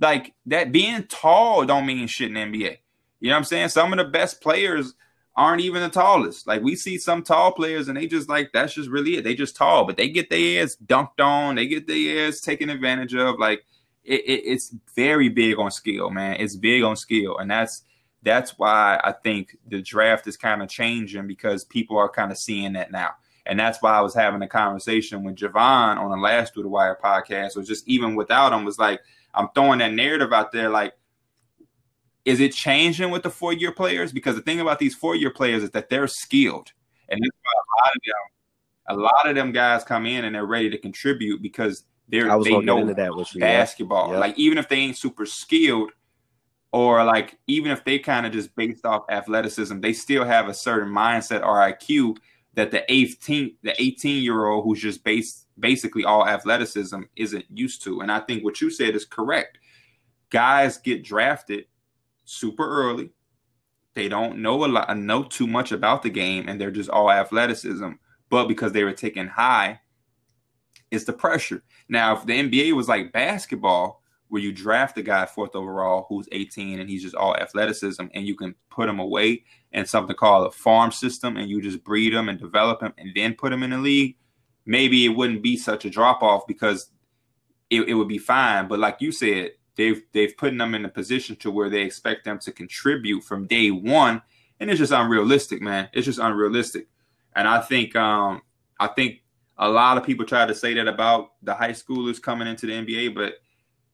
Like 0.00 0.34
that 0.46 0.72
being 0.72 1.04
tall 1.04 1.64
don't 1.64 1.86
mean 1.86 2.06
shit 2.08 2.34
in 2.34 2.52
NBA. 2.52 2.78
You 3.20 3.28
know 3.28 3.34
what 3.34 3.38
I'm 3.38 3.44
saying? 3.44 3.68
Some 3.68 3.92
of 3.92 3.98
the 3.98 4.04
best 4.04 4.40
players 4.40 4.94
aren't 5.36 5.60
even 5.60 5.82
the 5.82 5.88
tallest. 5.88 6.46
Like 6.46 6.62
we 6.62 6.74
see 6.74 6.98
some 6.98 7.22
tall 7.22 7.52
players 7.52 7.88
and 7.88 7.96
they 7.96 8.06
just 8.06 8.28
like 8.28 8.50
that's 8.52 8.74
just 8.74 8.90
really 8.90 9.16
it. 9.16 9.24
They 9.24 9.34
just 9.34 9.56
tall, 9.56 9.84
but 9.84 9.96
they 9.96 10.08
get 10.08 10.30
their 10.30 10.64
ass 10.64 10.76
dunked 10.84 11.20
on, 11.20 11.54
they 11.54 11.66
get 11.66 11.86
their 11.86 12.28
ass 12.28 12.40
taken 12.40 12.70
advantage 12.70 13.14
of. 13.14 13.38
Like 13.38 13.64
it, 14.04 14.20
it, 14.20 14.42
it's 14.44 14.74
very 14.96 15.28
big 15.28 15.58
on 15.58 15.70
skill, 15.70 16.10
man. 16.10 16.36
It's 16.40 16.56
big 16.56 16.82
on 16.82 16.96
skill, 16.96 17.38
and 17.38 17.50
that's 17.50 17.82
that's 18.22 18.58
why 18.58 19.00
I 19.04 19.12
think 19.12 19.56
the 19.66 19.80
draft 19.80 20.26
is 20.26 20.36
kind 20.36 20.62
of 20.62 20.68
changing 20.68 21.26
because 21.26 21.64
people 21.64 21.96
are 21.96 22.08
kind 22.08 22.32
of 22.32 22.38
seeing 22.38 22.72
that 22.72 22.90
now. 22.90 23.10
And 23.46 23.58
that's 23.58 23.80
why 23.80 23.92
I 23.92 24.00
was 24.00 24.14
having 24.14 24.42
a 24.42 24.48
conversation 24.48 25.24
with 25.24 25.36
Javon 25.36 25.96
on 25.96 26.10
the 26.10 26.16
last 26.16 26.52
Through 26.52 26.64
the 26.64 26.68
Wire 26.68 26.98
podcast, 27.02 27.56
or 27.56 27.62
just 27.62 27.88
even 27.88 28.14
without 28.14 28.52
him, 28.52 28.64
was 28.64 28.78
like, 28.78 29.00
I'm 29.32 29.48
throwing 29.54 29.78
that 29.78 29.94
narrative 29.94 30.32
out 30.32 30.52
there, 30.52 30.68
like, 30.68 30.92
is 32.28 32.40
it 32.40 32.52
changing 32.52 33.10
with 33.10 33.22
the 33.22 33.30
four 33.30 33.54
year 33.54 33.72
players? 33.72 34.12
Because 34.12 34.36
the 34.36 34.42
thing 34.42 34.60
about 34.60 34.78
these 34.78 34.94
four 34.94 35.16
year 35.16 35.30
players 35.30 35.62
is 35.62 35.70
that 35.70 35.88
they're 35.88 36.06
skilled. 36.06 36.72
And 37.08 37.18
that's 37.22 37.36
why 37.42 37.52
a 37.52 37.66
lot 37.80 37.96
of 37.96 38.02
them, 38.04 38.98
a 38.98 39.02
lot 39.02 39.28
of 39.28 39.34
them 39.34 39.52
guys 39.52 39.82
come 39.82 40.04
in 40.04 40.26
and 40.26 40.34
they're 40.34 40.44
ready 40.44 40.68
to 40.68 40.78
contribute 40.78 41.40
because 41.40 41.84
they're 42.08 42.24
they 42.42 42.58
know 42.60 42.84
that 42.84 43.36
basketball. 43.38 44.12
Yep. 44.12 44.20
Like 44.20 44.38
even 44.38 44.58
if 44.58 44.68
they 44.68 44.76
ain't 44.76 44.98
super 44.98 45.24
skilled, 45.24 45.92
or 46.70 47.02
like 47.02 47.38
even 47.46 47.72
if 47.72 47.82
they 47.84 47.98
kind 47.98 48.26
of 48.26 48.32
just 48.32 48.54
based 48.54 48.84
off 48.84 49.04
athleticism, 49.08 49.80
they 49.80 49.94
still 49.94 50.24
have 50.24 50.48
a 50.48 50.54
certain 50.54 50.92
mindset 50.92 51.42
or 51.42 51.56
IQ 51.56 52.18
that 52.54 52.70
the 52.70 52.84
18 52.92 53.56
the 53.62 53.80
18 53.80 54.22
year 54.22 54.46
old 54.46 54.64
who's 54.64 54.82
just 54.82 55.02
based 55.02 55.46
basically 55.58 56.04
all 56.04 56.28
athleticism 56.28 57.02
isn't 57.16 57.44
used 57.50 57.82
to. 57.84 58.00
And 58.00 58.12
I 58.12 58.20
think 58.20 58.44
what 58.44 58.60
you 58.60 58.70
said 58.70 58.94
is 58.94 59.06
correct. 59.06 59.58
Guys 60.30 60.76
get 60.76 61.02
drafted 61.02 61.64
super 62.28 62.68
early. 62.68 63.10
They 63.94 64.08
don't 64.08 64.38
know 64.38 64.64
a 64.64 64.66
lot, 64.66 64.96
know 64.96 65.24
too 65.24 65.46
much 65.46 65.72
about 65.72 66.02
the 66.02 66.10
game, 66.10 66.48
and 66.48 66.60
they're 66.60 66.70
just 66.70 66.90
all 66.90 67.10
athleticism. 67.10 67.92
But 68.28 68.46
because 68.46 68.72
they 68.72 68.84
were 68.84 68.92
taken 68.92 69.26
high, 69.26 69.80
it's 70.90 71.04
the 71.04 71.12
pressure. 71.12 71.62
Now, 71.88 72.16
if 72.16 72.26
the 72.26 72.34
NBA 72.34 72.74
was 72.74 72.88
like 72.88 73.12
basketball, 73.12 74.02
where 74.28 74.42
you 74.42 74.52
draft 74.52 74.98
a 74.98 75.02
guy 75.02 75.24
fourth 75.24 75.56
overall 75.56 76.04
who's 76.08 76.28
18 76.32 76.80
and 76.80 76.90
he's 76.90 77.02
just 77.02 77.14
all 77.14 77.34
athleticism, 77.36 78.04
and 78.12 78.26
you 78.26 78.36
can 78.36 78.54
put 78.70 78.88
him 78.88 78.98
away 79.00 79.44
in 79.72 79.86
something 79.86 80.14
called 80.14 80.46
a 80.46 80.50
farm 80.50 80.92
system, 80.92 81.36
and 81.36 81.48
you 81.48 81.60
just 81.62 81.82
breed 81.82 82.12
him 82.12 82.28
and 82.28 82.38
develop 82.38 82.82
him, 82.82 82.92
and 82.98 83.10
then 83.14 83.34
put 83.34 83.52
him 83.52 83.62
in 83.62 83.70
the 83.70 83.78
league, 83.78 84.16
maybe 84.66 85.06
it 85.06 85.16
wouldn't 85.16 85.42
be 85.42 85.56
such 85.56 85.86
a 85.86 85.90
drop 85.90 86.22
off 86.22 86.46
because 86.46 86.90
it, 87.70 87.88
it 87.88 87.94
would 87.94 88.08
be 88.08 88.18
fine. 88.18 88.68
But 88.68 88.78
like 88.78 88.98
you 89.00 89.12
said, 89.12 89.52
they've 89.78 90.02
they've 90.12 90.36
put 90.36 90.58
them 90.58 90.74
in 90.74 90.84
a 90.84 90.88
position 90.88 91.36
to 91.36 91.50
where 91.50 91.70
they 91.70 91.82
expect 91.82 92.24
them 92.24 92.38
to 92.40 92.52
contribute 92.52 93.22
from 93.22 93.46
day 93.46 93.70
one, 93.70 94.20
and 94.60 94.68
it's 94.68 94.80
just 94.80 94.92
unrealistic, 94.92 95.62
man. 95.62 95.88
It's 95.94 96.04
just 96.04 96.18
unrealistic. 96.18 96.88
And 97.34 97.48
I 97.48 97.60
think 97.60 97.96
um 97.96 98.42
I 98.78 98.88
think 98.88 99.22
a 99.56 99.68
lot 99.68 99.96
of 99.96 100.04
people 100.04 100.26
try 100.26 100.44
to 100.44 100.54
say 100.54 100.74
that 100.74 100.86
about 100.86 101.30
the 101.42 101.54
high 101.54 101.70
schoolers 101.70 102.20
coming 102.20 102.46
into 102.46 102.66
the 102.66 102.72
NBA, 102.72 103.14
but 103.14 103.34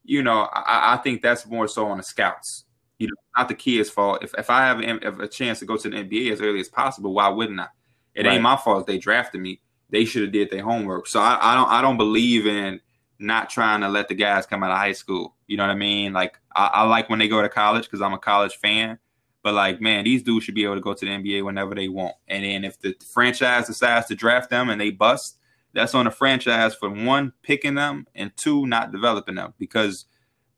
you 0.02 0.22
know, 0.22 0.48
I, 0.52 0.94
I 0.94 0.96
think 0.98 1.22
that's 1.22 1.46
more 1.46 1.68
so 1.68 1.86
on 1.86 1.98
the 1.98 2.02
scouts. 2.02 2.64
You 2.98 3.08
know, 3.08 3.14
not 3.36 3.48
the 3.48 3.54
kids' 3.54 3.90
fault. 3.90 4.24
If 4.24 4.34
if 4.38 4.48
I 4.50 4.62
have 4.62 4.80
a, 4.80 5.22
a 5.22 5.28
chance 5.28 5.58
to 5.60 5.66
go 5.66 5.76
to 5.76 5.90
the 5.90 5.96
NBA 5.96 6.32
as 6.32 6.40
early 6.40 6.60
as 6.60 6.68
possible, 6.68 7.12
why 7.12 7.28
wouldn't 7.28 7.60
I? 7.60 7.68
It 8.14 8.24
right. 8.24 8.34
ain't 8.34 8.42
my 8.42 8.56
fault 8.56 8.86
they 8.86 8.98
drafted 8.98 9.40
me. 9.42 9.60
They 9.90 10.06
should 10.06 10.22
have 10.22 10.32
did 10.32 10.50
their 10.50 10.62
homework. 10.62 11.08
So 11.08 11.20
I, 11.20 11.38
I 11.40 11.54
don't 11.54 11.68
I 11.68 11.82
don't 11.82 11.98
believe 11.98 12.46
in 12.46 12.80
not 13.24 13.50
trying 13.50 13.80
to 13.80 13.88
let 13.88 14.08
the 14.08 14.14
guys 14.14 14.46
come 14.46 14.62
out 14.62 14.70
of 14.70 14.78
high 14.78 14.92
school. 14.92 15.34
You 15.46 15.56
know 15.56 15.64
what 15.64 15.72
I 15.72 15.76
mean? 15.76 16.12
Like 16.12 16.38
I, 16.54 16.66
I 16.66 16.82
like 16.84 17.10
when 17.10 17.18
they 17.18 17.28
go 17.28 17.42
to 17.42 17.48
college 17.48 17.84
because 17.84 18.00
I'm 18.00 18.12
a 18.12 18.18
college 18.18 18.54
fan. 18.56 18.98
But 19.42 19.54
like, 19.54 19.80
man, 19.80 20.04
these 20.04 20.22
dudes 20.22 20.44
should 20.44 20.54
be 20.54 20.64
able 20.64 20.76
to 20.76 20.80
go 20.80 20.94
to 20.94 21.04
the 21.04 21.10
NBA 21.10 21.44
whenever 21.44 21.74
they 21.74 21.88
want. 21.88 22.14
And 22.28 22.44
then 22.44 22.64
if 22.64 22.80
the 22.80 22.94
franchise 23.12 23.66
decides 23.66 24.06
to 24.06 24.14
draft 24.14 24.48
them 24.48 24.70
and 24.70 24.80
they 24.80 24.90
bust, 24.90 25.38
that's 25.74 25.94
on 25.94 26.06
the 26.06 26.10
franchise 26.10 26.74
for 26.74 26.88
one 26.88 27.32
picking 27.42 27.74
them 27.74 28.06
and 28.14 28.34
two 28.36 28.66
not 28.66 28.92
developing 28.92 29.34
them 29.34 29.52
because 29.58 30.06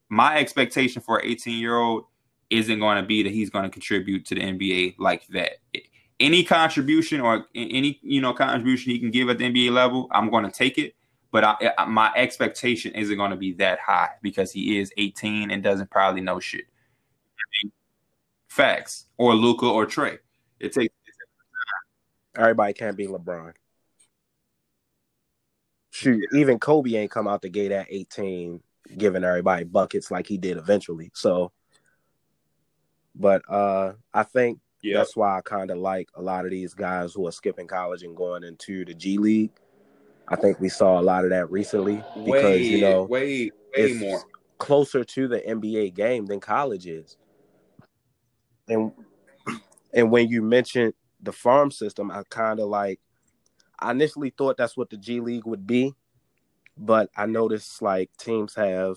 my 0.08 0.38
expectation 0.38 1.02
for 1.02 1.18
an 1.18 1.26
18 1.26 1.58
year 1.58 1.76
old 1.76 2.04
isn't 2.50 2.78
going 2.78 3.00
to 3.00 3.06
be 3.06 3.22
that 3.22 3.32
he's 3.32 3.50
going 3.50 3.64
to 3.64 3.70
contribute 3.70 4.24
to 4.26 4.34
the 4.34 4.40
NBA 4.40 4.96
like 4.98 5.26
that. 5.28 5.58
Any 6.20 6.44
contribution 6.44 7.20
or 7.20 7.46
any 7.54 7.98
you 8.02 8.20
know 8.20 8.32
contribution 8.32 8.92
he 8.92 8.98
can 8.98 9.10
give 9.10 9.28
at 9.28 9.38
the 9.38 9.44
NBA 9.44 9.72
level, 9.72 10.08
I'm 10.12 10.30
going 10.30 10.44
to 10.44 10.50
take 10.50 10.78
it. 10.78 10.94
But 11.36 11.74
I, 11.78 11.84
my 11.86 12.12
expectation 12.16 12.92
isn't 12.94 13.16
going 13.16 13.30
to 13.30 13.36
be 13.36 13.52
that 13.54 13.78
high 13.78 14.10
because 14.22 14.52
he 14.52 14.78
is 14.78 14.90
18 14.96 15.50
and 15.50 15.62
doesn't 15.62 15.90
probably 15.90 16.22
know 16.22 16.40
shit. 16.40 16.64
Facts 18.48 19.06
or 19.18 19.34
Luka 19.34 19.66
or 19.66 19.86
Trae. 19.86 20.18
It 20.58 20.72
takes. 20.72 20.94
Everybody 22.36 22.72
can't 22.72 22.96
be 22.96 23.06
LeBron 23.06 23.52
shoot, 25.96 26.22
even 26.32 26.58
Kobe 26.58 26.94
ain't 26.94 27.10
come 27.10 27.26
out 27.26 27.42
the 27.42 27.48
gate 27.48 27.72
at 27.72 27.86
18 27.88 28.60
giving 28.98 29.24
everybody 29.24 29.64
buckets 29.64 30.10
like 30.10 30.26
he 30.26 30.38
did 30.38 30.56
eventually. 30.56 31.10
So 31.14 31.52
but 33.14 33.42
uh 33.48 33.94
I 34.12 34.22
think 34.22 34.60
yep. 34.82 34.96
that's 34.98 35.16
why 35.16 35.38
I 35.38 35.40
kind 35.40 35.70
of 35.70 35.78
like 35.78 36.08
a 36.14 36.22
lot 36.22 36.44
of 36.44 36.50
these 36.50 36.74
guys 36.74 37.14
who 37.14 37.26
are 37.26 37.32
skipping 37.32 37.66
college 37.66 38.02
and 38.02 38.16
going 38.16 38.44
into 38.44 38.84
the 38.84 38.94
G 38.94 39.16
League. 39.18 39.52
I 40.28 40.36
think 40.36 40.60
we 40.60 40.68
saw 40.68 41.00
a 41.00 41.02
lot 41.02 41.24
of 41.24 41.30
that 41.30 41.50
recently 41.50 42.02
because 42.16 42.26
way, 42.26 42.62
you 42.62 42.80
know 42.80 43.04
way 43.04 43.50
way 43.76 43.92
more 43.94 44.22
closer 44.58 45.04
to 45.04 45.28
the 45.28 45.40
NBA 45.40 45.94
game 45.94 46.26
than 46.26 46.40
college 46.40 46.86
is. 46.86 47.16
And 48.68 48.92
and 49.92 50.10
when 50.10 50.28
you 50.28 50.42
mentioned 50.42 50.94
the 51.20 51.32
farm 51.32 51.70
system, 51.70 52.10
I 52.10 52.22
kind 52.28 52.60
of 52.60 52.68
like 52.68 53.00
I 53.78 53.90
initially 53.90 54.30
thought 54.30 54.56
that's 54.56 54.76
what 54.76 54.90
the 54.90 54.96
G 54.96 55.20
League 55.20 55.46
would 55.46 55.66
be, 55.66 55.94
but 56.76 57.10
I 57.16 57.26
noticed 57.26 57.82
like 57.82 58.10
teams 58.18 58.54
have 58.54 58.96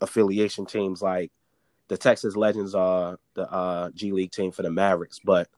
affiliation 0.00 0.66
teams 0.66 1.02
like 1.02 1.30
the 1.88 1.98
Texas 1.98 2.36
Legends 2.36 2.74
are 2.74 3.18
the 3.34 3.50
uh, 3.52 3.90
G 3.90 4.12
League 4.12 4.32
team 4.32 4.52
for 4.52 4.62
the 4.62 4.70
Mavericks, 4.70 5.18
but 5.22 5.48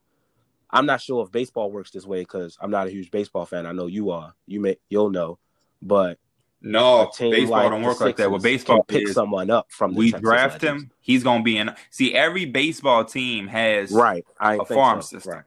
I'm 0.75 0.87
not 0.87 1.01
sure 1.01 1.25
if 1.25 1.31
baseball 1.31 1.71
works 1.71 1.93
this 1.93 2.05
way 2.05 2.21
because 2.21 2.59
I'm 2.61 2.71
not 2.71 2.89
a 2.89 2.91
huge 2.91 3.11
baseball 3.11 3.47
fan. 3.47 3.65
I 3.65 3.73
know 3.73 3.87
you 3.87 4.11
are. 4.11 4.35
You 4.47 4.61
may 4.61 4.77
you'll 4.89 5.11
know, 5.11 5.39
but 5.81 6.19
no, 6.61 7.13
baseball 7.19 7.49
like 7.49 7.71
don't 7.71 7.83
work 7.83 8.01
like 8.01 8.17
that. 8.17 8.31
Well, 8.31 8.41
baseball 8.41 8.83
pick 8.83 9.09
is, 9.09 9.15
someone 9.15 9.51
up 9.51 9.71
from 9.71 9.95
we 9.95 10.11
draft 10.11 10.63
Legends. 10.63 10.83
him. 10.85 10.91
He's 11.01 11.23
gonna 11.23 11.45
be 11.45 11.57
in. 11.59 11.73
See, 11.91 12.15
every 12.15 12.45
baseball 12.45 13.05
team 13.05 13.47
has 13.47 13.93
right 13.93 14.25
I 14.41 14.57
a 14.57 14.65
farm 14.65 15.01
so. 15.01 15.17
system. 15.19 15.35
Right. 15.35 15.45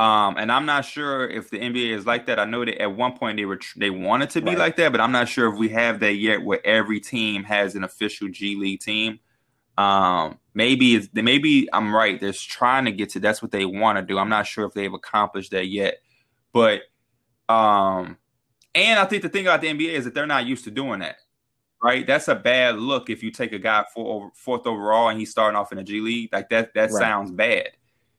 Um, 0.00 0.38
and 0.38 0.50
I'm 0.50 0.64
not 0.64 0.86
sure 0.86 1.28
if 1.28 1.50
the 1.50 1.58
NBA 1.58 1.90
is 1.90 2.06
like 2.06 2.24
that. 2.26 2.40
I 2.40 2.46
know 2.46 2.64
that 2.64 2.80
at 2.80 2.96
one 2.96 3.18
point 3.18 3.36
they 3.36 3.44
were 3.44 3.60
they 3.76 3.90
wanted 3.90 4.30
to 4.30 4.40
be 4.40 4.48
right. 4.48 4.58
like 4.58 4.76
that, 4.76 4.92
but 4.92 5.00
I'm 5.00 5.12
not 5.12 5.28
sure 5.28 5.52
if 5.52 5.58
we 5.58 5.68
have 5.68 6.00
that 6.00 6.14
yet, 6.14 6.42
where 6.42 6.66
every 6.66 6.98
team 6.98 7.44
has 7.44 7.76
an 7.76 7.84
official 7.84 8.28
G 8.28 8.56
League 8.56 8.80
team. 8.80 9.20
Um, 9.80 10.38
maybe 10.52 10.94
it's 10.94 11.08
maybe 11.14 11.68
I'm 11.72 11.94
right. 11.94 12.20
They're 12.20 12.32
trying 12.32 12.84
to 12.84 12.92
get 12.92 13.10
to 13.10 13.20
that's 13.20 13.40
what 13.40 13.50
they 13.50 13.64
want 13.64 13.96
to 13.96 14.02
do. 14.02 14.18
I'm 14.18 14.28
not 14.28 14.46
sure 14.46 14.66
if 14.66 14.74
they've 14.74 14.92
accomplished 14.92 15.52
that 15.52 15.68
yet, 15.68 15.98
but 16.52 16.82
um, 17.48 18.18
and 18.74 18.98
I 18.98 19.06
think 19.06 19.22
the 19.22 19.30
thing 19.30 19.46
about 19.46 19.62
the 19.62 19.68
NBA 19.68 19.92
is 19.92 20.04
that 20.04 20.14
they're 20.14 20.26
not 20.26 20.44
used 20.44 20.64
to 20.64 20.70
doing 20.70 21.00
that. 21.00 21.16
Right, 21.82 22.06
that's 22.06 22.28
a 22.28 22.34
bad 22.34 22.76
look 22.76 23.08
if 23.08 23.22
you 23.22 23.30
take 23.30 23.54
a 23.54 23.58
guy 23.58 23.86
for 23.94 24.30
fourth 24.34 24.66
overall 24.66 25.08
and 25.08 25.18
he's 25.18 25.30
starting 25.30 25.56
off 25.56 25.72
in 25.72 25.78
a 25.78 25.82
G 25.82 26.00
League 26.00 26.28
like 26.30 26.50
that. 26.50 26.74
That 26.74 26.90
right. 26.90 27.00
sounds 27.00 27.30
bad. 27.30 27.70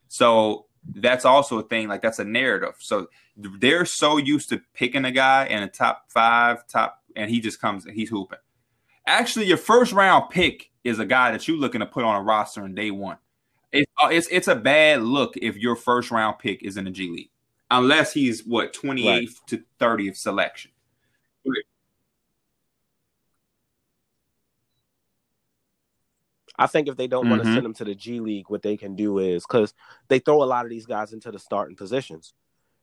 So 0.08 0.66
that's 0.96 1.26
also 1.26 1.60
a 1.60 1.64
thing. 1.64 1.88
Like 1.88 2.02
that's 2.02 2.18
a 2.18 2.24
narrative. 2.24 2.74
So 2.80 3.08
they're 3.38 3.86
so 3.86 4.18
used 4.18 4.50
to 4.50 4.64
picking 4.74 5.06
a 5.06 5.12
guy 5.12 5.46
in 5.46 5.62
a 5.62 5.68
top 5.68 6.06
five, 6.08 6.66
top, 6.66 7.04
and 7.16 7.30
he 7.30 7.40
just 7.40 7.62
comes 7.62 7.86
and 7.86 7.94
he's 7.94 8.10
hooping. 8.10 8.40
Actually, 9.06 9.46
your 9.46 9.58
first 9.58 9.94
round 9.94 10.32
pick 10.32 10.71
is 10.84 11.00
a 11.00 11.06
guy 11.06 11.32
that 11.32 11.48
you're 11.48 11.58
looking 11.58 11.80
to 11.80 11.86
put 11.86 12.04
on 12.04 12.16
a 12.16 12.22
roster 12.22 12.66
in 12.66 12.76
day 12.76 12.92
one. 12.92 13.18
It's 13.72 13.92
uh, 14.04 14.08
it's 14.08 14.28
it's 14.28 14.48
a 14.48 14.56
bad 14.56 15.02
look 15.02 15.38
if 15.38 15.58
your 15.58 15.76
first 15.76 16.12
round 16.12 16.40
pick 16.40 16.64
is 16.64 16.78
in 16.78 16.86
the 16.86 16.92
G 16.92 17.10
League 17.10 17.32
unless 17.72 18.14
he's 18.14 18.46
what 18.46 18.74
28th 18.74 19.06
right. 19.06 19.30
to 19.48 19.64
30th 19.80 20.18
selection. 20.18 20.72
I 26.60 26.68
think 26.68 26.88
if 26.88 26.96
they 26.96 27.08
don't 27.08 27.24
mm-hmm. 27.24 27.32
want 27.32 27.44
to 27.44 27.54
send 27.54 27.66
them 27.66 27.74
to 27.76 27.86
the 27.86 27.96
G 27.96 28.20
League, 28.20 28.50
what 28.50 28.62
they 28.62 28.78
can 28.78 28.96
do 28.96 29.18
is 29.18 29.44
because 29.44 29.74
they 30.10 30.20
throw 30.20 30.44
a 30.44 30.46
lot 30.46 30.66
of 30.66 30.70
these 30.70 30.86
guys 30.86 31.12
into 31.12 31.32
the 31.32 31.40
starting 31.40 31.76
positions. 31.76 32.36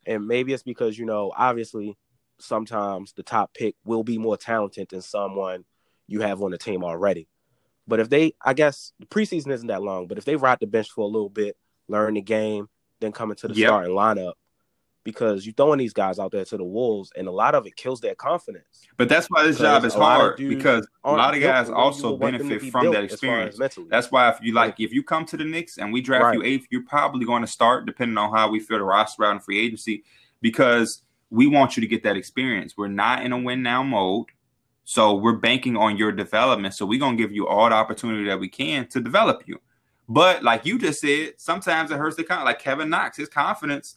And 0.04 0.26
maybe 0.26 0.52
it's 0.52 0.64
because, 0.64 0.98
you 0.98 1.06
know, 1.06 1.32
obviously 1.36 1.96
sometimes 2.40 3.12
the 3.12 3.22
top 3.22 3.54
pick 3.54 3.76
will 3.84 4.02
be 4.02 4.18
more 4.18 4.36
talented 4.36 4.88
than 4.88 5.02
someone 5.02 5.64
you 6.08 6.22
have 6.22 6.42
on 6.42 6.50
the 6.50 6.58
team 6.58 6.82
already. 6.82 7.28
But 7.88 8.00
if 8.00 8.10
they, 8.10 8.34
I 8.44 8.52
guess 8.52 8.92
the 9.00 9.06
preseason 9.06 9.50
isn't 9.50 9.66
that 9.66 9.82
long, 9.82 10.06
but 10.06 10.18
if 10.18 10.24
they 10.24 10.36
ride 10.36 10.58
the 10.60 10.66
bench 10.66 10.90
for 10.90 11.00
a 11.00 11.06
little 11.06 11.30
bit, 11.30 11.56
learn 11.88 12.14
the 12.14 12.20
game, 12.20 12.68
then 13.00 13.12
come 13.12 13.30
into 13.30 13.48
the 13.48 13.54
yep. 13.54 13.68
starting 13.68 13.92
lineup, 13.92 14.34
because 15.04 15.46
you're 15.46 15.54
throwing 15.54 15.78
these 15.78 15.94
guys 15.94 16.18
out 16.18 16.30
there 16.32 16.44
to 16.44 16.56
the 16.58 16.64
wolves, 16.64 17.10
and 17.16 17.26
a 17.28 17.30
lot 17.30 17.54
of 17.54 17.66
it 17.66 17.74
kills 17.76 18.00
their 18.00 18.14
confidence. 18.14 18.86
But 18.98 19.08
that's 19.08 19.28
why 19.28 19.42
this 19.44 19.56
job 19.56 19.84
is 19.86 19.94
hard 19.94 20.36
because 20.36 20.86
a 21.02 21.12
lot 21.12 21.34
of 21.34 21.40
guys 21.40 21.70
also 21.70 22.16
benefit 22.18 22.70
from 22.70 22.92
that 22.92 23.04
experience. 23.04 23.58
That's 23.88 24.10
why 24.10 24.28
if 24.28 24.38
you 24.42 24.52
like, 24.52 24.78
if 24.78 24.92
you 24.92 25.02
come 25.02 25.24
to 25.24 25.38
the 25.38 25.44
Knicks 25.44 25.78
and 25.78 25.94
we 25.94 26.02
draft 26.02 26.24
right. 26.24 26.34
you 26.34 26.42
eighth, 26.42 26.66
you're 26.70 26.84
probably 26.84 27.24
going 27.24 27.40
to 27.40 27.48
start 27.48 27.86
depending 27.86 28.18
on 28.18 28.34
how 28.34 28.50
we 28.50 28.60
feel 28.60 28.78
the 28.78 28.84
roster 28.84 29.24
out 29.24 29.32
in 29.32 29.40
free 29.40 29.58
agency 29.58 30.04
because 30.42 31.02
we 31.30 31.46
want 31.46 31.76
you 31.76 31.80
to 31.80 31.86
get 31.86 32.02
that 32.02 32.16
experience. 32.18 32.74
We're 32.76 32.88
not 32.88 33.24
in 33.24 33.32
a 33.32 33.38
win 33.38 33.62
now 33.62 33.82
mode. 33.82 34.26
So 34.88 35.12
we're 35.12 35.34
banking 35.34 35.76
on 35.76 35.98
your 35.98 36.12
development. 36.12 36.72
So 36.72 36.86
we're 36.86 36.98
gonna 36.98 37.18
give 37.18 37.30
you 37.30 37.46
all 37.46 37.68
the 37.68 37.74
opportunity 37.74 38.24
that 38.24 38.40
we 38.40 38.48
can 38.48 38.86
to 38.86 39.02
develop 39.02 39.42
you. 39.44 39.60
But 40.08 40.42
like 40.42 40.64
you 40.64 40.78
just 40.78 41.02
said, 41.02 41.34
sometimes 41.36 41.90
it 41.90 41.98
hurts 41.98 42.16
the 42.16 42.24
kind 42.24 42.42
like 42.42 42.58
Kevin 42.58 42.88
Knox, 42.88 43.18
his 43.18 43.28
confidence 43.28 43.96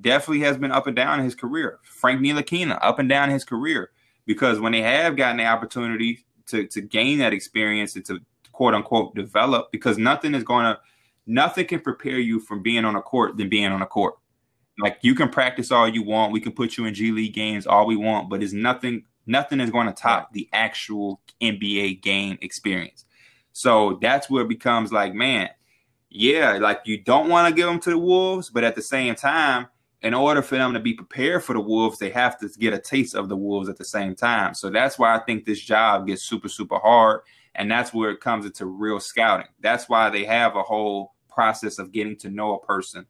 definitely 0.00 0.40
has 0.40 0.56
been 0.56 0.72
up 0.72 0.88
and 0.88 0.96
down 0.96 1.20
in 1.20 1.24
his 1.24 1.36
career. 1.36 1.78
Frank 1.84 2.20
Ntilikina, 2.20 2.80
up 2.82 2.98
and 2.98 3.08
down 3.08 3.28
in 3.28 3.34
his 3.34 3.44
career. 3.44 3.92
Because 4.26 4.58
when 4.58 4.72
they 4.72 4.82
have 4.82 5.14
gotten 5.14 5.36
the 5.36 5.46
opportunity 5.46 6.26
to, 6.46 6.66
to 6.66 6.80
gain 6.80 7.20
that 7.20 7.32
experience 7.32 7.94
and 7.94 8.04
to 8.06 8.18
quote 8.50 8.74
unquote 8.74 9.14
develop, 9.14 9.70
because 9.70 9.98
nothing 9.98 10.34
is 10.34 10.42
gonna 10.42 10.80
nothing 11.28 11.68
can 11.68 11.78
prepare 11.78 12.18
you 12.18 12.40
from 12.40 12.60
being 12.60 12.84
on 12.84 12.96
a 12.96 13.02
court 13.02 13.36
than 13.36 13.48
being 13.48 13.70
on 13.70 13.82
a 13.82 13.86
court. 13.86 14.14
Like 14.80 14.98
you 15.02 15.14
can 15.14 15.28
practice 15.28 15.70
all 15.70 15.86
you 15.86 16.02
want, 16.02 16.32
we 16.32 16.40
can 16.40 16.50
put 16.50 16.76
you 16.76 16.86
in 16.86 16.94
G 16.94 17.12
League 17.12 17.34
games 17.34 17.68
all 17.68 17.86
we 17.86 17.94
want, 17.94 18.28
but 18.28 18.42
it's 18.42 18.52
nothing 18.52 19.04
nothing 19.26 19.60
is 19.60 19.70
going 19.70 19.86
to 19.86 19.92
top 19.92 20.32
the 20.32 20.48
actual 20.52 21.20
NBA 21.40 22.02
game 22.02 22.38
experience. 22.42 23.04
So 23.52 23.98
that's 24.00 24.28
where 24.28 24.42
it 24.42 24.48
becomes 24.48 24.92
like, 24.92 25.14
man, 25.14 25.48
yeah, 26.10 26.58
like 26.60 26.80
you 26.84 27.02
don't 27.02 27.28
want 27.28 27.48
to 27.48 27.54
give 27.54 27.66
them 27.66 27.80
to 27.80 27.90
the 27.90 27.98
Wolves, 27.98 28.50
but 28.50 28.64
at 28.64 28.74
the 28.74 28.82
same 28.82 29.14
time, 29.14 29.68
in 30.02 30.12
order 30.12 30.42
for 30.42 30.56
them 30.56 30.74
to 30.74 30.80
be 30.80 30.92
prepared 30.92 31.42
for 31.42 31.54
the 31.54 31.60
Wolves, 31.60 31.98
they 31.98 32.10
have 32.10 32.38
to 32.38 32.48
get 32.58 32.74
a 32.74 32.78
taste 32.78 33.14
of 33.14 33.28
the 33.28 33.36
Wolves 33.36 33.68
at 33.68 33.78
the 33.78 33.84
same 33.84 34.14
time. 34.14 34.54
So 34.54 34.70
that's 34.70 34.98
why 34.98 35.16
I 35.16 35.20
think 35.20 35.44
this 35.44 35.60
job 35.60 36.06
gets 36.06 36.22
super, 36.22 36.48
super 36.48 36.78
hard. 36.78 37.22
And 37.54 37.70
that's 37.70 37.94
where 37.94 38.10
it 38.10 38.20
comes 38.20 38.44
into 38.44 38.66
real 38.66 39.00
scouting. 39.00 39.46
That's 39.60 39.88
why 39.88 40.10
they 40.10 40.24
have 40.24 40.56
a 40.56 40.62
whole 40.62 41.14
process 41.28 41.78
of 41.78 41.92
getting 41.92 42.16
to 42.16 42.28
know 42.28 42.54
a 42.54 42.66
person 42.66 43.06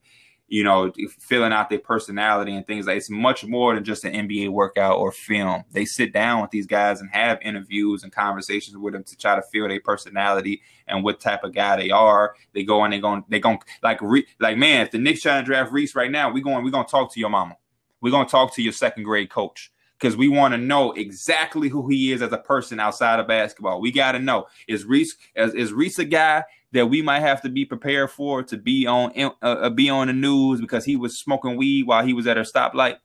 you 0.47 0.63
know, 0.63 0.91
filling 1.19 1.51
out 1.51 1.69
their 1.69 1.79
personality 1.79 2.55
and 2.55 2.67
things 2.67 2.85
like 2.85 2.97
it's 2.97 3.09
much 3.09 3.43
more 3.45 3.73
than 3.73 3.83
just 3.83 4.03
an 4.03 4.13
NBA 4.27 4.49
workout 4.49 4.97
or 4.97 5.11
film. 5.11 5.63
They 5.71 5.85
sit 5.85 6.13
down 6.13 6.41
with 6.41 6.51
these 6.51 6.67
guys 6.67 7.01
and 7.01 7.09
have 7.09 7.39
interviews 7.41 8.03
and 8.03 8.11
conversations 8.11 8.77
with 8.77 8.93
them 8.93 9.03
to 9.03 9.17
try 9.17 9.35
to 9.35 9.41
feel 9.41 9.67
their 9.67 9.79
personality 9.79 10.61
and 10.87 11.03
what 11.03 11.19
type 11.19 11.43
of 11.43 11.53
guy 11.53 11.77
they 11.77 11.89
are. 11.89 12.35
They 12.53 12.63
go 12.63 12.83
and 12.83 12.93
they 12.93 12.99
going 12.99 13.23
they 13.27 13.39
going 13.39 13.59
like 13.81 14.01
re, 14.01 14.27
like 14.39 14.57
man, 14.57 14.85
if 14.85 14.91
the 14.91 14.99
Knicks 14.99 15.21
trying 15.21 15.43
to 15.43 15.45
draft 15.45 15.71
Reese 15.71 15.95
right 15.95 16.11
now, 16.11 16.31
we 16.31 16.41
going 16.41 16.63
we 16.63 16.71
gonna 16.71 16.87
talk 16.87 17.11
to 17.13 17.19
your 17.19 17.29
mama. 17.29 17.57
We're 18.01 18.11
gonna 18.11 18.29
talk 18.29 18.53
to 18.55 18.61
your 18.61 18.73
second 18.73 19.03
grade 19.03 19.31
coach 19.31 19.71
because 19.99 20.17
we 20.17 20.27
want 20.27 20.53
to 20.53 20.57
know 20.57 20.91
exactly 20.91 21.69
who 21.69 21.87
he 21.87 22.11
is 22.11 22.21
as 22.21 22.31
a 22.31 22.37
person 22.37 22.79
outside 22.79 23.19
of 23.19 23.27
basketball. 23.27 23.81
We 23.81 23.91
got 23.91 24.11
to 24.11 24.19
know 24.19 24.45
is 24.67 24.85
Reese 24.85 25.15
is, 25.35 25.53
is 25.53 25.73
Reese 25.73 25.99
a 25.99 26.05
guy 26.05 26.43
that 26.75 26.87
we 26.87 27.01
might 27.01 27.21
have 27.21 27.41
to 27.41 27.49
be 27.49 27.63
prepared 27.63 28.11
for 28.11 28.43
to 28.43 28.57
be 28.57 28.85
on 28.85 29.11
uh, 29.17 29.29
uh, 29.41 29.69
be 29.69 29.89
on 29.89 30.07
the 30.07 30.13
news 30.13 30.59
because 30.59 30.83
he 30.83 30.97
was 30.97 31.17
smoking 31.17 31.55
weed 31.55 31.83
while 31.83 32.05
he 32.05 32.13
was 32.13 32.27
at 32.27 32.37
a 32.37 32.41
stoplight. 32.41 32.97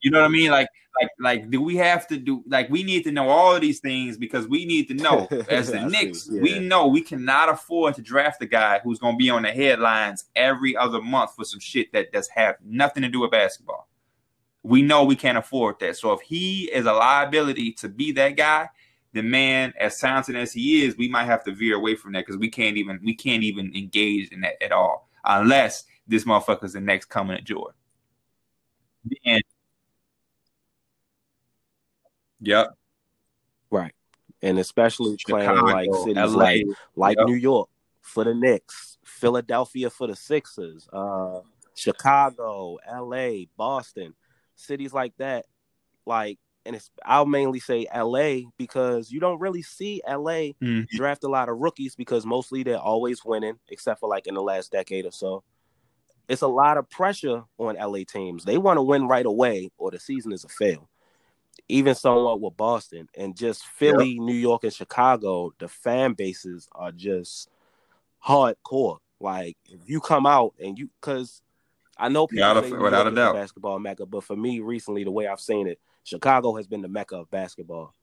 You 0.00 0.12
know 0.12 0.20
what 0.20 0.26
I 0.26 0.28
mean? 0.28 0.52
Like, 0.52 0.68
like, 1.00 1.10
like, 1.18 1.50
do 1.50 1.60
we 1.60 1.76
have 1.76 2.06
to 2.06 2.16
do 2.16 2.44
like 2.46 2.70
we 2.70 2.84
need 2.84 3.02
to 3.02 3.10
know 3.10 3.28
all 3.28 3.54
of 3.56 3.60
these 3.60 3.80
things 3.80 4.16
because 4.16 4.46
we 4.46 4.64
need 4.64 4.86
to 4.88 4.94
know 4.94 5.26
as 5.48 5.72
the 5.72 5.84
Knicks, 5.86 6.28
yeah. 6.30 6.40
we 6.40 6.60
know 6.60 6.86
we 6.86 7.02
cannot 7.02 7.48
afford 7.48 7.96
to 7.96 8.02
draft 8.02 8.40
a 8.42 8.46
guy 8.46 8.78
who's 8.78 9.00
going 9.00 9.14
to 9.14 9.18
be 9.18 9.28
on 9.28 9.42
the 9.42 9.50
headlines 9.50 10.26
every 10.36 10.76
other 10.76 11.02
month 11.02 11.34
for 11.34 11.44
some 11.44 11.60
shit 11.60 11.92
that 11.92 12.12
does 12.12 12.28
have 12.28 12.56
nothing 12.64 13.02
to 13.02 13.08
do 13.08 13.20
with 13.20 13.32
basketball. 13.32 13.88
We 14.62 14.82
know 14.82 15.04
we 15.04 15.16
can't 15.16 15.38
afford 15.38 15.80
that. 15.80 15.96
So 15.96 16.12
if 16.12 16.20
he 16.20 16.70
is 16.72 16.86
a 16.86 16.92
liability 16.92 17.72
to 17.72 17.88
be 17.88 18.12
that 18.12 18.36
guy, 18.36 18.68
the 19.12 19.22
man, 19.22 19.72
as 19.78 19.98
talented 19.98 20.36
as 20.36 20.52
he 20.52 20.84
is, 20.84 20.96
we 20.96 21.08
might 21.08 21.24
have 21.24 21.44
to 21.44 21.52
veer 21.52 21.76
away 21.76 21.94
from 21.94 22.12
that 22.12 22.26
because 22.26 22.36
we 22.36 22.50
can't 22.50 22.76
even 22.76 23.00
we 23.02 23.14
can't 23.14 23.42
even 23.42 23.74
engage 23.74 24.28
in 24.28 24.40
that 24.42 24.62
at 24.62 24.72
all 24.72 25.08
unless 25.24 25.84
this 26.06 26.24
motherfucker's 26.24 26.74
the 26.74 26.80
next 26.80 27.06
coming 27.06 27.36
at 27.36 27.44
Jordan. 27.44 27.74
And 29.24 29.42
yep, 32.40 32.74
right, 33.70 33.94
and 34.42 34.58
especially 34.58 35.16
Chicago, 35.16 35.62
playing 35.62 35.90
like 35.90 36.00
cities 36.00 36.16
LA, 36.16 36.42
like 36.44 36.64
like 36.96 37.16
yep. 37.18 37.26
New 37.26 37.34
York 37.34 37.70
for 38.02 38.24
the 38.24 38.34
Knicks, 38.34 38.98
Philadelphia 39.04 39.88
for 39.88 40.06
the 40.06 40.16
Sixers, 40.16 40.88
uh, 40.92 41.40
Chicago, 41.74 42.78
L.A., 42.86 43.48
Boston, 43.56 44.14
cities 44.56 44.92
like 44.92 45.16
that. 45.18 45.46
Like 46.04 46.38
and 46.68 46.76
it's 46.76 46.90
I'll 47.04 47.26
mainly 47.26 47.58
say 47.58 47.86
LA 47.92 48.50
because 48.58 49.10
you 49.10 49.18
don't 49.18 49.40
really 49.40 49.62
see 49.62 50.02
LA 50.06 50.52
mm-hmm. 50.62 50.82
draft 50.90 51.24
a 51.24 51.28
lot 51.28 51.48
of 51.48 51.58
rookies 51.58 51.96
because 51.96 52.26
mostly 52.26 52.62
they're 52.62 52.78
always 52.78 53.24
winning, 53.24 53.58
except 53.68 54.00
for 54.00 54.08
like 54.08 54.26
in 54.26 54.34
the 54.34 54.42
last 54.42 54.70
decade 54.70 55.06
or 55.06 55.10
so. 55.10 55.42
It's 56.28 56.42
a 56.42 56.46
lot 56.46 56.76
of 56.76 56.88
pressure 56.90 57.42
on 57.56 57.76
LA 57.76 58.00
teams. 58.06 58.44
They 58.44 58.58
want 58.58 58.76
to 58.76 58.82
win 58.82 59.08
right 59.08 59.24
away, 59.24 59.70
or 59.78 59.90
the 59.90 59.98
season 59.98 60.30
is 60.30 60.44
a 60.44 60.48
fail. 60.48 60.88
Even 61.68 61.94
somewhat 61.94 62.40
with 62.40 62.56
Boston 62.56 63.08
and 63.16 63.34
just 63.34 63.66
Philly, 63.66 64.10
yep. 64.10 64.22
New 64.22 64.34
York, 64.34 64.62
and 64.62 64.72
Chicago, 64.72 65.52
the 65.58 65.68
fan 65.68 66.12
bases 66.12 66.68
are 66.72 66.92
just 66.92 67.48
hardcore. 68.24 68.98
Like 69.20 69.56
if 69.64 69.80
you 69.86 70.00
come 70.00 70.26
out 70.26 70.52
and 70.62 70.78
you, 70.78 70.90
because 71.00 71.40
I 71.98 72.08
know 72.08 72.26
people 72.26 72.54
without, 72.54 72.64
a, 72.64 72.82
without 72.82 73.06
a 73.06 73.10
doubt 73.10 73.34
basketball 73.34 73.78
mecca, 73.78 74.06
but 74.06 74.22
for 74.24 74.36
me 74.36 74.60
recently, 74.60 75.04
the 75.04 75.10
way 75.10 75.26
I've 75.26 75.40
seen 75.40 75.66
it, 75.66 75.80
Chicago 76.04 76.54
has 76.56 76.66
been 76.66 76.82
the 76.82 76.88
mecca 76.88 77.16
of 77.16 77.30
basketball. 77.30 77.94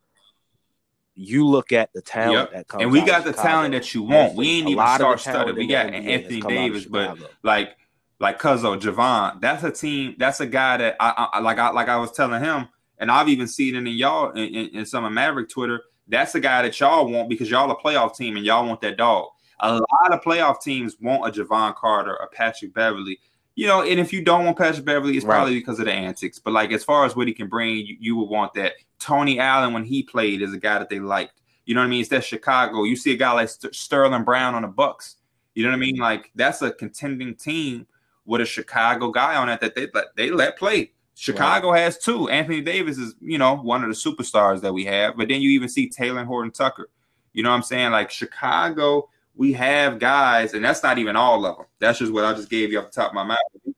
You 1.15 1.47
look 1.47 1.71
at 1.71 1.93
the 1.93 2.01
talent 2.01 2.33
yep. 2.33 2.51
that 2.51 2.67
comes, 2.67 2.83
and 2.83 2.91
we 2.91 2.99
got 2.99 3.23
the 3.23 3.31
Chicago. 3.31 3.47
talent 3.47 3.73
that 3.73 3.93
you 3.93 4.03
want. 4.03 4.35
We 4.35 4.59
ain't 4.59 4.69
even 4.69 4.85
star 4.95 5.17
studded. 5.17 5.55
We 5.55 5.67
got 5.67 5.93
Anthony 5.93 6.41
Davis, 6.41 6.85
but 6.85 7.17
like 7.41 7.77
like 8.19 8.39
Cuzzo 8.39 8.79
Javon, 8.79 9.39
that's 9.39 9.63
a 9.63 9.71
team. 9.71 10.15
That's 10.17 10.39
a 10.41 10.45
guy 10.45 10.77
that 10.77 10.97
I, 10.99 11.29
I 11.33 11.39
like. 11.39 11.57
I 11.57 11.69
like 11.71 11.87
I 11.87 11.97
was 11.97 12.11
telling 12.11 12.43
him, 12.43 12.67
and 12.97 13.09
I've 13.09 13.29
even 13.29 13.47
seen 13.47 13.75
it 13.75 13.79
in 13.79 13.87
y'all 13.87 14.31
in, 14.31 14.53
in, 14.53 14.67
in 14.79 14.85
some 14.85 15.05
of 15.05 15.13
Maverick 15.13 15.49
Twitter. 15.49 15.83
That's 16.07 16.35
a 16.35 16.39
guy 16.39 16.61
that 16.61 16.79
y'all 16.79 17.09
want 17.09 17.29
because 17.29 17.49
y'all 17.49 17.71
a 17.71 17.75
playoff 17.75 18.15
team 18.15 18.35
and 18.35 18.45
y'all 18.45 18.67
want 18.67 18.81
that 18.81 18.97
dog. 18.97 19.29
A 19.61 19.73
lot 19.73 20.11
of 20.11 20.21
playoff 20.21 20.61
teams 20.61 20.97
want 20.99 21.25
a 21.25 21.41
Jevon 21.41 21.75
Carter, 21.75 22.13
a 22.15 22.27
Patrick 22.27 22.73
Beverley. 22.73 23.19
You 23.55 23.67
know, 23.67 23.83
and 23.83 23.99
if 23.99 24.11
you 24.11 24.21
don't 24.21 24.43
want 24.43 24.57
Patrick 24.57 24.85
Beverley, 24.85 25.15
it's 25.15 25.25
right. 25.25 25.35
probably 25.35 25.55
because 25.55 25.79
of 25.79 25.85
the 25.85 25.93
antics. 25.93 26.39
But 26.39 26.51
like 26.51 26.71
as 26.73 26.83
far 26.83 27.05
as 27.05 27.15
what 27.15 27.27
he 27.27 27.33
can 27.33 27.47
bring, 27.47 27.77
you, 27.77 27.95
you 27.99 28.15
would 28.17 28.29
want 28.29 28.53
that. 28.55 28.73
Tony 28.99 29.39
Allen, 29.39 29.73
when 29.73 29.85
he 29.85 30.03
played, 30.03 30.41
is 30.41 30.53
a 30.53 30.57
guy 30.57 30.77
that 30.77 30.89
they 30.89 30.99
liked. 30.99 31.41
You 31.65 31.73
know 31.73 31.81
what 31.81 31.87
I 31.87 31.89
mean? 31.89 32.01
It's 32.01 32.09
that 32.09 32.23
Chicago. 32.23 32.83
You 32.83 32.95
see 32.95 33.13
a 33.13 33.17
guy 33.17 33.31
like 33.31 33.49
St- 33.49 33.73
Sterling 33.73 34.23
Brown 34.23 34.55
on 34.55 34.63
the 34.63 34.67
Bucks. 34.67 35.15
You 35.53 35.63
know 35.63 35.69
what 35.69 35.77
I 35.77 35.79
mean? 35.79 35.95
Like 35.95 36.31
that's 36.35 36.61
a 36.61 36.71
contending 36.71 37.35
team 37.35 37.87
with 38.25 38.41
a 38.41 38.45
Chicago 38.45 39.09
guy 39.09 39.35
on 39.35 39.49
it 39.49 39.61
that 39.61 39.73
they 39.73 39.87
let 39.93 40.15
they 40.15 40.29
let 40.31 40.57
play. 40.57 40.91
Chicago 41.15 41.71
right. 41.71 41.79
has 41.79 41.97
two. 41.97 42.27
Anthony 42.27 42.59
Davis 42.59 42.97
is, 42.97 43.15
you 43.21 43.37
know, 43.37 43.55
one 43.55 43.83
of 43.83 43.89
the 43.89 43.95
superstars 43.95 44.61
that 44.61 44.73
we 44.73 44.83
have. 44.83 45.15
But 45.15 45.29
then 45.29 45.41
you 45.41 45.49
even 45.51 45.69
see 45.69 45.89
Talen 45.89 46.25
Horton 46.25 46.51
Tucker. 46.51 46.89
You 47.31 47.41
know 47.41 47.49
what 47.49 47.55
I'm 47.55 47.63
saying? 47.63 47.91
Like 47.91 48.11
Chicago 48.11 49.09
we 49.35 49.53
have 49.53 49.99
guys, 49.99 50.53
and 50.53 50.63
that's 50.63 50.81
not 50.83 50.97
even 50.97 51.15
all 51.15 51.45
of 51.45 51.57
them. 51.57 51.65
That's 51.79 51.99
just 51.99 52.13
what 52.13 52.25
I 52.25 52.33
just 52.33 52.49
gave 52.49 52.71
you 52.71 52.79
off 52.79 52.85
the 52.85 52.91
top 52.91 53.11
of 53.11 53.15
my 53.15 53.23
mind. 53.23 53.75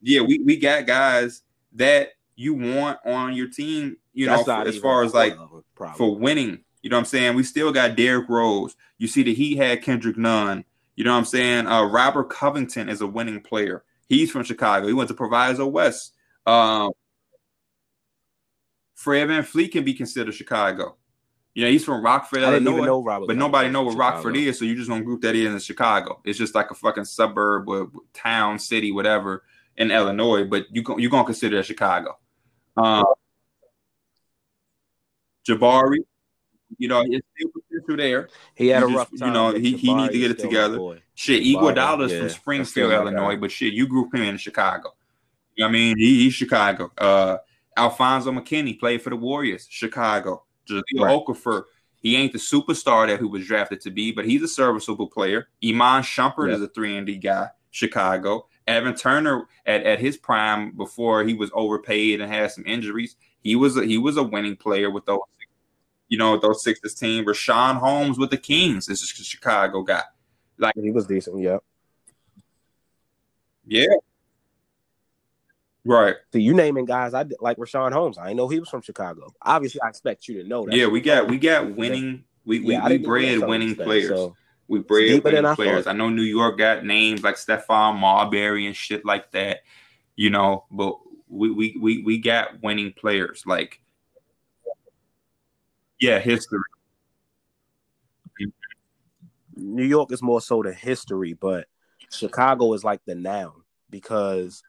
Yeah, 0.00 0.22
we, 0.22 0.38
we 0.38 0.56
got 0.56 0.86
guys 0.86 1.42
that 1.74 2.10
you 2.34 2.54
want 2.54 2.98
on 3.04 3.34
your 3.34 3.48
team, 3.48 3.96
you 4.12 4.26
that's 4.26 4.46
know, 4.46 4.62
as 4.62 4.78
far 4.78 5.04
as 5.04 5.14
like 5.14 5.36
for 5.96 6.16
winning. 6.16 6.64
You 6.82 6.90
know 6.90 6.96
what 6.96 7.00
I'm 7.00 7.06
saying? 7.06 7.36
We 7.36 7.44
still 7.44 7.72
got 7.72 7.94
Derrick 7.96 8.28
Rose. 8.28 8.74
You 8.98 9.06
see 9.06 9.22
that 9.22 9.36
he 9.36 9.56
had 9.56 9.82
Kendrick 9.82 10.16
Nunn. 10.16 10.64
You 10.96 11.04
know 11.04 11.12
what 11.12 11.18
I'm 11.18 11.24
saying? 11.24 11.66
Uh, 11.66 11.84
Robert 11.84 12.28
Covington 12.28 12.88
is 12.88 13.00
a 13.00 13.06
winning 13.06 13.40
player. 13.40 13.84
He's 14.08 14.30
from 14.30 14.44
Chicago. 14.44 14.88
He 14.88 14.92
went 14.92 15.08
to 15.08 15.14
Proviso 15.14 15.66
West. 15.66 16.14
Um, 16.44 16.90
Fred 18.94 19.28
VanVleet 19.28 19.72
can 19.72 19.84
be 19.84 19.94
considered 19.94 20.34
Chicago. 20.34 20.96
You 21.54 21.64
know, 21.64 21.70
he's 21.70 21.84
from 21.84 22.02
Rockford, 22.02 22.44
I 22.44 22.54
Illinois. 22.54 22.86
know 22.86 23.02
Robert 23.02 23.26
but 23.26 23.36
nobody 23.36 23.68
know 23.68 23.82
what 23.82 23.92
Chicago. 23.92 24.14
Rockford 24.14 24.36
is, 24.36 24.58
so 24.58 24.64
you 24.64 24.74
just 24.74 24.88
gonna 24.88 25.02
group 25.02 25.20
that 25.22 25.34
in 25.34 25.54
as 25.54 25.64
Chicago. 25.64 26.20
It's 26.24 26.38
just 26.38 26.54
like 26.54 26.70
a 26.70 26.74
fucking 26.74 27.04
suburb 27.04 27.68
or 27.68 27.90
town, 28.14 28.58
city, 28.58 28.90
whatever 28.90 29.44
in 29.76 29.90
Illinois. 29.90 30.44
But 30.44 30.66
you 30.70 30.82
you're 30.98 31.10
gonna 31.10 31.24
consider 31.24 31.58
it 31.58 31.66
Chicago. 31.66 32.18
Um, 32.76 33.04
Jabari, 35.46 35.98
you 36.78 36.88
know, 36.88 37.04
it's 37.06 37.26
still 37.36 37.50
potential 37.50 37.96
there. 37.96 38.28
He 38.54 38.68
had 38.68 38.82
you 38.82 38.94
a 38.94 38.96
rough 38.96 39.10
time. 39.18 39.28
You 39.28 39.34
know, 39.34 39.52
he, 39.52 39.76
he 39.76 39.94
needs 39.94 40.12
to 40.12 40.18
get 40.18 40.30
it 40.30 40.38
together. 40.38 40.78
Shit, 41.14 41.42
Iguodala's 41.42 42.12
yeah, 42.12 42.20
from 42.20 42.28
Springfield, 42.30 42.92
Illinois, 42.92 43.36
but 43.36 43.50
shit, 43.50 43.74
you 43.74 43.86
group 43.86 44.14
him 44.14 44.22
in 44.22 44.38
Chicago. 44.38 44.94
You 45.54 45.64
know 45.64 45.68
what 45.68 45.70
I 45.70 45.72
mean? 45.72 45.98
He, 45.98 46.24
he's 46.24 46.34
Chicago. 46.34 46.90
Uh, 46.96 47.36
Alfonzo 47.76 48.32
McKinnie 48.32 48.78
played 48.78 49.02
for 49.02 49.10
the 49.10 49.16
Warriors, 49.16 49.66
Chicago. 49.68 50.44
Jahlil 50.68 50.82
right. 50.96 51.26
Okafor, 51.26 51.64
he 52.00 52.16
ain't 52.16 52.32
the 52.32 52.38
superstar 52.38 53.06
that 53.06 53.20
he 53.20 53.26
was 53.26 53.46
drafted 53.46 53.80
to 53.82 53.90
be, 53.90 54.12
but 54.12 54.24
he's 54.24 54.42
a 54.42 54.48
serviceable 54.48 55.06
player. 55.06 55.48
Iman 55.64 56.02
Shumpert 56.02 56.48
yep. 56.48 56.56
is 56.56 56.62
a 56.62 56.68
three 56.68 56.96
and 56.96 57.06
D 57.06 57.16
guy, 57.16 57.48
Chicago. 57.70 58.48
Evan 58.66 58.94
Turner 58.94 59.48
at, 59.66 59.84
at 59.84 59.98
his 59.98 60.16
prime 60.16 60.76
before 60.76 61.24
he 61.24 61.34
was 61.34 61.50
overpaid 61.52 62.20
and 62.20 62.32
had 62.32 62.50
some 62.50 62.64
injuries, 62.66 63.16
he 63.40 63.56
was 63.56 63.76
a, 63.76 63.84
he 63.84 63.98
was 63.98 64.16
a 64.16 64.22
winning 64.22 64.56
player 64.56 64.90
with 64.90 65.04
those, 65.06 65.18
you 66.08 66.18
know, 66.18 66.38
those 66.38 66.62
Sixers 66.62 66.94
team. 66.94 67.24
Richaun 67.24 67.76
Holmes 67.76 68.18
with 68.18 68.30
the 68.30 68.36
Kings 68.36 68.88
is 68.88 69.02
a 69.02 69.06
Chicago 69.06 69.82
guy. 69.82 70.04
Like 70.58 70.74
he 70.76 70.90
was 70.90 71.06
decent, 71.06 71.40
yeah. 71.40 71.58
Yeah, 73.66 73.86
Right. 75.84 76.14
So 76.32 76.38
you 76.38 76.54
naming 76.54 76.84
guys 76.84 77.12
I 77.12 77.24
like 77.40 77.56
Richaun 77.56 77.92
Holmes. 77.92 78.18
I 78.18 78.26
didn't 78.26 78.36
know 78.36 78.48
he 78.48 78.60
was 78.60 78.68
from 78.68 78.82
Chicago. 78.82 79.32
Obviously, 79.42 79.80
I 79.80 79.88
expect 79.88 80.28
you 80.28 80.42
to 80.42 80.48
know 80.48 80.64
that. 80.64 80.74
Yeah, 80.74 80.86
we 80.86 81.00
got 81.00 81.28
we 81.28 81.38
got 81.38 81.74
winning. 81.74 82.24
We 82.44 82.60
we, 82.60 82.74
yeah, 82.74 82.88
we 82.88 82.98
bred 82.98 83.40
winning 83.40 83.74
players. 83.74 84.08
So 84.08 84.36
we 84.68 84.78
bred 84.80 85.24
winning 85.24 85.54
players. 85.54 85.86
I, 85.86 85.90
I 85.90 85.94
know 85.94 86.08
New 86.08 86.22
York 86.22 86.58
got 86.58 86.84
names 86.84 87.22
like 87.22 87.34
Stephon 87.34 87.98
Marbury 87.98 88.66
and 88.66 88.76
shit 88.76 89.04
like 89.04 89.32
that. 89.32 89.60
You 90.14 90.30
know, 90.30 90.64
but 90.70 90.98
we 91.28 91.50
we 91.50 91.76
we 91.80 92.02
we 92.02 92.18
got 92.18 92.62
winning 92.62 92.92
players. 92.92 93.42
Like, 93.44 93.80
yeah, 96.00 96.20
history. 96.20 96.60
New 99.54 99.84
York 99.84 100.12
is 100.12 100.22
more 100.22 100.40
so 100.40 100.62
the 100.62 100.72
history, 100.72 101.34
but 101.34 101.66
Chicago 102.10 102.72
is 102.72 102.84
like 102.84 103.00
the 103.04 103.14
noun 103.14 103.52
because 103.90 104.62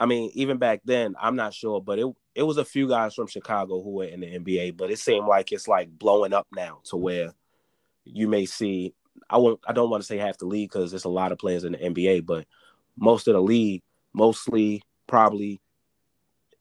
I 0.00 0.06
mean, 0.06 0.30
even 0.32 0.56
back 0.56 0.80
then, 0.84 1.14
I'm 1.20 1.36
not 1.36 1.52
sure, 1.52 1.80
but 1.80 1.98
it 1.98 2.06
it 2.34 2.42
was 2.42 2.56
a 2.56 2.64
few 2.64 2.88
guys 2.88 3.14
from 3.14 3.26
Chicago 3.26 3.82
who 3.82 3.90
were 3.90 4.04
in 4.04 4.20
the 4.20 4.38
NBA, 4.38 4.76
but 4.76 4.90
it 4.90 4.98
seemed 4.98 5.26
like 5.26 5.52
it's 5.52 5.68
like 5.68 5.90
blowing 5.90 6.32
up 6.32 6.46
now 6.56 6.80
to 6.84 6.96
where 6.96 7.34
you 8.04 8.26
may 8.26 8.46
see. 8.46 8.94
I 9.28 9.36
won't. 9.36 9.60
I 9.68 9.74
don't 9.74 9.90
want 9.90 10.02
to 10.02 10.06
say 10.06 10.16
half 10.16 10.38
the 10.38 10.46
league 10.46 10.70
because 10.70 10.90
there's 10.90 11.04
a 11.04 11.10
lot 11.10 11.32
of 11.32 11.38
players 11.38 11.64
in 11.64 11.72
the 11.72 11.78
NBA, 11.78 12.24
but 12.24 12.46
most 12.96 13.28
of 13.28 13.34
the 13.34 13.42
league, 13.42 13.82
mostly 14.14 14.82
probably 15.06 15.60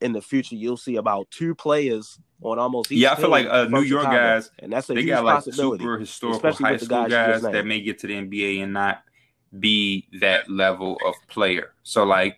in 0.01 0.11
the 0.11 0.21
future, 0.21 0.55
you'll 0.55 0.77
see 0.77 0.97
about 0.97 1.31
two 1.31 1.55
players 1.55 2.19
on 2.41 2.59
almost 2.59 2.91
each. 2.91 2.99
yeah. 2.99 3.13
I 3.13 3.15
feel 3.15 3.29
like 3.29 3.47
uh, 3.47 3.65
New 3.65 3.81
York 3.81 4.03
Chicago. 4.03 4.17
guys, 4.17 4.51
and 4.59 4.73
that's 4.73 4.89
a 4.89 4.95
they 4.95 5.05
got 5.05 5.23
like 5.23 5.43
super 5.43 5.97
historical 5.97 6.51
high 6.51 6.77
school 6.77 6.87
guys, 6.87 7.09
guys 7.09 7.41
that 7.43 7.65
may 7.65 7.79
get 7.79 7.99
to 7.99 8.07
the 8.07 8.15
NBA 8.15 8.63
and 8.63 8.73
not 8.73 9.03
be 9.57 10.07
that 10.19 10.49
level 10.49 10.97
of 11.05 11.15
player. 11.29 11.73
So 11.83 12.03
like 12.03 12.37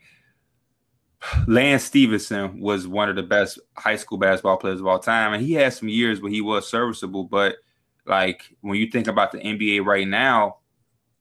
Lance 1.47 1.84
Stephenson 1.84 2.59
was 2.59 2.88
one 2.88 3.09
of 3.09 3.15
the 3.15 3.24
best 3.24 3.59
high 3.78 3.95
school 3.95 4.17
basketball 4.17 4.57
players 4.57 4.80
of 4.80 4.88
all 4.88 4.99
time, 4.99 5.34
and 5.34 5.43
he 5.43 5.53
had 5.53 5.74
some 5.74 5.89
years 5.89 6.22
where 6.22 6.32
he 6.32 6.41
was 6.41 6.69
serviceable. 6.69 7.26
But 7.26 7.57
like 8.05 8.43
when 8.61 8.78
you 8.78 8.88
think 8.88 9.07
about 9.07 9.32
the 9.32 9.39
NBA 9.39 9.86
right 9.86 10.07
now, 10.07 10.57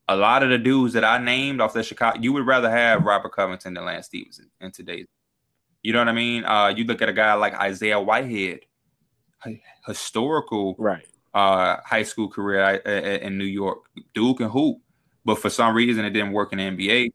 a 0.09 0.17
lot 0.17 0.43
of 0.43 0.51
the 0.51 0.59
dudes 0.59 0.95
that 0.95 1.05
I 1.05 1.19
named 1.19 1.61
off 1.61 1.75
the 1.75 1.83
Chicago, 1.83 2.19
you 2.21 2.33
would 2.33 2.47
rather 2.47 2.71
have 2.71 3.05
Robert 3.05 3.33
Covington 3.33 3.75
than 3.75 3.85
Lance 3.85 4.07
Stephenson 4.07 4.51
in 4.61 4.73
today's. 4.73 5.07
You 5.83 5.93
know 5.93 6.01
what 6.01 6.09
I 6.09 6.13
mean? 6.13 6.45
Uh, 6.45 6.69
you 6.69 6.85
look 6.85 7.03
at 7.03 7.09
a 7.09 7.13
guy 7.13 7.33
like 7.35 7.55
Isaiah 7.55 8.01
Whitehead, 8.01 8.61
historical 9.87 10.77
right 10.79 11.07
uh, 11.35 11.77
high 11.85 12.03
school 12.03 12.29
career 12.29 12.81
uh, 12.85 12.91
in 13.25 13.39
New 13.39 13.45
York, 13.45 13.85
Duke 14.15 14.41
and 14.41 14.51
hoop, 14.51 14.79
but 15.25 15.39
for 15.39 15.51
some 15.51 15.75
reason 15.75 16.05
it 16.05 16.11
didn't 16.11 16.33
work 16.33 16.53
in 16.53 16.59
the 16.59 16.65
NBA 16.65 17.13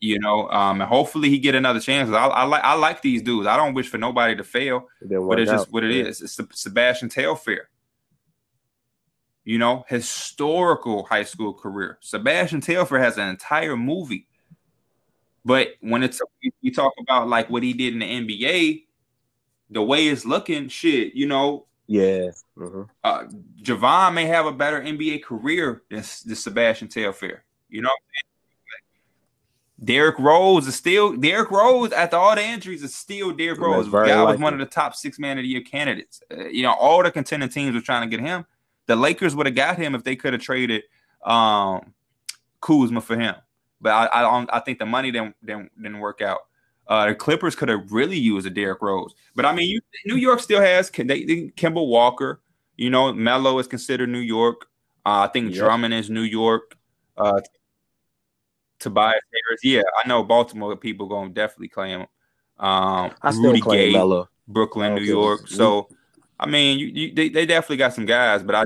you 0.00 0.18
know, 0.18 0.48
um, 0.50 0.80
and 0.80 0.88
hopefully 0.88 1.30
he 1.30 1.38
get 1.38 1.54
another 1.54 1.80
chance. 1.80 2.10
I, 2.10 2.26
I 2.26 2.44
like 2.44 2.64
I 2.64 2.74
like 2.74 3.02
these 3.02 3.22
dudes. 3.22 3.46
I 3.46 3.56
don't 3.56 3.74
wish 3.74 3.88
for 3.88 3.98
nobody 3.98 4.36
to 4.36 4.44
fail, 4.44 4.88
it 5.00 5.08
but 5.08 5.40
it's 5.40 5.50
just 5.50 5.72
what 5.72 5.84
it 5.84 5.90
is. 5.90 6.20
It's 6.20 6.38
Sebastian 6.52 7.08
Telfair. 7.08 7.68
You 9.44 9.58
know, 9.58 9.84
historical 9.88 11.04
high 11.04 11.22
school 11.22 11.54
career. 11.54 11.98
Sebastian 12.00 12.60
Telfair 12.60 12.98
has 12.98 13.16
an 13.16 13.28
entire 13.28 13.76
movie, 13.76 14.26
but 15.44 15.68
when 15.80 16.02
it's 16.02 16.20
you 16.60 16.74
talk 16.74 16.92
about 17.00 17.28
like 17.28 17.48
what 17.48 17.62
he 17.62 17.72
did 17.72 17.94
in 17.94 18.00
the 18.00 18.06
NBA, 18.06 18.84
the 19.70 19.82
way 19.82 20.08
it's 20.08 20.24
looking, 20.24 20.68
shit, 20.68 21.14
you 21.14 21.26
know. 21.26 21.66
Yeah. 21.86 22.30
Mm-hmm. 22.58 22.82
Uh, 23.04 23.24
Javon 23.62 24.14
may 24.14 24.26
have 24.26 24.46
a 24.46 24.52
better 24.52 24.80
NBA 24.80 25.22
career 25.22 25.82
than, 25.88 26.02
than 26.24 26.36
Sebastian 26.36 26.88
Telfair. 26.88 27.44
You 27.68 27.82
know, 27.82 27.90
Derrick 29.82 30.18
Rose 30.18 30.66
is 30.66 30.74
still 30.74 31.16
Derrick 31.16 31.50
Rose 31.50 31.92
after 31.92 32.16
all 32.16 32.34
the 32.34 32.42
injuries 32.42 32.82
is 32.82 32.94
still 32.94 33.32
Derrick 33.32 33.60
Rose. 33.60 33.88
Guy 33.88 34.22
was 34.22 34.38
one 34.40 34.54
of 34.54 34.58
the 34.58 34.66
top 34.66 34.94
six 34.94 35.18
man 35.18 35.38
of 35.38 35.42
the 35.42 35.48
year 35.48 35.60
candidates. 35.60 36.22
Uh, 36.30 36.46
you 36.46 36.62
know, 36.62 36.72
all 36.72 37.02
the 37.02 37.10
contending 37.10 37.48
teams 37.48 37.74
were 37.74 37.82
trying 37.82 38.08
to 38.08 38.16
get 38.16 38.24
him. 38.24 38.46
The 38.86 38.96
Lakers 38.96 39.34
would 39.36 39.46
have 39.46 39.54
got 39.54 39.76
him 39.76 39.94
if 39.94 40.02
they 40.02 40.16
could 40.16 40.32
have 40.32 40.40
traded 40.40 40.84
um, 41.24 41.92
Kuzma 42.60 43.02
for 43.02 43.18
him. 43.18 43.34
But 43.80 43.90
I 43.90 44.06
I, 44.06 44.46
I 44.50 44.60
think 44.60 44.78
the 44.78 44.86
money 44.86 45.10
didn't, 45.10 45.36
didn't 45.44 45.70
didn't 45.76 45.98
work 45.98 46.22
out. 46.22 46.40
Uh, 46.88 47.08
the 47.08 47.14
Clippers 47.14 47.54
could 47.54 47.68
have 47.68 47.92
really 47.92 48.16
used 48.16 48.46
a 48.46 48.50
Derrick 48.50 48.80
Rose. 48.80 49.14
But 49.34 49.44
I 49.44 49.52
mean, 49.52 49.68
you, 49.68 49.80
New 50.06 50.16
York 50.16 50.40
still 50.40 50.60
has 50.60 50.88
they, 50.90 51.04
they, 51.04 51.52
Kemba 51.56 51.86
Walker. 51.86 52.40
You 52.76 52.90
know, 52.90 53.12
Melo 53.12 53.58
is 53.58 53.66
considered 53.66 54.08
New 54.08 54.20
York. 54.20 54.68
Uh, 55.04 55.20
I 55.20 55.28
think 55.28 55.50
yep. 55.50 55.58
Drummond 55.58 55.94
is 55.94 56.08
New 56.08 56.22
York. 56.22 56.76
Uh, 57.16 57.40
Tobias 58.86 59.20
Harris. 59.32 59.60
Yeah, 59.64 59.82
I 60.02 60.06
know 60.06 60.22
Baltimore 60.22 60.76
people 60.76 61.08
going 61.08 61.30
to 61.30 61.34
definitely 61.34 61.68
claim 61.68 62.00
him. 62.00 62.06
Um, 62.58 63.12
I 63.20 63.32
still 63.32 63.50
Rudy 63.50 63.60
claim 63.60 63.90
Gay, 63.90 63.92
Melo. 63.92 64.28
Brooklyn, 64.46 64.94
New 64.94 65.02
York. 65.02 65.48
So, 65.48 65.88
I 66.38 66.46
mean, 66.46 66.78
you, 66.78 66.86
you, 66.86 67.14
they, 67.14 67.28
they 67.28 67.46
definitely 67.46 67.78
got 67.78 67.94
some 67.94 68.06
guys, 68.06 68.42
but 68.42 68.54
I. 68.54 68.64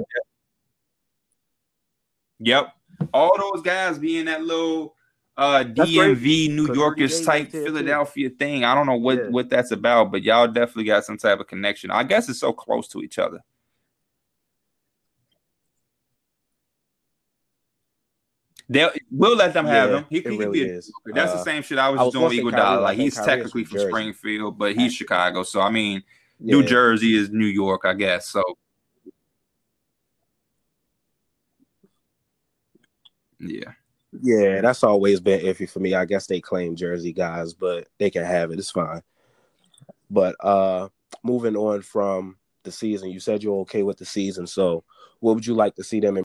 Yep, 2.41 2.73
all 3.13 3.37
those 3.39 3.63
guys 3.63 3.99
being 3.99 4.27
that 4.27 4.43
little 4.43 4.95
uh, 5.37 5.65
DMV 5.65 6.51
New 6.51 6.75
Yorkers 6.75 7.25
type 7.25 7.51
Philadelphia 7.51 8.29
too. 8.29 8.37
thing. 8.37 8.65
I 8.65 8.75
don't 8.75 8.87
know 8.87 8.97
what 8.97 9.17
yeah. 9.17 9.29
what 9.29 9.49
that's 9.49 9.73
about, 9.73 10.13
but 10.13 10.23
y'all 10.23 10.49
definitely 10.49 10.85
got 10.85 11.05
some 11.05 11.17
type 11.17 11.41
of 11.41 11.47
connection. 11.47 11.91
I 11.91 12.03
guess 12.03 12.29
it's 12.29 12.41
so 12.41 12.53
close 12.53 12.89
to 12.89 13.03
each 13.03 13.19
other. 13.19 13.43
They'll 18.71 18.93
we'll 19.11 19.37
let 19.37 19.53
them 19.53 19.67
have 19.67 19.91
yeah, 19.91 19.97
him. 19.99 20.07
He, 20.09 20.21
he 20.21 20.29
really 20.29 20.61
be 20.65 20.71
a, 20.71 20.75
is. 20.77 20.93
That's 21.07 21.33
uh, 21.33 21.39
the 21.39 21.43
same 21.43 21.65
shit 21.65 21.77
I 21.77 21.89
was, 21.89 22.01
I 22.01 22.05
was 22.05 22.13
doing 22.13 22.45
with 22.45 22.55
Iguodala. 22.55 22.83
Like 22.83 22.99
he's 22.99 23.17
technically 23.17 23.65
from 23.65 23.79
Jersey. 23.79 23.89
Springfield, 23.89 24.59
but 24.59 24.77
he's 24.77 24.95
Chicago. 24.95 25.43
So 25.43 25.61
I 25.61 25.71
mean, 25.71 26.05
yeah. 26.39 26.55
New 26.55 26.63
Jersey 26.63 27.17
is 27.17 27.31
New 27.31 27.47
York, 27.47 27.83
I 27.85 27.95
guess. 27.95 28.29
So 28.29 28.45
yeah. 33.41 33.73
Yeah, 34.23 34.61
that's 34.61 34.85
always 34.85 35.19
been 35.19 35.41
iffy 35.41 35.69
for 35.69 35.81
me. 35.81 35.95
I 35.95 36.05
guess 36.05 36.29
they 36.29 36.41
claim 36.41 36.77
Jersey 36.77 37.13
guys, 37.13 37.55
but 37.55 37.89
they 37.99 38.09
can 38.09 38.25
have 38.25 38.53
it. 38.53 38.61
It's 38.61 38.71
fine. 38.71 39.03
But 40.09 40.37
uh 40.39 40.91
moving 41.25 41.57
on 41.57 41.83
from 41.83 42.37
the 42.63 42.71
season, 42.71 43.11
you 43.11 43.19
said 43.19 43.43
you're 43.43 43.63
okay 43.63 43.83
with 43.83 43.99
the 43.99 44.05
season. 44.05 44.47
So 44.47 44.85
what 45.19 45.35
would 45.35 45.47
you 45.47 45.55
like 45.55 45.75
to 45.75 45.83
see 45.83 45.99
them 45.99 46.17